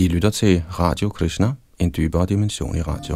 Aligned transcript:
I 0.00 0.08
lytter 0.08 0.30
til 0.30 0.64
Radio 0.78 1.08
Krishna, 1.08 1.52
en 1.78 1.94
dybere 1.96 2.26
dimension 2.26 2.76
i 2.76 2.80
radio. 2.82 3.14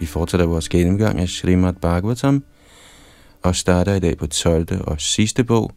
Vi 0.00 0.06
fortsætter 0.06 0.46
vores 0.46 0.68
gennemgang 0.68 1.20
af 1.20 1.28
Srimad 1.28 1.72
Bhagavatam 1.72 2.44
og 3.42 3.56
starter 3.56 3.94
i 3.94 4.00
dag 4.00 4.18
på 4.18 4.26
12. 4.26 4.84
og 4.86 5.00
sidste 5.00 5.44
bog, 5.44 5.72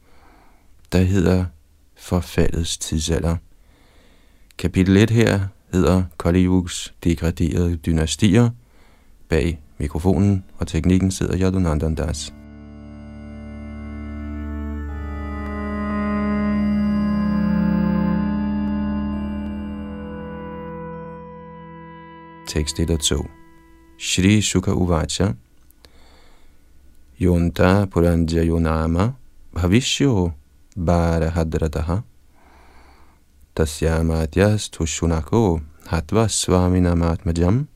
der 0.91 1.01
hedder 1.01 1.45
Forfaldets 1.95 2.77
tidsalder. 2.77 3.37
Kapitel 4.57 4.97
1 4.97 5.09
her 5.09 5.39
hedder 5.73 6.03
Kali 6.19 6.47
degraderede 7.03 7.75
dynastier. 7.75 8.49
Bag 9.29 9.59
mikrofonen 9.77 10.43
og 10.57 10.67
teknikken 10.67 11.11
sidder 11.11 11.37
Yadunandan 11.39 11.95
Das. 11.95 12.33
Tekst 22.47 22.79
1 22.79 22.89
og 22.89 22.99
2 22.99 23.25
Shri 23.99 24.41
Shuka 24.41 24.71
Uvacha 24.71 25.31
Yonta 27.21 27.85
Puranja 27.85 28.43
Yonama 28.43 29.11
Bhavishyo 29.55 30.31
Bharahadratah 30.77 32.03
Tasyamatyas 33.55 34.69
Tushunako 34.69 35.61
Hatva 35.87 36.27
Svaminamatmajam 36.29 37.67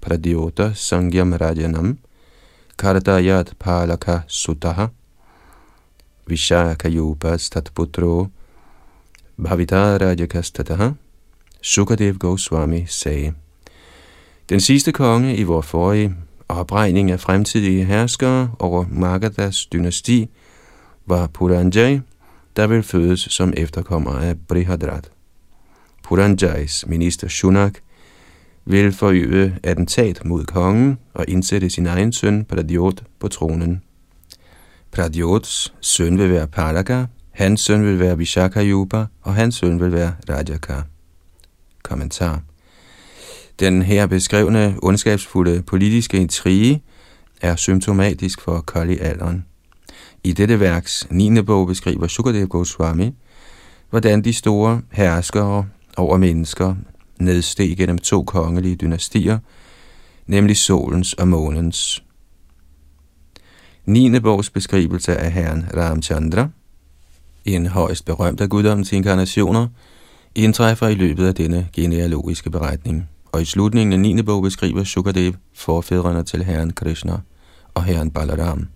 Pradyota 0.00 0.70
Sangyam 0.74 1.34
Rajanam 1.34 1.98
Kartayat 2.78 3.58
Palaka 3.58 4.22
Sutaha 4.28 4.90
Vishakayupas 6.28 7.50
Tatputro 7.50 8.30
Bhavita 9.36 9.98
Rajakastataha 9.98 10.94
Sukadev 11.60 12.18
Goswami 12.18 12.86
sagde 12.86 13.34
Den 14.48 14.60
sidste 14.60 14.92
konge 14.92 15.36
i 15.36 15.42
vor 15.42 15.60
forrige 15.60 16.14
opregning 16.48 17.10
af 17.10 17.20
fremtidige 17.20 17.84
herskere 17.84 18.50
over 18.58 18.84
Magadas 18.90 19.66
dynasti 19.66 20.30
var 21.06 21.26
Puranjay, 21.26 22.00
der 22.56 22.66
vil 22.66 22.82
fødes 22.82 23.20
som 23.20 23.52
efterkommer 23.56 24.10
af 24.10 24.38
Brihadrat. 24.48 25.10
Puranjais 26.04 26.86
minister 26.86 27.28
Shunak 27.28 27.74
vil 28.64 28.92
forøve 28.92 29.56
attentat 29.62 30.24
mod 30.24 30.44
kongen 30.44 30.98
og 31.14 31.24
indsætte 31.28 31.70
sin 31.70 31.86
egen 31.86 32.12
søn 32.12 32.44
Pradyot 32.44 33.02
på 33.18 33.28
tronen. 33.28 33.82
Pradyots 34.90 35.74
søn 35.80 36.18
vil 36.18 36.30
være 36.30 36.46
Palaka, 36.46 37.04
hans 37.30 37.60
søn 37.60 37.84
vil 37.84 37.98
være 37.98 38.18
Vishakayupa, 38.18 39.06
og 39.22 39.34
hans 39.34 39.54
søn 39.54 39.80
vil 39.80 39.92
være 39.92 40.14
Rajaka. 40.28 40.80
Kommentar 41.82 42.42
den 43.60 43.82
her 43.82 44.06
beskrevne 44.06 44.76
ondskabsfulde 44.82 45.62
politiske 45.62 46.16
intrige 46.16 46.82
er 47.40 47.56
symptomatisk 47.56 48.40
for 48.40 48.60
Kali-alderen. 48.60 49.44
I 50.26 50.32
dette 50.32 50.60
værks 50.60 51.06
9. 51.10 51.42
bog 51.42 51.66
beskriver 51.66 52.06
Sukadev 52.06 52.46
Goswami, 52.48 53.10
hvordan 53.90 54.24
de 54.24 54.32
store 54.32 54.80
herskere 54.92 55.66
over 55.96 56.16
mennesker 56.16 56.74
nedsteg 57.20 57.76
gennem 57.76 57.98
to 57.98 58.22
kongelige 58.22 58.76
dynastier, 58.76 59.38
nemlig 60.26 60.56
solens 60.56 61.12
og 61.12 61.28
månens. 61.28 62.04
9. 63.84 64.20
bogs 64.20 64.50
beskrivelse 64.50 65.16
af 65.16 65.32
herren 65.32 65.64
Ramchandra, 65.76 66.48
en 67.44 67.66
højst 67.66 68.04
berømt 68.04 68.40
af 68.40 68.48
guddommens 68.48 68.92
inkarnationer, 68.92 69.68
indtræffer 70.34 70.88
i 70.88 70.94
løbet 70.94 71.26
af 71.26 71.34
denne 71.34 71.68
genealogiske 71.72 72.50
beretning 72.50 73.08
og 73.32 73.42
i 73.42 73.44
slutningen 73.44 73.92
af 73.92 74.00
9. 74.00 74.22
bog 74.22 74.42
beskriver 74.42 74.84
Sukadev 74.84 75.32
forfædrene 75.54 76.22
til 76.22 76.44
herren 76.44 76.72
Krishna 76.72 77.18
og 77.74 77.84
herren 77.84 78.10
Balaram. 78.10 78.68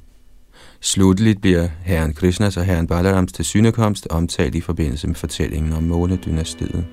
Slutteligt 0.83 1.41
bliver 1.41 1.69
herren 1.83 2.15
Krishnas 2.15 2.57
og 2.57 2.65
herren 2.65 2.87
Balarams 2.87 3.33
tilsynekomst 3.33 4.07
omtalt 4.11 4.55
i 4.55 4.61
forbindelse 4.61 5.07
med 5.07 5.15
fortællingen 5.15 5.73
om 5.73 5.83
månedynastiet. 5.83 6.87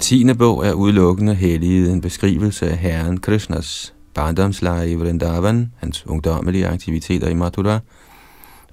Tiende 0.00 0.34
bog 0.34 0.66
er 0.66 0.72
udelukkende 0.72 1.34
helliget 1.34 1.92
en 1.92 2.00
beskrivelse 2.00 2.70
af 2.70 2.78
herren 2.78 3.20
Krishnas 3.20 3.94
barndomsleje 4.14 4.90
i 4.90 4.94
Vrindavan, 4.94 5.72
hans 5.76 6.06
ungdommelige 6.06 6.66
aktiviteter 6.66 7.28
i 7.28 7.34
Mathura 7.34 7.80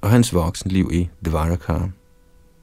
og 0.02 0.10
hans 0.10 0.34
voksenliv 0.34 0.90
i 0.94 1.10
Dvaraka. 1.26 1.99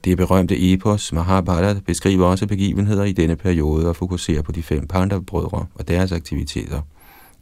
Det 0.07 0.17
berømte 0.17 0.73
epos 0.73 1.13
Mahabharata 1.13 1.79
beskriver 1.79 2.25
også 2.25 2.47
begivenheder 2.47 3.03
i 3.03 3.11
denne 3.11 3.35
periode 3.35 3.89
og 3.89 3.95
fokuserer 3.95 4.41
på 4.41 4.51
de 4.51 4.63
fem 4.63 4.87
Pandav-brødre 4.87 5.65
og 5.75 5.87
deres 5.87 6.11
aktiviteter 6.11 6.81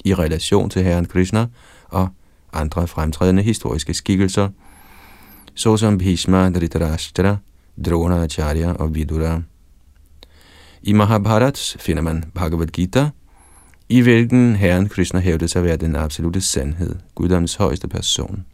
i 0.06 0.14
relation 0.14 0.70
til 0.70 0.84
herren 0.84 1.06
Krishna 1.06 1.48
og 1.88 2.08
andre 2.54 2.88
fremtrædende 2.88 3.44
historiske 3.44 3.94
skikkelser, 3.94 4.50
såsom 5.56 5.98
Bhishma, 5.98 6.50
Dhritarashtra, 6.50 7.38
Acharya 8.24 8.74
og 8.74 8.96
Vidura. 8.96 9.42
I 10.84 10.94
Mahabharat 10.94 11.75
finder 11.80 12.02
man 12.02 12.24
Bhagavad 12.36 12.68
Gita, 12.68 13.09
i 13.90 14.02
hvilken 14.02 14.56
Herren 14.56 14.90
Krishna 14.90 15.20
hævdede 15.20 15.50
sig 15.50 15.59
at 15.59 15.66
være 15.66 15.78
den 15.78 15.96
absolute 15.96 16.42
sandhed, 16.42 16.96
Guddoms 17.16 17.56
højeste 17.56 17.88
person. 17.88 18.46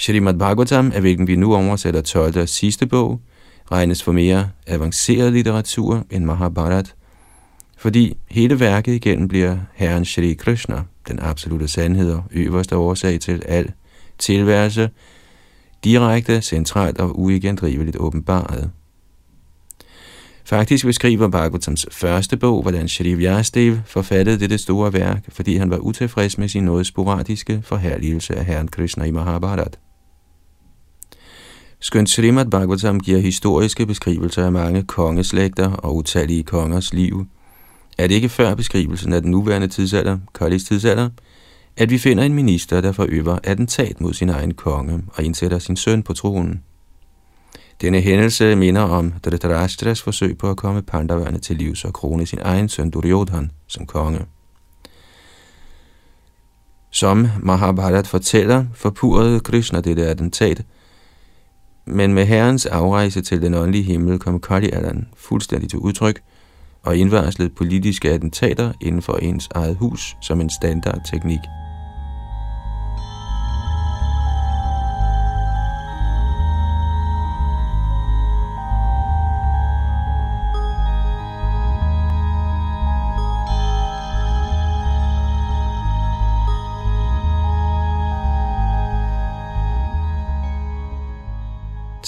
Srimad 0.00 0.34
Bhagavatam, 0.34 0.92
af 0.94 1.00
hvilken 1.00 1.26
vi 1.26 1.36
nu 1.36 1.54
oversætter 1.54 2.00
12. 2.00 2.40
og 2.40 2.48
sidste 2.48 2.86
bog, 2.86 3.20
regnes 3.72 4.02
for 4.02 4.12
mere 4.12 4.50
avanceret 4.66 5.32
litteratur 5.32 6.04
end 6.10 6.24
Mahabharat, 6.24 6.94
fordi 7.78 8.16
hele 8.30 8.60
værket 8.60 8.94
igennem 8.94 9.28
bliver 9.28 9.58
Herren 9.74 10.04
Shri 10.04 10.34
Krishna, 10.34 10.82
den 11.08 11.18
absolute 11.18 11.68
sandhed 11.68 12.12
og 12.12 12.24
øverste 12.30 12.76
årsag 12.76 13.20
til 13.20 13.42
al 13.46 13.72
tilværelse, 14.18 14.90
direkte, 15.84 16.40
centralt 16.40 16.98
og 16.98 17.20
uigendriveligt 17.20 17.96
åbenbaret. 17.96 18.70
Faktisk 20.44 20.84
beskriver 20.84 21.28
Bhagavatams 21.28 21.86
første 21.90 22.36
bog, 22.36 22.62
hvordan 22.62 22.88
Shri 22.88 23.14
Vyastev 23.14 23.76
forfattede 23.86 24.40
dette 24.40 24.58
store 24.58 24.92
værk, 24.92 25.24
fordi 25.28 25.56
han 25.56 25.70
var 25.70 25.78
utilfreds 25.78 26.38
med 26.38 26.48
sin 26.48 26.64
noget 26.64 26.86
sporadiske 26.86 27.62
forherligelse 27.64 28.36
af 28.36 28.44
Herren 28.44 28.68
Krishna 28.68 29.04
i 29.04 29.10
Mahabharat. 29.10 29.78
Skønt 31.80 32.10
Srimad 32.10 32.46
Bhagavatam 32.46 33.00
giver 33.00 33.18
historiske 33.18 33.86
beskrivelser 33.86 34.44
af 34.44 34.52
mange 34.52 34.82
kongeslægter 34.82 35.70
og 35.70 35.96
utallige 35.96 36.42
kongers 36.42 36.92
liv, 36.92 37.26
er 37.98 38.06
det 38.06 38.14
ikke 38.14 38.28
før 38.28 38.54
beskrivelsen 38.54 39.12
af 39.12 39.22
den 39.22 39.30
nuværende 39.30 39.68
tidsalder, 39.68 40.18
Kalis 40.34 40.64
tidsalder, 40.64 41.10
at 41.76 41.90
vi 41.90 41.98
finder 41.98 42.24
en 42.24 42.34
minister, 42.34 42.80
der 42.80 42.92
forøver 42.92 43.38
attentat 43.44 44.00
mod 44.00 44.14
sin 44.14 44.28
egen 44.28 44.54
konge 44.54 45.02
og 45.14 45.24
indsætter 45.24 45.58
sin 45.58 45.76
søn 45.76 46.02
på 46.02 46.12
tronen. 46.12 46.62
Denne 47.80 48.00
hændelse 48.00 48.56
minder 48.56 48.82
om 48.82 49.12
Dhritarashtras 49.24 50.02
forsøg 50.02 50.38
på 50.38 50.50
at 50.50 50.56
komme 50.56 50.82
Pandaverne 50.82 51.38
til 51.38 51.56
livs 51.56 51.84
og 51.84 51.92
krone 51.92 52.26
sin 52.26 52.38
egen 52.42 52.68
søn 52.68 52.90
Duryodhan 52.90 53.50
som 53.66 53.86
konge. 53.86 54.20
Som 56.90 57.28
Mahabharat 57.40 58.06
fortæller, 58.06 58.64
forpurrede 58.74 59.40
Krishna 59.40 59.80
dette 59.80 60.06
attentat, 60.06 60.64
men 61.90 62.14
med 62.14 62.26
herrens 62.26 62.66
afrejse 62.66 63.22
til 63.22 63.42
den 63.42 63.54
åndelige 63.54 63.84
himmel 63.84 64.18
kom 64.18 64.40
kali 64.40 64.70
fuldstændig 65.16 65.70
til 65.70 65.78
udtryk 65.78 66.20
og 66.82 66.96
indvarslede 66.96 67.50
politiske 67.50 68.10
attentater 68.10 68.72
inden 68.80 69.02
for 69.02 69.16
ens 69.16 69.48
eget 69.54 69.76
hus 69.76 70.16
som 70.22 70.40
en 70.40 70.50
standardteknik. 70.50 71.40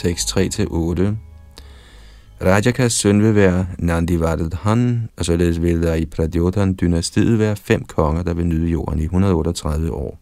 Tekst 0.01 0.37
3-8. 0.37 0.37
Rajakas 2.41 2.93
søn 2.93 3.23
vil 3.23 3.35
være 3.35 3.67
Nandivardhan, 3.79 5.09
og 5.17 5.25
således 5.25 5.63
vil 5.63 5.83
der 5.83 5.95
i 5.95 6.05
Pradyotan-dynastiet 6.05 7.39
være 7.39 7.57
fem 7.57 7.85
konger, 7.85 8.23
der 8.23 8.35
vil 8.35 8.47
nyde 8.47 8.69
jorden 8.69 8.99
i 8.99 9.03
138 9.03 9.93
år. 9.93 10.19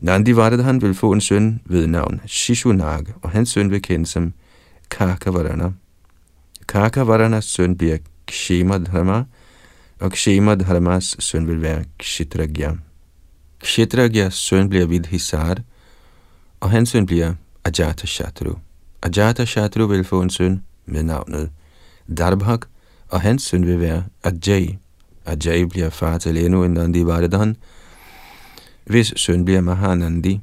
Nandivardhan 0.00 0.82
vil 0.82 0.94
få 0.94 1.12
en 1.12 1.20
søn 1.20 1.60
ved 1.64 1.86
navn 1.86 2.20
Shishunag, 2.26 3.04
og 3.22 3.30
hans 3.30 3.48
søn 3.48 3.70
vil 3.70 3.82
kendes 3.82 4.08
som 4.08 4.32
Kakavarana. 4.90 5.70
Kakavaranas 6.68 7.44
søn 7.44 7.76
bliver 7.78 7.96
Kshemadharma, 8.26 9.24
og 10.00 10.12
Kshemadharmas 10.12 11.16
søn 11.18 11.48
vil 11.48 11.62
være 11.62 11.84
Kshitragya. 11.98 12.72
Kshitragyas 13.60 14.34
søn 14.34 14.68
bliver 14.68 14.86
Vidhisar, 14.86 15.56
og 16.60 16.70
hans 16.70 16.88
søn 16.88 17.06
bliver 17.06 17.34
Ajatashatru. 17.64 18.54
Ajatashatru 19.02 19.86
vil 19.86 20.04
få 20.04 20.22
en 20.22 20.30
søn 20.30 20.62
med 20.86 21.02
navnet 21.02 21.50
Darbhak, 22.18 22.60
og 23.08 23.20
hans 23.20 23.42
søn 23.42 23.66
vil 23.66 23.80
være 23.80 24.04
Ajay. 24.22 24.68
Ajay 25.26 25.62
bliver 25.62 25.90
far 25.90 26.18
til 26.18 26.44
endnu 26.44 26.64
en 26.64 26.70
Nandi 26.70 27.06
Vardhan, 27.06 27.56
hvis 28.84 29.12
søn 29.16 29.44
bliver 29.44 29.60
Mahanandi. 29.60 30.40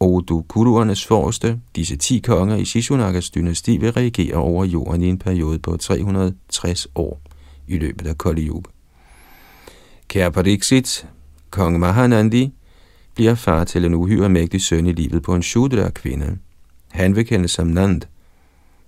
Odu 0.00 0.42
Kuruernes 0.42 1.06
forreste, 1.06 1.60
disse 1.76 1.96
ti 1.96 2.18
konger 2.18 2.56
i 2.56 2.64
Shishunakas 2.64 3.30
dynasti, 3.30 3.76
vil 3.76 3.92
regere 3.92 4.34
over 4.34 4.64
jorden 4.64 5.02
i 5.02 5.08
en 5.08 5.18
periode 5.18 5.58
på 5.58 5.76
360 5.76 6.86
år 6.94 7.20
i 7.66 7.78
løbet 7.78 8.06
af 8.06 8.18
Kali 8.18 8.48
Yuga. 8.48 8.70
Kære 10.08 10.32
Pariksit, 10.32 11.08
kong 11.50 11.78
Mahanandi, 11.78 12.52
bliver 13.18 13.34
far 13.34 13.64
til 13.64 13.84
en 13.84 13.94
uhyre 13.94 14.28
mægtig 14.28 14.60
søn 14.60 14.86
i 14.86 14.92
livet 14.92 15.22
på 15.22 15.34
en 15.34 15.42
Shudra-kvinde. 15.42 16.38
Han 16.88 17.16
vil 17.16 17.26
kendes 17.26 17.50
som 17.50 17.66
Nand, 17.66 18.02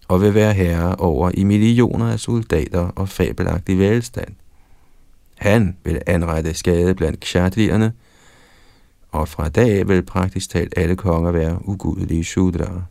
og 0.08 0.20
vil 0.20 0.34
være 0.34 0.54
herre 0.54 0.96
over 0.96 1.30
i 1.34 1.44
millioner 1.44 2.12
af 2.12 2.20
soldater 2.20 2.80
og 2.80 3.08
fabelagtig 3.08 3.78
velstand. 3.78 4.34
Han 5.36 5.76
vil 5.84 6.00
anrette 6.06 6.54
skade 6.54 6.94
blandt 6.94 7.20
kshatrierne, 7.20 7.92
og 9.12 9.28
fra 9.28 9.48
dag 9.48 9.78
af 9.78 9.88
vil 9.88 10.02
praktisk 10.02 10.50
talt 10.50 10.74
alle 10.76 10.96
konger 10.96 11.30
være 11.30 11.68
ugudelige 11.68 12.24
shudraer. 12.24 12.82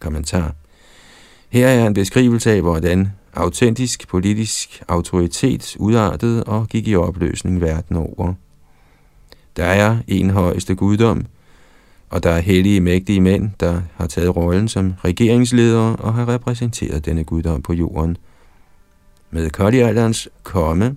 Kommentar. 0.00 0.54
Her 1.48 1.68
er 1.68 1.86
en 1.86 1.94
beskrivelse 1.94 2.50
af, 2.50 2.60
hvordan 2.60 3.08
autentisk 3.34 4.08
politisk 4.08 4.82
autoritet 4.88 5.76
udartede 5.78 6.44
og 6.44 6.68
gik 6.68 6.88
i 6.88 6.96
opløsning 6.96 7.60
verden 7.60 7.96
over. 7.96 8.34
Der 9.58 9.64
er 9.64 9.96
en 10.08 10.30
højeste 10.30 10.74
guddom, 10.74 11.26
og 12.10 12.22
der 12.22 12.30
er 12.30 12.40
hellige, 12.40 12.80
mægtige 12.80 13.20
mænd, 13.20 13.50
der 13.60 13.80
har 13.96 14.06
taget 14.06 14.36
rollen 14.36 14.68
som 14.68 14.94
regeringsledere 15.04 15.96
og 15.96 16.14
har 16.14 16.28
repræsenteret 16.28 17.06
denne 17.06 17.24
guddom 17.24 17.62
på 17.62 17.72
jorden. 17.72 18.16
Med 19.30 19.50
Kodialderens 19.50 20.28
komme 20.42 20.96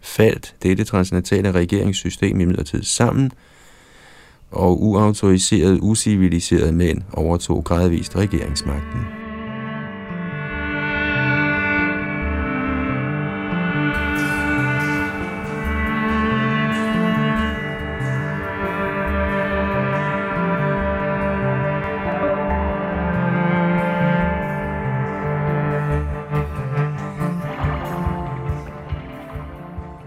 faldt 0.00 0.54
dette 0.62 0.84
transnatale 0.84 1.52
regeringssystem 1.52 2.40
imidlertid 2.40 2.82
sammen, 2.82 3.30
og 4.50 4.82
uautoriserede, 4.82 5.82
usiviliserede 5.82 6.72
mænd 6.72 7.02
overtog 7.12 7.64
gradvist 7.64 8.16
regeringsmagten. 8.16 9.23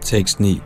Tekst 0.07 0.39
9. 0.39 0.61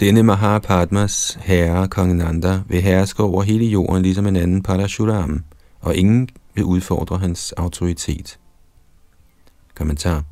Denne 0.00 0.22
Mahapadmas 0.22 1.38
herre, 1.40 1.88
kong 1.88 2.16
Nanda, 2.16 2.60
vil 2.68 2.82
herske 2.82 3.22
over 3.22 3.42
hele 3.42 3.64
jorden 3.64 4.02
ligesom 4.02 4.26
en 4.26 4.36
anden 4.36 4.62
Parashuram, 4.62 5.44
og 5.80 5.96
ingen 5.96 6.28
vil 6.54 6.64
udfordre 6.64 7.18
hans 7.18 7.52
autoritet. 7.52 8.38
Kommentar. 9.74 10.24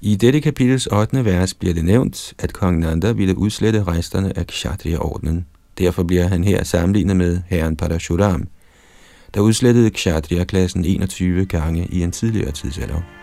I 0.00 0.16
dette 0.16 0.40
kapitels 0.40 0.86
8. 0.86 1.24
vers 1.24 1.54
bliver 1.54 1.74
det 1.74 1.84
nævnt, 1.84 2.34
at 2.38 2.52
kong 2.52 2.78
Nanda 2.78 3.12
ville 3.12 3.38
udslette 3.38 3.84
resterne 3.84 4.38
af 4.38 4.46
Kshatriya-ordenen. 4.46 5.46
Derfor 5.78 6.02
bliver 6.02 6.26
han 6.26 6.44
her 6.44 6.64
sammenlignet 6.64 7.16
med 7.16 7.40
herren 7.46 7.76
Parashuram, 7.76 8.48
der 9.34 9.40
udslettede 9.40 9.90
Kshatriya-klassen 9.90 10.84
21 10.84 11.46
gange 11.46 11.86
i 11.86 12.02
en 12.02 12.12
tidligere 12.12 12.50
tidsalder. 12.50 13.13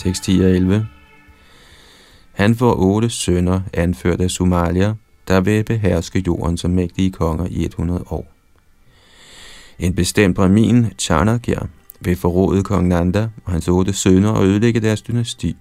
Tekst 0.00 0.22
10 0.22 0.40
og 0.40 0.50
11. 0.50 0.86
Han 2.32 2.54
får 2.54 2.74
otte 2.74 3.10
sønner, 3.10 3.60
anført 3.72 4.20
af 4.20 4.30
Somalia, 4.30 4.94
der 5.28 5.40
vil 5.40 5.64
beherske 5.64 6.24
jorden 6.26 6.56
som 6.56 6.70
mægtige 6.70 7.10
konger 7.10 7.46
i 7.50 7.64
100 7.64 8.04
år. 8.10 8.32
En 9.78 9.94
bestemt 9.94 10.36
Brahmin, 10.36 10.86
Chanakya, 10.98 11.58
vil 12.00 12.16
forråde 12.16 12.62
kong 12.62 12.88
Nanda 12.88 13.28
og 13.44 13.52
hans 13.52 13.68
otte 13.68 13.92
sønner 13.92 14.30
og 14.30 14.44
ødelægge 14.44 14.80
deres 14.80 15.02
dynasti. 15.02 15.56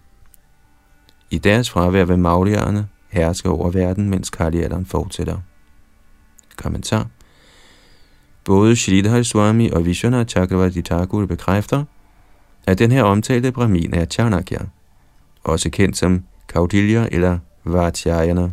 I 1.31 1.37
deres 1.37 1.69
fravær 1.69 2.05
vil 2.05 2.19
Maulierne 2.19 2.87
herske 3.09 3.49
over 3.49 3.69
verden, 3.71 4.09
mens 4.09 4.29
Kaliaderen 4.29 4.85
fortsætter. 4.85 5.37
Kommentar 6.55 7.07
Både 8.43 8.75
Sridhar 8.75 9.23
Swami 9.23 9.69
og 9.69 9.85
Vishwanath 9.85 10.29
Chakravarti 10.29 10.81
Thakur 10.81 11.25
bekræfter, 11.25 11.83
at 12.69 12.79
den 12.79 12.91
her 12.91 13.03
omtalte 13.03 13.51
Brahmin 13.51 13.93
er 13.93 14.05
Chanakya, 14.05 14.59
også 15.43 15.69
kendt 15.69 15.97
som 15.97 16.23
Kaudilya 16.47 17.07
eller 17.11 17.37
Vatsyayana. 17.65 18.49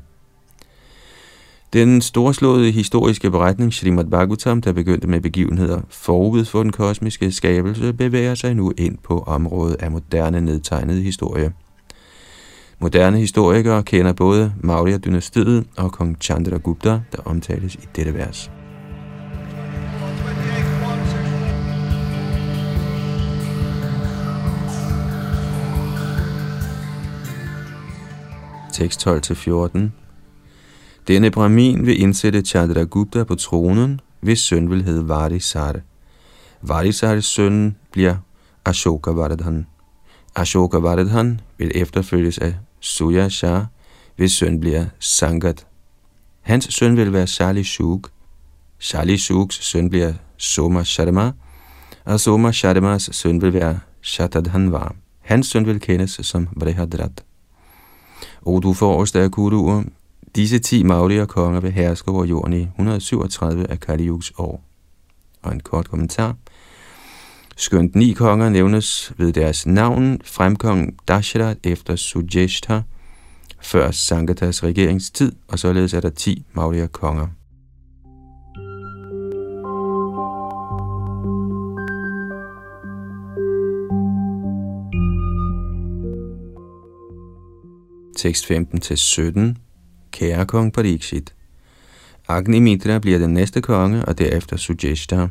Den 1.73 2.01
storslåede 2.01 2.71
historiske 2.71 3.31
beretning 3.31 3.75
Srimad 3.75 4.05
Bhagavatam, 4.05 4.63
der 4.63 4.73
begyndte 4.73 5.07
med 5.07 5.21
begivenheder 5.21 5.81
forud 5.89 6.45
for 6.45 6.63
den 6.63 6.73
kosmiske 6.73 7.33
skabelse, 7.33 7.93
bevæger 7.93 8.35
sig 8.35 8.55
nu 8.55 8.73
ind 8.79 8.99
på 9.05 9.21
området 9.21 9.77
af 9.81 9.91
moderne 9.91 10.41
nedtegnet 10.41 11.03
historie. 11.03 11.53
Moderne 12.79 13.19
historikere 13.19 13.83
kender 13.83 14.13
både 14.13 14.53
Maurya-dynastiet 14.63 15.65
og 15.77 15.93
kong 15.93 16.17
Chandragupta, 16.21 16.91
der 17.13 17.23
omtales 17.25 17.75
i 17.75 17.89
dette 17.97 18.15
vers. 18.15 18.51
Tekst 28.77 29.07
12-14. 29.07 29.79
Denne 31.09 31.31
Brahmin 31.31 31.87
vil 31.87 32.01
indsætte 32.01 32.41
Chandragupta 32.41 33.25
på 33.25 33.35
tronen, 33.35 34.01
hvis 34.21 34.39
søn 34.39 34.71
vil 34.71 34.85
hedde 34.85 35.09
Varisar. 35.09 35.75
Varisars 36.63 37.25
søn 37.25 37.77
bliver 37.93 38.17
Ashoka 38.65 39.11
Vardhan. 39.11 39.67
Ashoka 40.35 40.79
Vardhan 40.79 41.41
vil 41.59 41.73
efterfølges 41.75 42.39
af 42.39 42.55
Suya 42.81 43.29
Shah, 43.29 43.65
hvis 44.17 44.33
søn 44.33 44.61
bliver 44.61 44.85
Sangat. 44.99 45.67
Hans 46.41 46.75
søn 46.75 46.97
vil 46.97 47.13
være 47.13 47.27
Shali 47.27 47.65
Shuk. 47.65 48.11
Shali 48.79 49.17
Shuks 49.17 49.65
søn 49.65 49.91
bliver 49.91 50.13
Soma 50.37 50.85
Sharma, 50.85 51.33
og 52.05 52.21
Soma 52.21 52.53
Sharmas 52.53 53.09
søn 53.13 53.43
vil 53.43 53.53
være 53.53 53.79
Shatadhanva. 54.03 54.89
Hans 55.21 55.47
søn 55.47 55.67
vil 55.67 55.81
kendes 55.81 56.21
som 56.23 56.49
Brihadrat. 56.61 57.25
O 58.47 58.61
du 58.61 58.73
forreste 58.73 59.21
af 59.21 59.31
kuruer, 59.31 59.83
disse 60.37 60.59
ti 60.59 60.83
maglige 60.83 61.27
konger 61.27 61.61
vil 61.61 61.73
herske 61.73 62.11
over 62.11 62.25
jorden 62.25 62.53
i 62.53 62.63
137 62.63 63.71
af 63.71 63.81
Kali 63.81 64.11
år. 64.39 64.63
Og 65.43 65.53
en 65.53 65.61
kort 65.61 65.91
kommentar. 65.91 66.37
Skønt 67.57 67.95
ni 67.95 68.13
konger 68.13 68.49
nævnes 68.49 69.13
ved 69.17 69.33
deres 69.33 69.67
navn, 69.67 70.21
fremkom 70.25 70.89
Dasharat 71.09 71.59
efter 71.65 71.97
Sujeshta, 71.97 72.83
før 73.61 73.91
Sangatas 73.91 74.63
regeringstid, 74.63 75.33
og 75.49 75.59
således 75.59 75.95
er 75.95 76.01
der 76.01 76.11
ti 76.11 76.47
maglige 76.53 76.89
konger. 76.89 77.27
Tekst 88.17 88.51
15-17, 88.51 89.41
Kære 90.11 90.47
kong 90.47 90.73
Pariksit. 90.73 91.35
Agni 92.29 92.59
Mitra 92.59 92.99
bliver 92.99 93.19
den 93.19 93.35
næste 93.35 93.61
konge, 93.63 94.05
og 94.05 94.19
derefter 94.19 94.57
Sujeshta. 94.57 95.29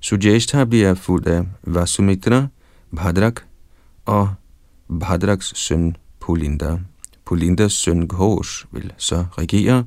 Sujeshta 0.00 0.64
bliver 0.64 0.94
fuldt 0.94 1.26
af 1.26 1.46
Vasumitra, 1.62 2.46
Bhadrak 2.96 3.40
og 4.04 4.34
Bhadraks 5.00 5.58
søn 5.58 5.96
Pulinda. 6.20 6.78
Pulindas 7.24 7.72
søn 7.72 8.08
Ghosh 8.08 8.64
vil 8.72 8.92
så 8.96 9.24
regere, 9.38 9.84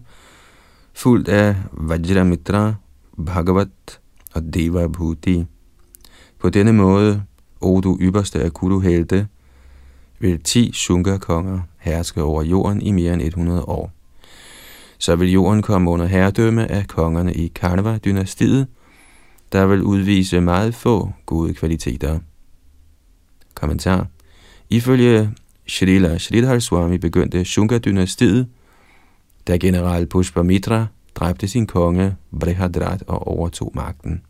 fuldt 0.94 1.28
af 1.28 1.56
Vajramitra, 1.72 2.74
Bhagavat 3.26 4.00
og 4.34 4.54
Deva 4.54 4.88
Bhuti. 4.88 5.46
På 6.40 6.50
denne 6.50 6.74
måde, 6.74 7.24
o 7.62 7.82
du 7.82 7.98
ypperste 8.02 8.40
af 8.42 8.54
kuruhelte, 8.54 9.28
vil 10.20 10.44
ti 10.44 10.72
Shunga-konger 10.74 11.60
herske 11.88 12.24
over 12.24 12.44
jorden 12.44 12.82
i 12.82 12.92
mere 12.92 13.14
end 13.14 13.22
100 13.22 13.64
år. 13.64 13.92
Så 14.98 15.16
vil 15.16 15.32
jorden 15.32 15.62
komme 15.62 15.92
under 15.92 16.06
herredømme 16.06 16.72
af 16.72 16.88
kongerne 16.88 17.34
i 17.34 17.52
Karnava-dynastiet, 17.56 18.68
der 19.52 19.66
vil 19.66 19.84
udvise 19.84 20.42
meget 20.42 20.76
få 20.76 21.12
gode 21.26 21.54
kvaliteter. 21.54 22.20
Kommentar. 23.56 24.08
Ifølge 24.70 25.32
Shrila 25.68 26.18
Sridhar 26.18 26.60
Swami 26.60 26.98
begyndte 26.98 27.46
Shunga-dynastiet, 27.46 28.48
da 29.48 29.58
general 29.58 30.06
Pushpamitra 30.06 30.86
dræbte 31.16 31.48
sin 31.48 31.68
konge 31.68 32.16
Brihadrat 32.40 33.04
og 33.08 33.28
overtog 33.28 33.72
magten. 33.76 34.22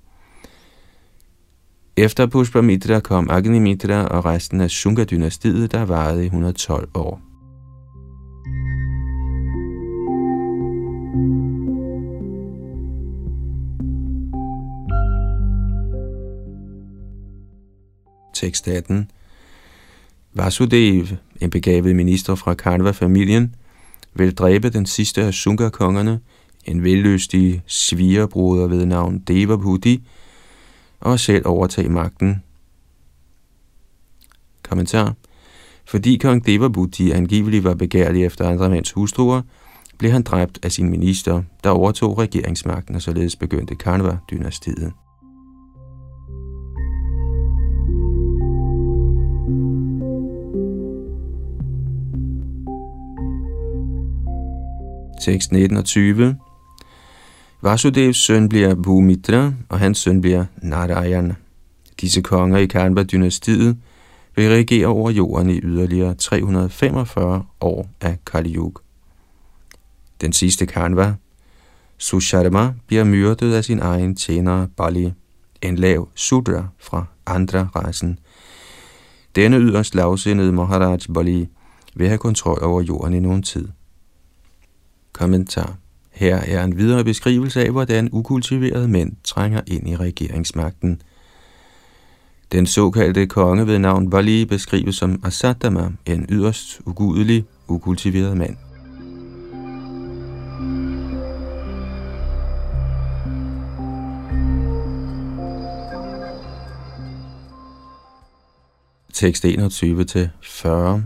Efter 1.97 2.25
Pushpamitra 2.25 2.99
kom 2.99 3.29
Agnimitra 3.29 4.05
og 4.05 4.25
resten 4.25 4.61
af 4.61 4.69
Shunga-dynastiet, 4.69 5.71
der 5.71 5.85
varede 5.85 6.23
i 6.23 6.25
112 6.25 6.89
år. 6.93 7.26
Tekst 18.37 18.67
18 18.67 19.11
Vasudev, 20.33 21.07
en 21.41 21.49
begavet 21.49 21.95
minister 21.95 22.35
fra 22.35 22.53
Kanva-familien, 22.53 23.55
vil 24.13 24.35
dræbe 24.35 24.69
den 24.69 24.85
sidste 24.85 25.23
af 25.23 25.33
Sunga-kongerne, 25.33 26.19
en 26.65 26.83
velløstig 26.83 27.61
svigerbruder 27.65 28.67
ved 28.67 28.85
navn 28.85 29.19
Devabhuti, 29.19 30.03
og 30.99 31.19
selv 31.19 31.47
overtage 31.47 31.89
magten. 31.89 32.43
Kommentar. 34.63 35.15
Fordi 35.85 36.17
kong 36.17 36.45
Devabhuti 36.45 37.11
angiveligt 37.11 37.63
var 37.63 37.73
begærlig 37.73 38.25
efter 38.25 38.49
andre 38.49 38.69
mænds 38.69 38.91
hustruer, 38.91 39.41
blev 39.97 40.11
han 40.11 40.23
dræbt 40.23 40.59
af 40.63 40.71
sin 40.71 40.89
minister, 40.89 41.43
der 41.63 41.69
overtog 41.69 42.17
regeringsmagten 42.17 42.95
og 42.95 43.01
således 43.01 43.35
begyndte 43.35 43.75
Kanva-dynastiet. 43.75 45.06
Tekst 55.21 55.51
19 55.51 55.77
og 55.77 55.85
20. 55.85 56.37
Vasudevs 57.61 58.17
søn 58.17 58.49
bliver 58.49 58.75
Bhumitra, 58.75 59.53
og 59.69 59.79
hans 59.79 59.97
søn 59.97 60.21
bliver 60.21 60.45
Narayan. 60.61 61.33
Disse 62.01 62.21
konger 62.21 62.57
i 62.57 62.65
Kanva-dynastiet 62.65 63.77
vil 64.35 64.49
regere 64.49 64.87
over 64.87 65.11
jorden 65.11 65.49
i 65.49 65.59
yderligere 65.63 66.15
345 66.15 67.43
år 67.61 67.89
af 68.01 68.17
Kali 68.25 68.55
Yuga. 68.55 68.81
Den 70.21 70.33
sidste 70.33 70.65
Kanva, 70.65 71.15
Susharma, 71.97 72.73
bliver 72.87 73.03
myrdet 73.03 73.53
af 73.53 73.63
sin 73.63 73.79
egen 73.79 74.15
tjener 74.15 74.67
Bali, 74.77 75.13
en 75.61 75.75
lav 75.75 76.09
sudra 76.15 76.67
fra 76.79 77.05
andre 77.25 77.69
rasen. 77.75 78.19
Denne 79.35 79.57
yderst 79.57 79.95
lavsindede 79.95 80.51
Maharaj 80.51 80.99
Bali 81.13 81.47
vil 81.95 82.07
have 82.07 82.17
kontrol 82.17 82.63
over 82.63 82.81
jorden 82.81 83.13
i 83.13 83.19
nogen 83.19 83.43
tid. 83.43 83.67
Kommentar. 85.13 85.77
Her 86.11 86.35
er 86.35 86.63
en 86.63 86.77
videre 86.77 87.03
beskrivelse 87.03 87.61
af, 87.61 87.71
hvordan 87.71 88.09
ukultiverede 88.11 88.87
mænd 88.87 89.11
trænger 89.23 89.61
ind 89.67 89.89
i 89.89 89.95
regeringsmagten. 89.95 91.01
Den 92.51 92.65
såkaldte 92.65 93.27
konge 93.27 93.67
ved 93.67 93.79
navn 93.79 94.09
Bali 94.09 94.45
beskrives 94.45 94.95
som 94.95 95.21
Asatama, 95.23 95.91
en 96.05 96.25
yderst 96.29 96.81
ugudelig, 96.85 97.45
ukultiveret 97.67 98.37
mand. 98.37 98.57
Tekst 109.13 109.45
21-40 109.45 111.01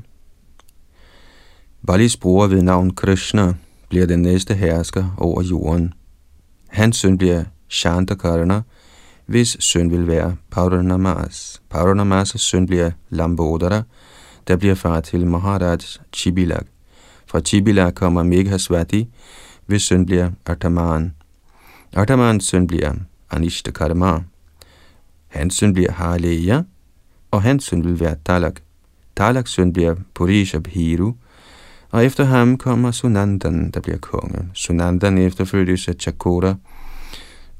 Balis 1.87 2.17
bror 2.17 2.47
ved 2.47 2.61
navn 2.61 2.95
Krishna 2.95 3.53
bliver 3.91 4.05
den 4.05 4.21
næste 4.21 4.53
hersker 4.53 5.15
over 5.17 5.41
jorden. 5.41 5.93
Hans 6.67 6.97
søn 6.97 7.17
bliver 7.17 7.43
Shantakarana, 7.69 8.61
hvis 9.25 9.57
søn 9.59 9.91
vil 9.91 10.07
være 10.07 10.35
Paranamas. 10.51 11.61
Paranamas' 11.73 12.37
søn 12.37 12.65
bliver 12.65 12.91
Lambodara, 13.09 13.81
der 14.47 14.55
bliver 14.55 14.75
far 14.75 14.99
til 14.99 15.27
Maharaj 15.27 15.77
Chibilak. 16.13 16.65
Fra 17.25 17.39
Chibilak 17.39 17.95
kommer 17.95 18.23
Meghaswati, 18.23 19.09
hvis 19.65 19.81
søn 19.81 20.05
bliver 20.05 20.29
Artaman. 20.45 21.13
Artamans 21.95 22.45
søn 22.45 22.67
bliver 22.67 22.93
Anishtakarma. 23.31 24.19
Hans 25.27 25.55
søn 25.55 25.73
bliver 25.73 25.91
Haleya, 25.91 26.61
og 27.31 27.41
hans 27.41 27.63
søn 27.63 27.83
vil 27.83 27.99
være 27.99 28.15
Talak. 28.25 28.59
Talaks 29.17 29.51
søn 29.51 29.73
bliver 29.73 29.95
Purishabhiru, 30.13 31.13
og 31.91 32.05
efter 32.05 32.23
ham 32.23 32.57
kommer 32.57 32.91
Sunandan, 32.91 33.71
der 33.71 33.79
bliver 33.79 33.97
konge. 33.97 34.49
Sunandan 34.53 35.17
efterfølges 35.17 35.87
af 35.87 35.93
Chakora, 35.99 36.55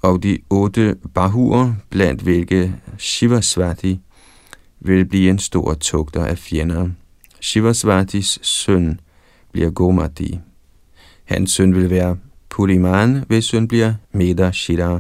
og 0.02 0.24
de 0.24 0.38
otte 0.50 0.96
bahuer, 1.14 1.74
blandt 1.90 2.22
hvilke 2.22 2.76
Shivasvati 2.98 4.00
vil 4.80 5.06
blive 5.06 5.30
en 5.30 5.40
stor 5.40 5.74
tugter 5.74 6.26
af 6.26 6.38
fjender. 6.38 6.90
Shivasvatis 7.40 8.40
søn 8.42 9.00
bliver 9.52 9.70
Gomati. 9.70 10.40
Hans 11.26 11.52
søn 11.52 11.76
vil 11.76 11.90
være 11.90 12.18
Puriman, 12.50 13.24
hvis 13.28 13.46
søn 13.46 13.68
bliver 13.68 13.94
Meda 14.14 14.52
Shira. 14.52 15.00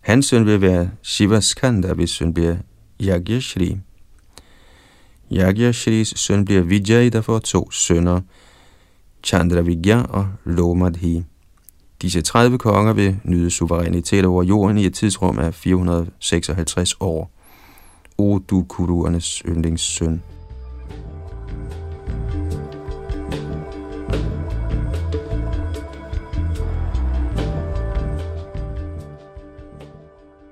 Hans 0.00 0.26
søn 0.26 0.46
vil 0.46 0.60
være 0.60 0.90
Shivaskanda, 1.02 1.92
hvis 1.92 2.10
søn 2.10 2.34
bliver 2.34 2.56
Yagyashri. 3.02 3.76
Yagyashris 5.34 6.08
søn 6.16 6.44
bliver 6.44 6.62
Vijay, 6.62 7.08
der 7.08 7.20
får 7.20 7.38
to 7.38 7.70
sønner, 7.70 8.20
Chandravigya 9.24 10.02
og 10.02 10.26
Lomadhi. 10.44 11.24
Disse 12.02 12.22
30 12.22 12.58
konger 12.58 12.92
vil 12.92 13.16
nyde 13.24 13.50
suverænitet 13.50 14.24
over 14.24 14.42
jorden 14.42 14.78
i 14.78 14.86
et 14.86 14.94
tidsrum 14.94 15.38
af 15.38 15.54
456 15.54 16.94
år. 17.00 17.30
O 18.18 18.38
du 18.38 18.64
kuruernes 18.68 19.42
yndlingssøn. 19.48 20.22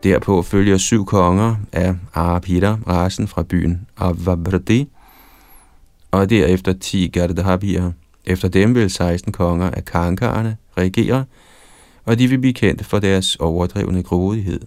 Derpå 0.02 0.42
følger 0.42 0.76
syv 0.76 1.06
konger 1.06 1.56
af 1.72 1.94
Arapita, 2.14 2.76
rasen 2.88 3.28
fra 3.28 3.42
byen 3.42 3.86
Avabradi, 3.96 4.88
og 6.10 6.30
derefter 6.30 6.72
ti 6.72 7.06
Gardhabir. 7.08 7.90
Efter 8.24 8.48
dem 8.48 8.74
vil 8.74 8.90
16 8.90 9.32
konger 9.32 9.70
af 9.70 9.84
kankarerne 9.84 10.56
regere, 10.76 11.24
og 12.04 12.18
de 12.18 12.28
vil 12.28 12.38
blive 12.38 12.54
kendt 12.54 12.86
for 12.86 12.98
deres 12.98 13.36
overdrevne 13.36 14.02
grådighed. 14.02 14.60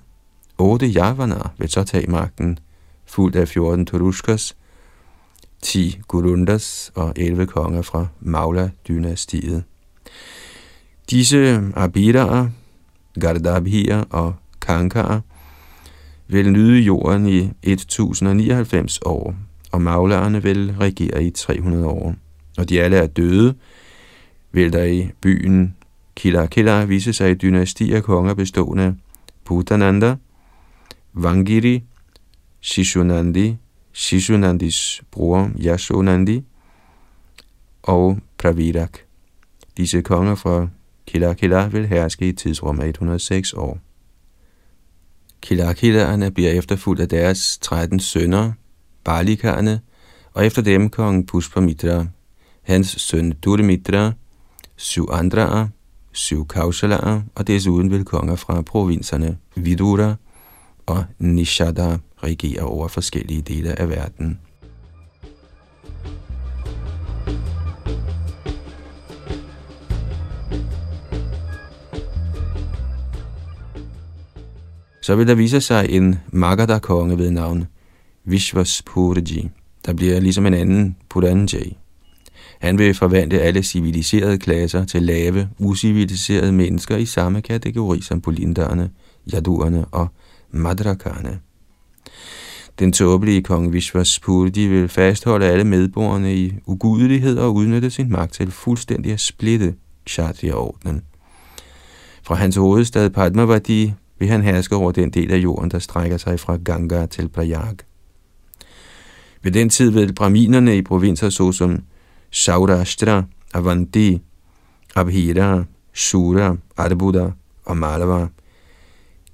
Otte 0.58 0.88
javaner 0.88 1.54
vil 1.58 1.70
så 1.70 1.84
tage 1.84 2.12
magten, 2.12 2.60
fuldt 3.06 3.36
af 3.36 3.48
14 3.48 3.86
Turushkas, 3.86 4.56
10 5.62 6.00
Gurundas 6.08 6.92
og 6.96 7.13
11 7.15 7.48
konger 7.48 7.82
fra 7.82 8.08
Maula-dynastiet. 8.20 9.63
Disse 11.10 11.62
abidaer, 11.75 12.48
Gardabhier 13.20 14.04
og 14.10 14.36
Kankar 14.65 15.22
vil 16.27 16.51
nyde 16.51 16.79
jorden 16.79 17.27
i 17.27 17.51
1099 17.63 19.00
år, 19.05 19.36
og 19.72 19.81
maglerne 19.81 20.43
vil 20.43 20.75
regere 20.79 21.24
i 21.24 21.29
300 21.29 21.86
år. 21.86 22.15
Når 22.57 22.63
de 22.63 22.81
alle 22.81 22.98
er 22.98 23.07
døde, 23.07 23.55
vil 24.51 24.74
der 24.74 24.84
i 24.84 25.10
byen 25.22 25.75
Kila 26.15 26.45
Kila 26.45 26.86
vise 26.86 27.13
sig 27.13 27.31
et 27.31 27.41
dynasti 27.41 27.93
af 27.93 28.03
konger 28.03 28.34
bestående 28.34 28.84
af 28.84 28.93
Putananda, 29.43 30.15
Vangiri, 31.13 31.84
Shishunandi, 32.62 33.57
Shishunandis 33.93 35.01
bror 35.12 35.51
Yashonandi 35.65 36.43
og 37.84 38.19
Pravirak. 38.38 38.98
Disse 39.77 40.01
konger 40.01 40.36
fra 40.36 40.67
Kila 41.07 41.34
Kila 41.34 41.67
vil 41.67 41.88
herske 41.88 42.27
i 42.27 42.31
tidsrum 42.31 42.81
106 42.81 43.53
år. 43.53 43.79
Kilakilaerne 45.46 46.32
bliver 46.32 46.52
efterfulgt 46.52 47.02
af 47.02 47.10
deres 47.10 47.58
13 47.58 48.00
sønner, 48.00 48.52
Balikarne, 49.04 49.80
og 50.34 50.46
efter 50.46 50.62
dem 50.62 50.90
kong 50.90 51.28
Pushpamitra, 51.28 52.06
hans 52.62 52.88
søn 52.88 53.32
Durmitra, 53.32 54.12
syv 54.75 55.08
andre, 55.12 55.70
syv 56.12 56.48
Kaushalaer, 56.48 57.22
og 57.36 57.48
desuden 57.48 57.92
vil 57.92 58.06
konger 58.06 58.36
fra 58.36 58.62
provinserne 58.62 59.38
Vidura 59.56 60.16
og 60.86 61.04
Nishada 61.20 61.98
regere 62.24 62.64
over 62.64 62.88
forskellige 62.88 63.42
dele 63.42 63.80
af 63.80 63.90
verden. 63.90 64.40
Så 75.06 75.16
vil 75.16 75.28
der 75.28 75.36
vise 75.36 75.62
sig 75.62 75.90
en 75.90 76.20
Magadha-konge 76.32 77.18
ved 77.18 77.32
navn 77.32 77.66
Vishvaspurji, 78.24 79.50
der 79.86 79.94
bliver 79.94 80.20
ligesom 80.20 80.46
en 80.46 80.54
anden 80.54 80.96
Puranjay. 81.10 81.72
Han 82.60 82.78
vil 82.78 82.94
forvandle 82.94 83.40
alle 83.40 83.64
civiliserede 83.64 84.38
klasser 84.38 84.86
til 84.86 85.04
lave, 85.04 85.50
usiviliserede 85.60 86.52
mennesker 86.52 86.98
i 86.98 87.06
samme 87.06 87.42
kategori 87.42 88.02
som 88.02 88.22
polinderne, 88.22 88.90
jaduerne 89.34 89.86
og 89.86 90.08
madrakarne. 90.52 91.40
Den 92.80 92.94
tåbelige 92.94 93.44
kong 93.44 93.74
Vishvaspurji 93.74 94.68
vil 94.68 94.90
fastholde 94.90 95.46
alle 95.46 95.64
medborgerne 95.64 96.36
i 96.36 96.54
ugudelighed 96.66 97.38
og 97.38 97.56
udnytte 97.56 97.90
sin 97.90 98.12
magt 98.12 98.34
til 98.34 98.52
fuldstændig 98.52 99.12
at 99.14 99.20
splitte 99.20 99.76
Kshatriya-ordnen. 100.06 101.02
Fra 102.24 102.36
hans 102.36 102.56
hovedstad 102.56 103.10
Padmavati 103.10 103.94
vil 104.25 104.32
han 104.32 104.44
herske 104.44 104.75
over 104.75 104.91
den 104.91 105.10
del 105.10 105.32
af 105.32 105.38
jorden, 105.38 105.72
der 105.72 105.79
strækker 105.79 106.17
sig 106.17 106.39
fra 106.39 106.58
Ganga 106.58 107.05
til 107.05 107.29
Prayag. 107.29 107.75
Ved 109.44 109.51
den 109.51 109.70
tid 109.70 109.89
vil 109.89 110.13
braminerne 110.13 110.77
i 110.77 110.82
provinser 110.82 111.29
såsom 111.29 111.84
Saurashtra, 112.32 113.24
Avanti, 113.53 114.22
Abhira, 114.96 115.63
Shura, 115.94 116.55
Arbuda 116.77 117.32
og 117.65 117.77
Malava 117.77 118.27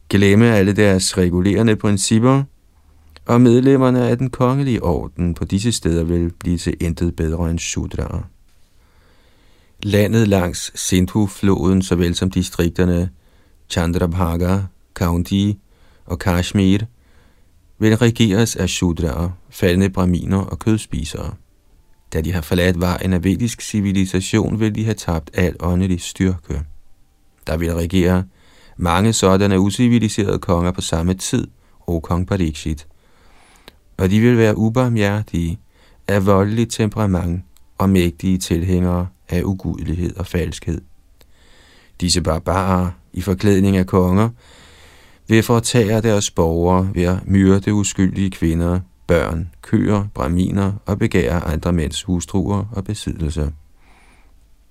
glemme 0.09 0.55
alle 0.55 0.73
deres 0.73 1.17
regulerende 1.17 1.75
principper, 1.75 2.43
og 3.25 3.41
medlemmerne 3.41 4.07
af 4.07 4.17
den 4.17 4.29
kongelige 4.29 4.83
orden 4.83 5.33
på 5.33 5.45
disse 5.45 5.71
steder 5.71 6.03
vil 6.03 6.31
blive 6.39 6.57
til 6.57 6.73
intet 6.79 7.15
bedre 7.15 7.51
end 7.51 7.59
Shudra'er. 7.59 8.23
Landet 9.83 10.27
langs 10.27 10.71
Sindhu-floden, 10.75 11.81
såvel 11.81 12.15
som 12.15 12.31
distrikterne 12.31 13.09
Chandrabhaga, 13.69 14.59
County 14.93 15.51
og 16.05 16.19
Kashmir, 16.19 16.79
vil 17.79 17.97
regeres 17.97 18.55
af 18.55 18.65
Shudra'er, 18.65 19.29
faldende 19.49 19.89
braminer 19.89 20.37
og 20.37 20.59
kødspisere. 20.59 21.33
Da 22.13 22.21
de 22.21 22.33
har 22.33 22.41
forladt 22.41 22.79
vejen 22.79 23.13
af 23.13 23.23
vedisk 23.23 23.61
civilisation, 23.61 24.59
vil 24.59 24.75
de 24.75 24.83
have 24.83 24.93
tabt 24.93 25.31
al 25.33 25.55
åndelig 25.59 26.01
styrke. 26.01 26.61
Der 27.47 27.57
vil 27.57 27.73
regere 27.73 28.23
mange 28.77 29.13
sådanne 29.13 29.59
usiviliserede 29.59 30.39
konger 30.39 30.71
på 30.71 30.81
samme 30.81 31.13
tid, 31.13 31.47
o 31.87 31.99
kong 31.99 32.27
Parikshit. 32.27 32.87
Og 33.97 34.09
de 34.09 34.19
vil 34.19 34.37
være 34.37 34.57
ubarmhjertige, 34.57 35.59
af 36.07 36.25
voldelig 36.25 36.69
temperament 36.69 37.43
og 37.77 37.89
mægtige 37.89 38.37
tilhængere 38.37 39.07
af 39.29 39.43
ugudelighed 39.43 40.15
og 40.15 40.27
falskhed. 40.27 40.81
Disse 42.01 42.21
barbarer 42.21 42.91
i 43.13 43.21
forklædning 43.21 43.77
af 43.77 43.87
konger 43.87 44.29
vil 45.31 45.43
fortage 45.43 46.01
deres 46.01 46.31
borgere 46.31 46.89
ved 46.93 47.03
at 47.03 47.27
myrde 47.27 47.73
uskyldige 47.73 48.31
kvinder, 48.31 48.79
børn, 49.07 49.49
køer, 49.61 50.07
braminer 50.13 50.73
og 50.85 50.99
begære 50.99 51.43
andre 51.43 51.73
mænds 51.73 52.03
hustruer 52.03 52.65
og 52.71 52.83
besiddelser. 52.83 53.49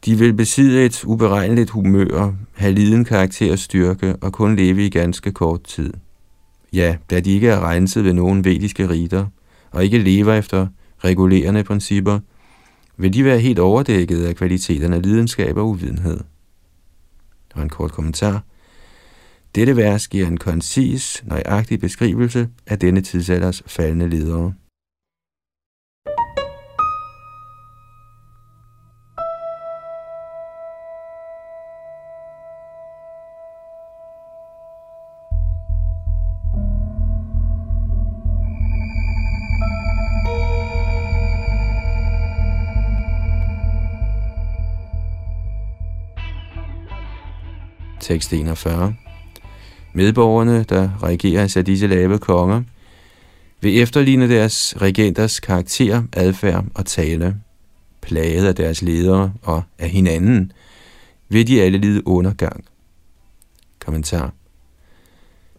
De 0.05 0.19
vil 0.19 0.35
besidde 0.35 0.85
et 0.85 1.05
uberegneligt 1.05 1.71
humør, 1.71 2.33
have 2.53 2.73
liden 2.73 3.07
styrke 3.57 4.17
og 4.21 4.33
kun 4.33 4.57
leve 4.57 4.87
i 4.87 4.91
ganske 4.91 5.33
kort 5.33 5.63
tid. 5.63 5.93
Ja, 6.73 6.97
da 7.11 7.21
de 7.21 7.33
ikke 7.33 7.49
er 7.49 7.69
renset 7.69 8.05
ved 8.05 8.13
nogen 8.13 8.45
vediske 8.45 8.89
riter, 8.89 9.27
og 9.71 9.85
ikke 9.85 9.99
lever 9.99 10.35
efter 10.35 10.67
regulerende 11.05 11.65
principper, 11.65 12.19
vil 12.97 13.13
de 13.15 13.25
være 13.25 13.39
helt 13.39 13.59
overdækket 13.59 14.25
af 14.25 14.37
kvaliteterne 14.37 14.97
af 14.97 15.03
lidenskab 15.03 15.57
og 15.57 15.69
uvidenhed. 15.69 16.21
Og 17.55 17.63
en 17.63 17.69
kort 17.69 17.93
kommentar. 17.93 18.43
Dette 19.55 19.77
vers 19.77 20.09
giver 20.09 20.27
en 20.27 20.37
koncis, 20.37 21.23
nøjagtig 21.27 21.81
beskrivelse 21.81 22.49
af 22.67 22.79
denne 22.79 23.01
tidsalders 23.01 23.63
faldende 23.67 24.09
ledere. 24.09 24.55
Tekst 48.01 48.33
41 48.33 49.10
Medborgerne, 49.93 50.63
der 50.63 51.03
regeres 51.03 51.57
af 51.57 51.65
disse 51.65 51.87
lave 51.87 52.19
konger, 52.19 52.63
vil 53.61 53.81
efterligne 53.83 54.29
deres 54.29 54.75
regenters 54.81 55.41
karakter, 55.41 56.03
adfærd 56.13 56.65
og 56.75 56.87
tale. 56.87 57.37
Plaget 58.01 58.47
af 58.47 58.55
deres 58.55 58.83
ledere 58.83 59.33
og 59.43 59.63
af 59.79 59.89
hinanden, 59.89 60.53
vil 61.29 61.47
de 61.47 61.63
alle 61.63 61.79
lide 61.79 62.07
undergang. 62.07 62.65
Kommentar 63.79 64.33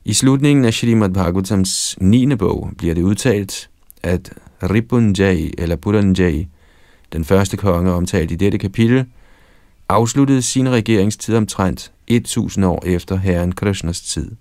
I 0.06 0.14
slutningen 0.14 0.66
af 0.66 0.74
Srimad 0.74 1.10
Bhagavatams 1.10 1.98
9. 2.02 2.36
bog 2.36 2.70
bliver 2.78 2.96
det 2.96 3.02
udtalt, 3.02 3.70
at 4.04 4.34
Ripunjay 4.64 5.54
eller 5.58 5.76
Puranjay, 5.76 6.46
den 7.14 7.26
første 7.26 7.58
konge 7.58 7.92
omtalt 7.92 8.32
i 8.32 8.36
dette 8.36 8.58
kapitel, 8.58 9.06
afsluttede 9.90 10.42
sin 10.42 10.70
regeringstid 10.70 11.36
omtrent 11.36 11.92
1000 12.16 12.66
år 12.66 12.84
efter 12.86 13.16
herren 13.18 13.52
Krishnas 13.52 14.02
tid. 14.02 14.32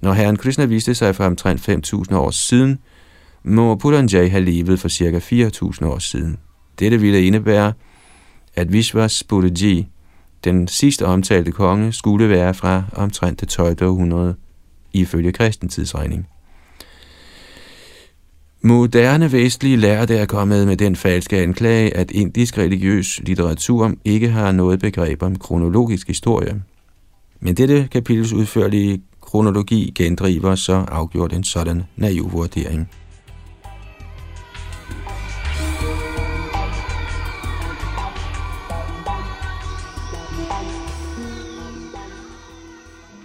Når 0.00 0.12
herren 0.12 0.36
Krishna 0.36 0.64
viste 0.64 0.94
sig 0.94 1.14
for 1.14 1.24
omtrent 1.24 1.60
5000 1.60 2.16
år 2.16 2.30
siden, 2.30 2.78
må 3.44 3.74
Puranjay 3.74 4.30
have 4.30 4.44
levet 4.44 4.80
for 4.80 4.88
ca. 4.88 5.18
4000 5.18 5.88
år 5.88 5.98
siden. 5.98 6.36
Dette 6.78 7.00
ville 7.00 7.26
indebære, 7.26 7.72
at 8.56 8.72
Vishwas 8.72 9.24
Puraji, 9.24 9.86
den 10.44 10.68
sidste 10.68 11.06
omtalte 11.06 11.52
konge, 11.52 11.92
skulle 11.92 12.28
være 12.28 12.54
fra 12.54 12.84
omtrent 12.92 13.40
det 13.40 13.48
12. 13.48 13.82
århundrede 13.82 14.34
ifølge 14.92 15.32
kristentidsregning. 15.32 16.26
Moderne 18.62 19.32
vestlige 19.32 19.76
lærte 19.76 20.16
er 20.16 20.26
kommet 20.26 20.66
med 20.66 20.76
den 20.76 20.96
falske 20.96 21.38
anklage, 21.38 21.96
at 21.96 22.10
indisk 22.10 22.58
religiøs 22.58 23.20
litteratur 23.22 23.92
ikke 24.04 24.28
har 24.28 24.52
noget 24.52 24.80
begreb 24.80 25.22
om 25.22 25.36
kronologisk 25.36 26.08
historie. 26.08 26.62
Men 27.40 27.54
dette 27.54 27.88
kapitels 27.92 28.32
udførlige 28.32 29.02
kronologi 29.20 29.92
gendriver 29.94 30.54
så 30.54 30.72
afgjort 30.88 31.32
en 31.32 31.44
sådan 31.44 31.82
naiv 31.96 32.32
vurdering. 32.32 32.90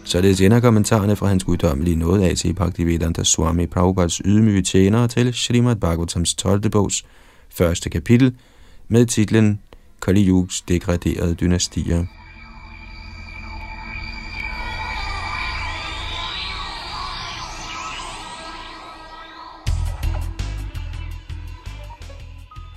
Således 0.03 0.41
ender 0.41 0.59
kommentarerne 0.59 1.15
fra 1.15 1.27
hans 1.27 1.43
guddommelige 1.43 1.95
nåde 1.95 2.29
af 2.29 2.35
til 2.35 2.53
Bhaktivedanta 2.53 3.23
Swami 3.23 3.65
Prabhupads 3.67 4.21
ydmyge 4.25 4.61
tjenere 4.61 5.07
til 5.07 5.33
Srimad 5.33 5.75
Bhagavatams 5.75 6.35
12. 6.35 6.69
bogs 6.69 7.05
første 7.49 7.89
kapitel 7.89 8.35
med 8.87 9.05
titlen 9.05 9.59
Kali 10.01 10.27
Yugs 10.29 10.61
degraderede 10.61 11.33
dynastier. 11.35 12.05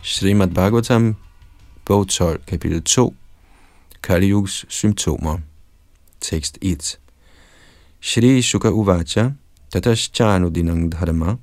Srimad 0.04 0.52
Bhagavatam, 0.52 1.16
bog 1.86 2.08
12, 2.08 2.44
kapitel 2.44 2.82
2, 2.82 3.14
Kali 4.02 4.28
Yugs 4.28 4.66
symptomer. 4.68 5.40
Tekst 6.20 6.58
1. 6.60 6.98
Shri 8.00 8.42
Shuka 8.42 8.68
Uvacha, 8.70 9.34
Tataschanu 9.72 10.50
Dinang 10.50 10.90
Dharma, 10.90 11.38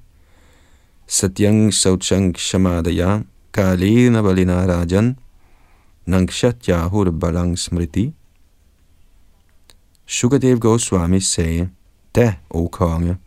Satyang 1.08 1.72
Sauchang 1.72 2.34
Shamadaya, 2.38 3.26
Kalina 3.52 4.22
Balina 4.22 4.68
Rajan, 4.68 5.18
Nangshatyahur 6.08 7.10
Balang 7.18 7.58
Smriti. 7.58 8.14
Shukadev 10.06 10.60
Goswami 10.60 11.20
sagde, 11.20 11.72
da, 12.14 12.36
o 12.52 12.70
konge, 12.70 13.18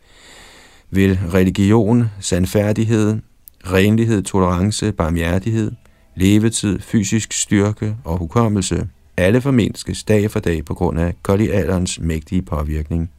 vil 0.91 1.19
religion, 1.33 2.09
sandfærdighed, 2.21 3.21
renlighed, 3.67 4.23
tolerance, 4.23 4.93
barmhjertighed, 4.93 5.73
levetid, 6.17 6.81
fysisk 6.81 7.33
styrke 7.33 7.97
og 8.05 8.19
hukommelse, 8.19 8.89
alle 9.17 9.41
formindskes 9.41 10.05
dag 10.05 10.31
for 10.31 10.41
dag 10.41 10.65
på 10.65 10.75
grund 10.75 10.99
af 10.99 11.15
Kali-alderens 11.25 12.01
mægtige 12.01 12.43
påvirkning. 12.43 13.11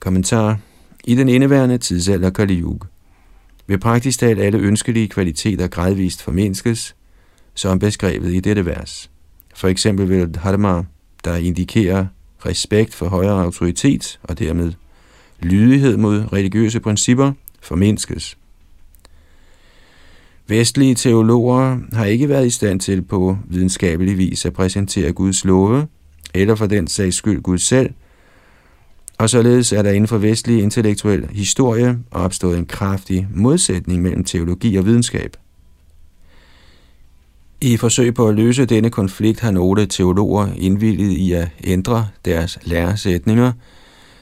Kommentar 0.00 0.58
I 1.04 1.14
den 1.14 1.28
indeværende 1.28 1.78
tidsalder 1.78 2.30
Kali 2.30 2.60
Yuga 2.60 2.86
vil 3.66 3.78
praktisk 3.78 4.18
talt 4.18 4.40
alle 4.40 4.58
ønskelige 4.58 5.08
kvaliteter 5.08 5.66
gradvist 5.66 6.22
formindskes, 6.22 6.96
som 7.54 7.78
beskrevet 7.78 8.34
i 8.34 8.40
dette 8.40 8.66
vers. 8.66 9.10
For 9.54 9.68
eksempel 9.68 10.08
vil 10.08 10.34
dharma, 10.34 10.82
der 11.24 11.36
indikerer 11.36 12.06
respekt 12.46 12.94
for 12.94 13.08
højere 13.08 13.42
autoritet 13.42 14.20
og 14.22 14.38
dermed 14.38 14.72
lydighed 15.40 15.96
mod 15.96 16.32
religiøse 16.32 16.80
principper, 16.80 17.32
formindskes. 17.62 18.38
Vestlige 20.48 20.94
teologer 20.94 21.78
har 21.92 22.04
ikke 22.04 22.28
været 22.28 22.46
i 22.46 22.50
stand 22.50 22.80
til 22.80 23.02
på 23.02 23.38
videnskabelig 23.48 24.18
vis 24.18 24.44
at 24.44 24.52
præsentere 24.52 25.12
Guds 25.12 25.44
love, 25.44 25.86
eller 26.34 26.54
for 26.54 26.66
den 26.66 26.88
sags 26.88 27.16
skyld 27.16 27.42
Gud 27.42 27.58
selv, 27.58 27.90
og 29.18 29.30
således 29.30 29.72
er 29.72 29.82
der 29.82 29.90
inden 29.90 30.08
for 30.08 30.18
vestlig 30.18 30.62
intellektuel 30.62 31.28
historie 31.30 31.98
opstået 32.10 32.58
en 32.58 32.66
kraftig 32.66 33.28
modsætning 33.34 34.02
mellem 34.02 34.24
teologi 34.24 34.76
og 34.76 34.86
videnskab. 34.86 35.36
I 37.60 37.76
forsøg 37.76 38.14
på 38.14 38.28
at 38.28 38.34
løse 38.34 38.64
denne 38.64 38.90
konflikt 38.90 39.40
har 39.40 39.50
nogle 39.50 39.86
teologer 39.86 40.48
indvilliget 40.56 41.12
i 41.12 41.32
at 41.32 41.48
ændre 41.64 42.08
deres 42.24 42.58
læresætninger, 42.64 43.52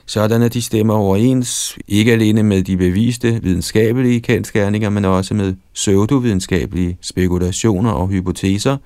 sådan 0.07 0.43
at 0.43 0.55
de 0.55 0.63
stemmer 0.63 0.95
overens 0.95 1.79
ikke 1.89 2.13
alene 2.13 2.43
med 2.43 2.63
de 2.63 2.77
beviste 2.77 3.43
videnskabelige 3.43 4.21
kendskærninger, 4.21 4.91
men 4.91 5.05
også 5.05 5.35
med 5.35 5.55
pseudovidenskabelige 5.75 6.99
spekulationer 7.01 7.91
og 7.91 8.09
hypoteser, 8.09 8.77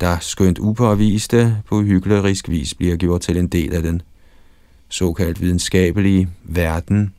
der 0.00 0.16
skønt 0.20 0.58
upåviste 0.58 1.56
på 1.68 1.82
hyklerisk 1.82 2.48
vis 2.48 2.74
bliver 2.74 2.96
gjort 2.96 3.20
til 3.20 3.36
en 3.36 3.48
del 3.48 3.74
af 3.74 3.82
den 3.82 4.02
såkaldt 4.88 5.40
videnskabelige 5.40 6.28
verden. 6.44 7.14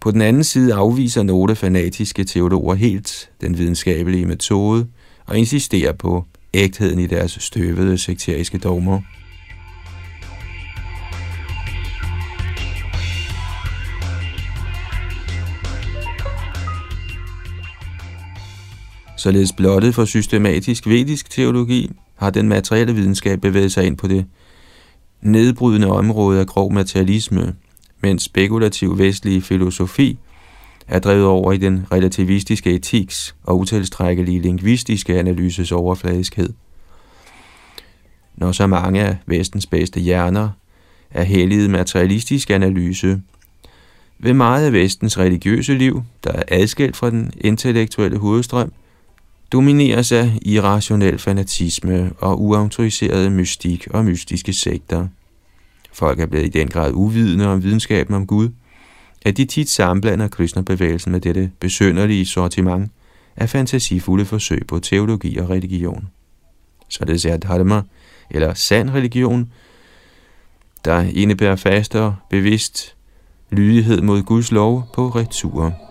På 0.00 0.10
den 0.10 0.22
anden 0.22 0.44
side 0.44 0.74
afviser 0.74 1.22
nogle 1.22 1.56
fanatiske 1.56 2.24
teologer 2.24 2.74
helt 2.74 3.30
den 3.40 3.58
videnskabelige 3.58 4.26
metode 4.26 4.86
og 5.26 5.38
insisterer 5.38 5.92
på 5.92 6.24
ægtheden 6.54 6.98
i 6.98 7.06
deres 7.06 7.38
støvede 7.40 7.98
sekteriske 7.98 8.58
dogmer. 8.58 9.00
Således 19.26 19.52
blottet 19.52 19.94
for 19.94 20.04
systematisk 20.04 20.86
vedisk 20.86 21.30
teologi 21.30 21.90
har 22.14 22.30
den 22.30 22.48
materielle 22.48 22.94
videnskab 22.94 23.40
bevæget 23.40 23.72
sig 23.72 23.86
ind 23.86 23.96
på 23.96 24.08
det 24.08 24.26
nedbrydende 25.20 25.86
område 25.86 26.40
af 26.40 26.46
grov 26.46 26.72
materialisme, 26.72 27.54
mens 28.00 28.22
spekulativ 28.22 28.98
vestlig 28.98 29.42
filosofi 29.42 30.18
er 30.88 30.98
drevet 30.98 31.24
over 31.24 31.52
i 31.52 31.56
den 31.56 31.86
relativistiske 31.92 32.74
etiks 32.74 33.34
og 33.44 33.58
utilstrækkelige 33.58 34.40
lingvistiske 34.40 35.18
analyses 35.18 35.72
overfladiskhed. 35.72 36.48
Når 38.36 38.52
så 38.52 38.66
mange 38.66 39.02
af 39.02 39.16
vestens 39.26 39.66
bedste 39.66 40.00
hjerner 40.00 40.48
er 41.10 41.22
helliget 41.22 41.70
materialistisk 41.70 42.50
analyse, 42.50 43.22
vil 44.18 44.34
meget 44.34 44.66
af 44.66 44.72
vestens 44.72 45.18
religiøse 45.18 45.74
liv, 45.74 46.02
der 46.24 46.32
er 46.32 46.42
adskilt 46.48 46.96
fra 46.96 47.10
den 47.10 47.32
intellektuelle 47.40 48.18
hovedstrøm, 48.18 48.72
domineres 49.52 50.12
af 50.12 50.38
irrationel 50.42 51.18
fanatisme 51.18 52.12
og 52.18 52.42
uautoriseret 52.42 53.32
mystik 53.32 53.86
og 53.90 54.04
mystiske 54.04 54.52
sekter. 54.52 55.08
Folk 55.92 56.20
er 56.20 56.26
blevet 56.26 56.46
i 56.46 56.58
den 56.58 56.68
grad 56.68 56.92
uvidende 56.92 57.46
om 57.46 57.62
videnskaben 57.62 58.14
om 58.14 58.26
Gud, 58.26 58.48
at 59.22 59.36
de 59.36 59.44
tit 59.44 59.70
sammenblander 59.70 60.28
kristnebevægelsen 60.28 61.12
med 61.12 61.20
dette 61.20 61.50
besønderlige 61.60 62.26
sortiment 62.26 62.90
af 63.36 63.48
fantasifulde 63.48 64.24
forsøg 64.24 64.66
på 64.68 64.78
teologi 64.78 65.36
og 65.36 65.50
religion. 65.50 66.08
Så 66.88 67.04
det 67.04 67.24
er 67.24 67.36
dharma, 67.36 67.82
eller 68.30 68.54
sand 68.54 68.90
religion, 68.90 69.52
der 70.84 71.00
indebærer 71.00 71.56
fast 71.56 71.94
og 71.94 72.14
bevidst 72.30 72.94
lydighed 73.50 74.00
mod 74.00 74.22
Guds 74.22 74.52
lov 74.52 74.88
på 74.94 75.08
retur. 75.08 75.85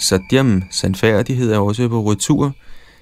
Satyam, 0.00 0.62
sandfærdighed, 0.70 1.52
er 1.52 1.58
også 1.58 1.88
på 1.88 2.10
retur, 2.10 2.54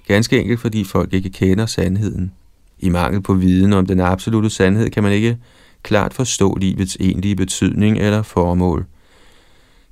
ganske 0.07 0.41
enkelt 0.41 0.61
fordi 0.61 0.85
folk 0.85 1.13
ikke 1.13 1.31
kender 1.31 1.67
sandheden. 1.67 2.33
I 2.79 2.89
mangel 2.89 3.23
på 3.23 3.35
viden 3.35 3.73
om 3.73 3.87
den 3.87 4.01
absolute 4.01 4.51
sandhed 4.51 4.91
kan 4.91 5.03
man 5.03 5.13
ikke 5.13 5.39
klart 5.83 6.15
forstå 6.15 6.55
livets 6.55 6.97
egentlige 7.01 7.37
betydning 7.37 7.99
eller 7.99 8.23
formål. 8.23 8.87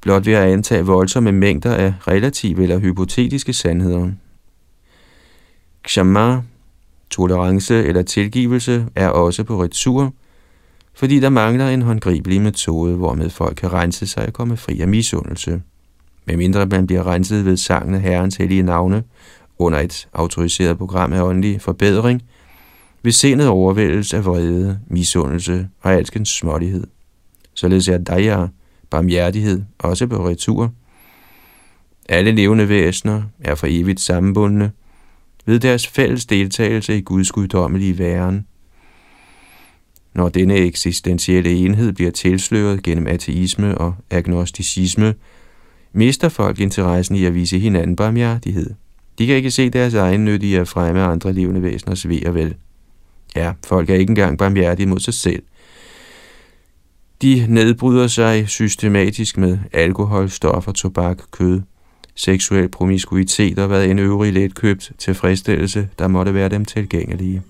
Blot 0.00 0.26
ved 0.26 0.32
at 0.32 0.52
antage 0.52 0.86
voldsomme 0.86 1.32
mængder 1.32 1.74
af 1.74 1.94
relative 2.08 2.62
eller 2.62 2.78
hypotetiske 2.78 3.52
sandheder. 3.52 4.10
Kshama, 5.82 6.42
tolerance 7.10 7.84
eller 7.84 8.02
tilgivelse 8.02 8.86
er 8.94 9.08
også 9.08 9.44
på 9.44 9.62
retur, 9.62 10.14
fordi 10.94 11.20
der 11.20 11.28
mangler 11.28 11.68
en 11.68 11.82
håndgribelig 11.82 12.40
metode, 12.40 12.96
hvormed 12.96 13.30
folk 13.30 13.56
kan 13.56 13.72
rense 13.72 14.06
sig 14.06 14.26
og 14.26 14.32
komme 14.32 14.56
fri 14.56 14.80
af 14.80 14.88
misundelse 14.88 15.62
medmindre 16.26 16.66
man 16.66 16.86
bliver 16.86 17.06
renset 17.06 17.44
ved 17.44 17.56
sangen 17.56 17.94
af 17.94 18.00
Herrens 18.00 18.36
hellige 18.36 18.62
navne 18.62 19.02
under 19.58 19.78
et 19.78 20.08
autoriseret 20.12 20.78
program 20.78 21.12
af 21.12 21.22
åndelig 21.22 21.60
forbedring, 21.60 22.22
vil 23.02 23.12
sindet 23.12 23.48
overvældes 23.48 24.14
af 24.14 24.24
vrede, 24.24 24.80
misundelse 24.86 25.68
og 25.80 25.92
alskens 25.92 26.28
smålighed. 26.28 26.86
Således 27.54 27.88
er 27.88 27.98
daya, 27.98 28.46
barmhjertighed, 28.90 29.62
også 29.78 30.06
på 30.06 30.28
retur. 30.28 30.72
Alle 32.08 32.30
levende 32.32 32.68
væsener 32.68 33.22
er 33.40 33.54
for 33.54 33.66
evigt 33.70 34.00
sammenbundne 34.00 34.72
ved 35.46 35.60
deres 35.60 35.86
fælles 35.86 36.26
deltagelse 36.26 36.98
i 36.98 37.00
Guds 37.00 37.32
guddommelige 37.32 37.98
væren. 37.98 38.46
Når 40.14 40.28
denne 40.28 40.54
eksistentielle 40.54 41.50
enhed 41.50 41.92
bliver 41.92 42.10
tilsløret 42.10 42.82
gennem 42.82 43.06
ateisme 43.06 43.78
og 43.78 43.94
agnosticisme, 44.10 45.14
mister 45.96 46.28
folk 46.28 46.60
interessen 46.60 47.16
i 47.16 47.24
at 47.24 47.34
vise 47.34 47.58
hinanden 47.58 47.96
barmhjertighed. 47.96 48.70
De 49.18 49.26
kan 49.26 49.36
ikke 49.36 49.50
se 49.50 49.70
deres 49.70 49.94
egen 49.94 50.24
nytte 50.24 50.46
i 50.46 50.54
at 50.54 50.68
fremme 50.68 51.02
andre 51.02 51.32
levende 51.32 51.62
væseners 51.62 52.08
ved 52.08 52.26
og 52.26 52.34
vel. 52.34 52.54
Ja, 53.36 53.52
folk 53.66 53.90
er 53.90 53.94
ikke 53.94 54.10
engang 54.10 54.38
barmhjertige 54.38 54.86
mod 54.86 55.00
sig 55.00 55.14
selv. 55.14 55.42
De 57.22 57.46
nedbryder 57.48 58.06
sig 58.06 58.48
systematisk 58.48 59.38
med 59.38 59.58
alkohol, 59.72 60.30
stoffer, 60.30 60.72
tobak, 60.72 61.18
kød, 61.30 61.60
seksuel 62.14 62.68
promiskuitet 62.68 63.58
og 63.58 63.66
hvad 63.66 63.86
en 63.86 63.98
øvrig 63.98 64.32
let 64.32 64.54
købt 64.54 64.92
tilfredsstillelse, 64.98 65.88
der 65.98 66.08
måtte 66.08 66.34
være 66.34 66.48
dem 66.48 66.64
tilgængelige. 66.64 67.42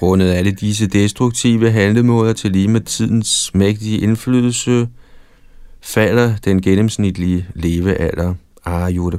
Grundet 0.00 0.30
alle 0.30 0.50
disse 0.50 0.86
destruktive 0.86 1.70
handlemåder 1.70 2.32
til 2.32 2.50
lige 2.50 2.68
med 2.68 2.80
tidens 2.80 3.50
mægtige 3.54 3.98
indflydelse, 3.98 4.88
falder 5.80 6.36
den 6.44 6.62
gennemsnitlige 6.62 7.46
levealder. 7.54 8.34
Ah, 8.64 8.82
Arjute 8.82 9.18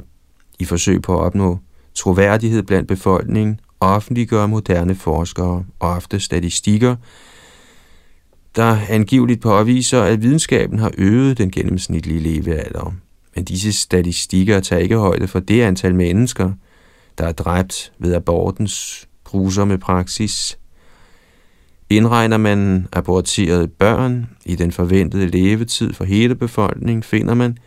i 0.58 0.64
forsøg 0.64 1.02
på 1.02 1.18
at 1.18 1.24
opnå 1.24 1.58
troværdighed 1.94 2.62
blandt 2.62 2.88
befolkningen 2.88 3.60
offentliggør 3.80 4.46
moderne 4.46 4.94
forskere 4.94 5.64
ofte 5.80 6.20
statistikker, 6.20 6.96
der 8.56 8.78
angiveligt 8.88 9.40
påviser, 9.40 10.02
at 10.02 10.22
videnskaben 10.22 10.78
har 10.78 10.90
øget 10.98 11.38
den 11.38 11.50
gennemsnitlige 11.50 12.20
levealder. 12.20 12.94
Men 13.34 13.44
disse 13.44 13.72
statistikker 13.72 14.60
tager 14.60 14.82
ikke 14.82 14.96
højde 14.96 15.28
for 15.28 15.40
det 15.40 15.62
antal 15.62 15.94
mennesker, 15.94 16.52
der 17.18 17.24
er 17.24 17.32
dræbt 17.32 17.92
ved 17.98 18.14
abortens 18.14 19.08
grusomme 19.24 19.78
praksis, 19.78 20.58
Indregner 21.92 22.36
man 22.36 22.86
aborterede 22.92 23.68
børn 23.68 24.26
i 24.44 24.54
den 24.54 24.72
forventede 24.72 25.26
levetid 25.26 25.92
for 25.92 26.04
hele 26.04 26.34
befolkningen, 26.34 27.02
finder 27.02 27.34
man, 27.34 27.58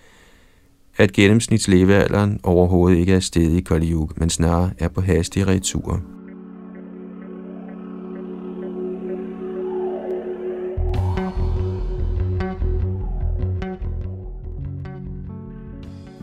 at 0.97 1.13
gennemsnitslevealderen 1.13 2.39
overhovedet 2.43 2.97
ikke 2.97 3.13
er 3.13 3.19
steget 3.19 3.57
i 3.57 3.61
Kali 3.61 3.91
Yuga, 3.91 4.13
men 4.17 4.29
snarere 4.29 4.71
er 4.79 4.87
på 4.87 5.01
hastige 5.01 5.47
returer. 5.47 5.97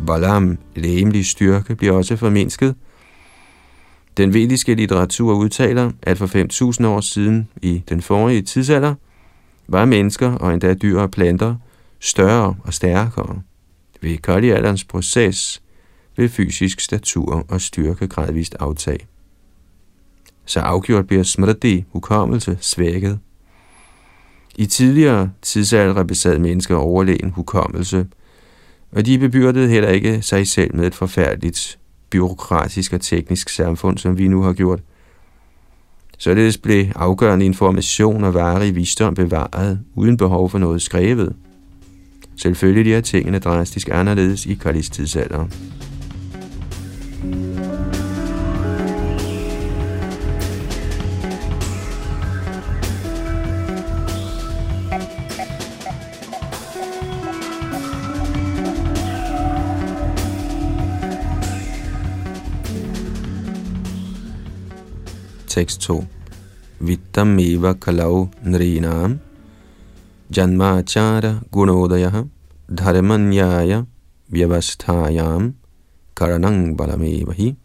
Balam, 0.07 0.59
lægemlig 0.77 1.27
styrke, 1.27 1.77
bliver 1.77 1.93
også 1.93 2.17
formindsket– 2.17 2.75
den 4.17 4.35
vediske 4.35 4.75
litteratur 4.75 5.35
udtaler, 5.35 5.91
at 6.03 6.19
for 6.19 6.27
5.000 6.81 6.87
år 6.87 7.01
siden 7.01 7.49
i 7.63 7.83
den 7.89 8.03
forrige 8.03 8.43
tidsalder, 8.43 8.95
var 9.69 9.85
mennesker 9.85 10.33
og 10.33 10.53
endda 10.53 10.75
dyr 10.75 11.01
og 11.01 11.11
planter 11.11 11.57
større 12.01 12.57
og 12.65 12.75
stærkere. 12.75 13.43
Ved 14.01 14.19
kolialderens 14.19 14.85
proces 14.85 15.63
vil 16.17 16.29
fysisk 16.29 16.81
statur 16.81 17.47
og 17.49 17.61
styrke 17.61 18.09
gradvist 18.09 18.57
aftage. 18.61 19.07
Så 20.47 20.61
afgjort 20.61 21.07
bliver 21.07 21.23
smrti, 21.23 21.85
hukommelse, 21.93 22.59
svækket. 22.61 23.19
I 24.57 24.67
tidligere 24.67 25.31
tidsalder 25.43 26.05
besad 26.05 26.39
mennesker 26.39 26.77
overlegen 26.77 27.31
hukommelse, 27.31 28.07
og 28.93 29.07
de 29.07 29.19
bebyrdede 29.19 29.69
heller 29.69 29.89
ikke 29.89 30.23
sig 30.23 30.47
selv 30.47 30.77
med 30.77 30.87
et 30.87 30.95
forfærdeligt 30.95 31.79
byråkratisk 32.13 32.93
og 32.93 33.01
teknisk 33.01 33.49
samfund, 33.49 33.99
som 33.99 34.19
vi 34.19 34.29
nu 34.29 34.43
har 34.43 34.53
gjort. 34.53 34.81
Således 36.19 36.59
blev 36.59 36.87
afgørende 36.95 37.47
information 37.47 38.25
og 38.25 38.35
varig 38.35 38.75
visdom 38.75 39.15
bevaret, 39.15 39.81
uden 39.95 40.17
behov 40.17 40.51
for 40.51 40.59
noget 40.59 40.83
skrevet. 40.83 41.37
Selvfølgelig 42.37 42.95
er 42.95 43.01
tingene 43.01 43.39
drastisk 43.39 43.89
anderledes 43.93 44.47
i 44.47 44.55
Kallis 44.55 44.91
tidsalder. 44.91 45.47
Tekst 65.53 65.81
2. 65.81 66.05
Vittam 66.81 67.39
eva 67.39 67.75
kalau 67.75 68.29
nrinam 68.43 69.21
janmachara 70.37 71.45
gunodaya 71.53 72.25
dharmanyaya 72.69 73.85
vyavasthayam 74.33 75.53
karanang 76.17 76.77
balamevahi. 76.77 77.57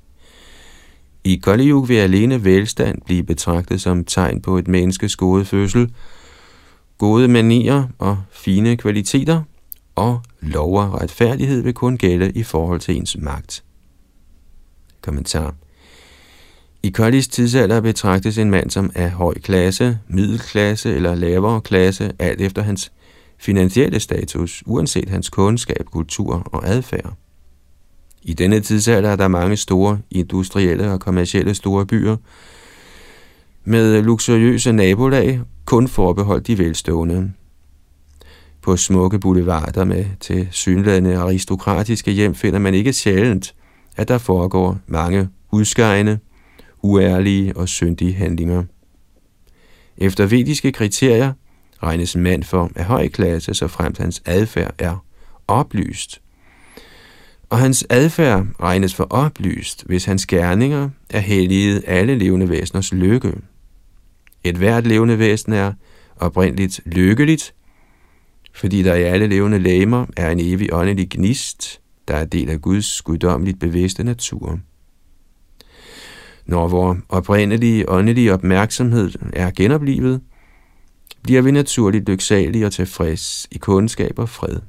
I 1.23 1.35
Kali 1.35 1.71
vil 1.71 1.97
alene 1.97 2.43
velstand 2.43 3.01
blive 3.05 3.23
betragtet 3.23 3.81
som 3.81 4.03
tegn 4.03 4.41
på 4.41 4.57
et 4.57 4.67
menneskes 4.67 5.15
gode 5.15 5.45
fødsel, 5.45 5.93
gode 6.97 7.27
manier 7.27 7.87
og 7.99 8.17
fine 8.31 8.77
kvaliteter, 8.77 9.41
og 9.95 10.21
lov 10.41 10.75
og 10.77 11.01
retfærdighed 11.01 11.61
vil 11.61 11.73
kun 11.73 11.97
gælde 11.97 12.31
i 12.31 12.43
forhold 12.43 12.79
til 12.79 12.95
ens 12.95 13.17
magt. 13.19 13.63
Kommentar 15.01 15.55
i 16.87 16.89
Koldis 16.89 17.27
tidsalder 17.27 17.81
betragtes 17.81 18.37
en 18.37 18.51
mand 18.51 18.69
som 18.69 18.91
af 18.95 19.11
høj 19.11 19.33
klasse, 19.33 19.99
middelklasse 20.07 20.95
eller 20.95 21.15
lavere 21.15 21.61
klasse, 21.61 22.11
alt 22.19 22.41
efter 22.41 22.61
hans 22.61 22.91
finansielle 23.37 23.99
status, 23.99 24.63
uanset 24.65 25.09
hans 25.09 25.29
kundskab, 25.29 25.85
kultur 25.91 26.33
og 26.33 26.67
adfærd. 26.67 27.13
I 28.21 28.33
denne 28.33 28.59
tidsalder 28.59 29.09
er 29.09 29.15
der 29.15 29.27
mange 29.27 29.57
store 29.57 29.99
industrielle 30.11 30.91
og 30.91 30.99
kommercielle 30.99 31.55
store 31.55 31.85
byer, 31.85 32.17
med 33.63 34.01
luksuriøse 34.01 34.71
nabolag, 34.71 35.41
kun 35.65 35.87
forbeholdt 35.87 36.47
de 36.47 36.57
velstående. 36.57 37.33
På 38.61 38.77
smukke 38.77 39.19
boulevarder 39.19 39.83
med 39.83 40.05
til 40.19 40.47
synlædende 40.51 41.17
aristokratiske 41.17 42.11
hjem 42.11 42.35
finder 42.35 42.59
man 42.59 42.73
ikke 42.73 42.93
sjældent, 42.93 43.55
at 43.97 44.07
der 44.07 44.17
foregår 44.17 44.77
mange 44.87 45.29
udskejende, 45.51 46.19
uærlige 46.81 47.57
og 47.57 47.69
syndige 47.69 48.13
handlinger. 48.13 48.63
Efter 49.97 50.25
vediske 50.25 50.71
kriterier 50.71 51.33
regnes 51.83 52.15
en 52.15 52.23
mand 52.23 52.43
for 52.43 52.71
af 52.75 52.85
høj 52.85 53.07
klasse, 53.07 53.53
så 53.53 53.67
fremt 53.67 53.97
hans 53.97 54.21
adfærd 54.25 54.75
er 54.77 55.05
oplyst. 55.47 56.21
Og 57.49 57.57
hans 57.57 57.85
adfærd 57.89 58.45
regnes 58.61 58.95
for 58.95 59.07
oplyst, 59.09 59.83
hvis 59.85 60.05
hans 60.05 60.25
gerninger 60.25 60.89
er 61.09 61.19
helliget 61.19 61.83
alle 61.87 62.15
levende 62.15 62.49
væseners 62.49 62.93
lykke. 62.93 63.33
Et 64.43 64.55
hvert 64.57 64.87
levende 64.87 65.19
væsen 65.19 65.53
er 65.53 65.73
oprindeligt 66.17 66.81
lykkeligt, 66.85 67.53
fordi 68.53 68.83
der 68.83 68.95
i 68.95 69.03
alle 69.03 69.27
levende 69.27 69.59
læmer 69.59 70.05
er 70.17 70.31
en 70.31 70.39
evig 70.39 70.73
åndelig 70.73 71.09
gnist, 71.09 71.81
der 72.07 72.15
er 72.15 72.25
del 72.25 72.49
af 72.49 72.61
Guds 72.61 73.01
guddommeligt 73.01 73.59
bevidste 73.59 74.03
natur. 74.03 74.59
Når 76.47 76.67
vores 76.67 76.99
oprindelige 77.09 77.89
åndelige 77.89 78.33
opmærksomhed 78.33 79.11
er 79.33 79.51
genoplivet, 79.51 80.21
bliver 81.23 81.41
vi 81.41 81.51
naturligt 81.51 82.09
lyksalige 82.09 82.65
og 82.65 82.71
tilfreds 82.71 83.47
i 83.51 83.57
kundskab 83.57 84.19
og 84.19 84.29
fred. 84.29 84.59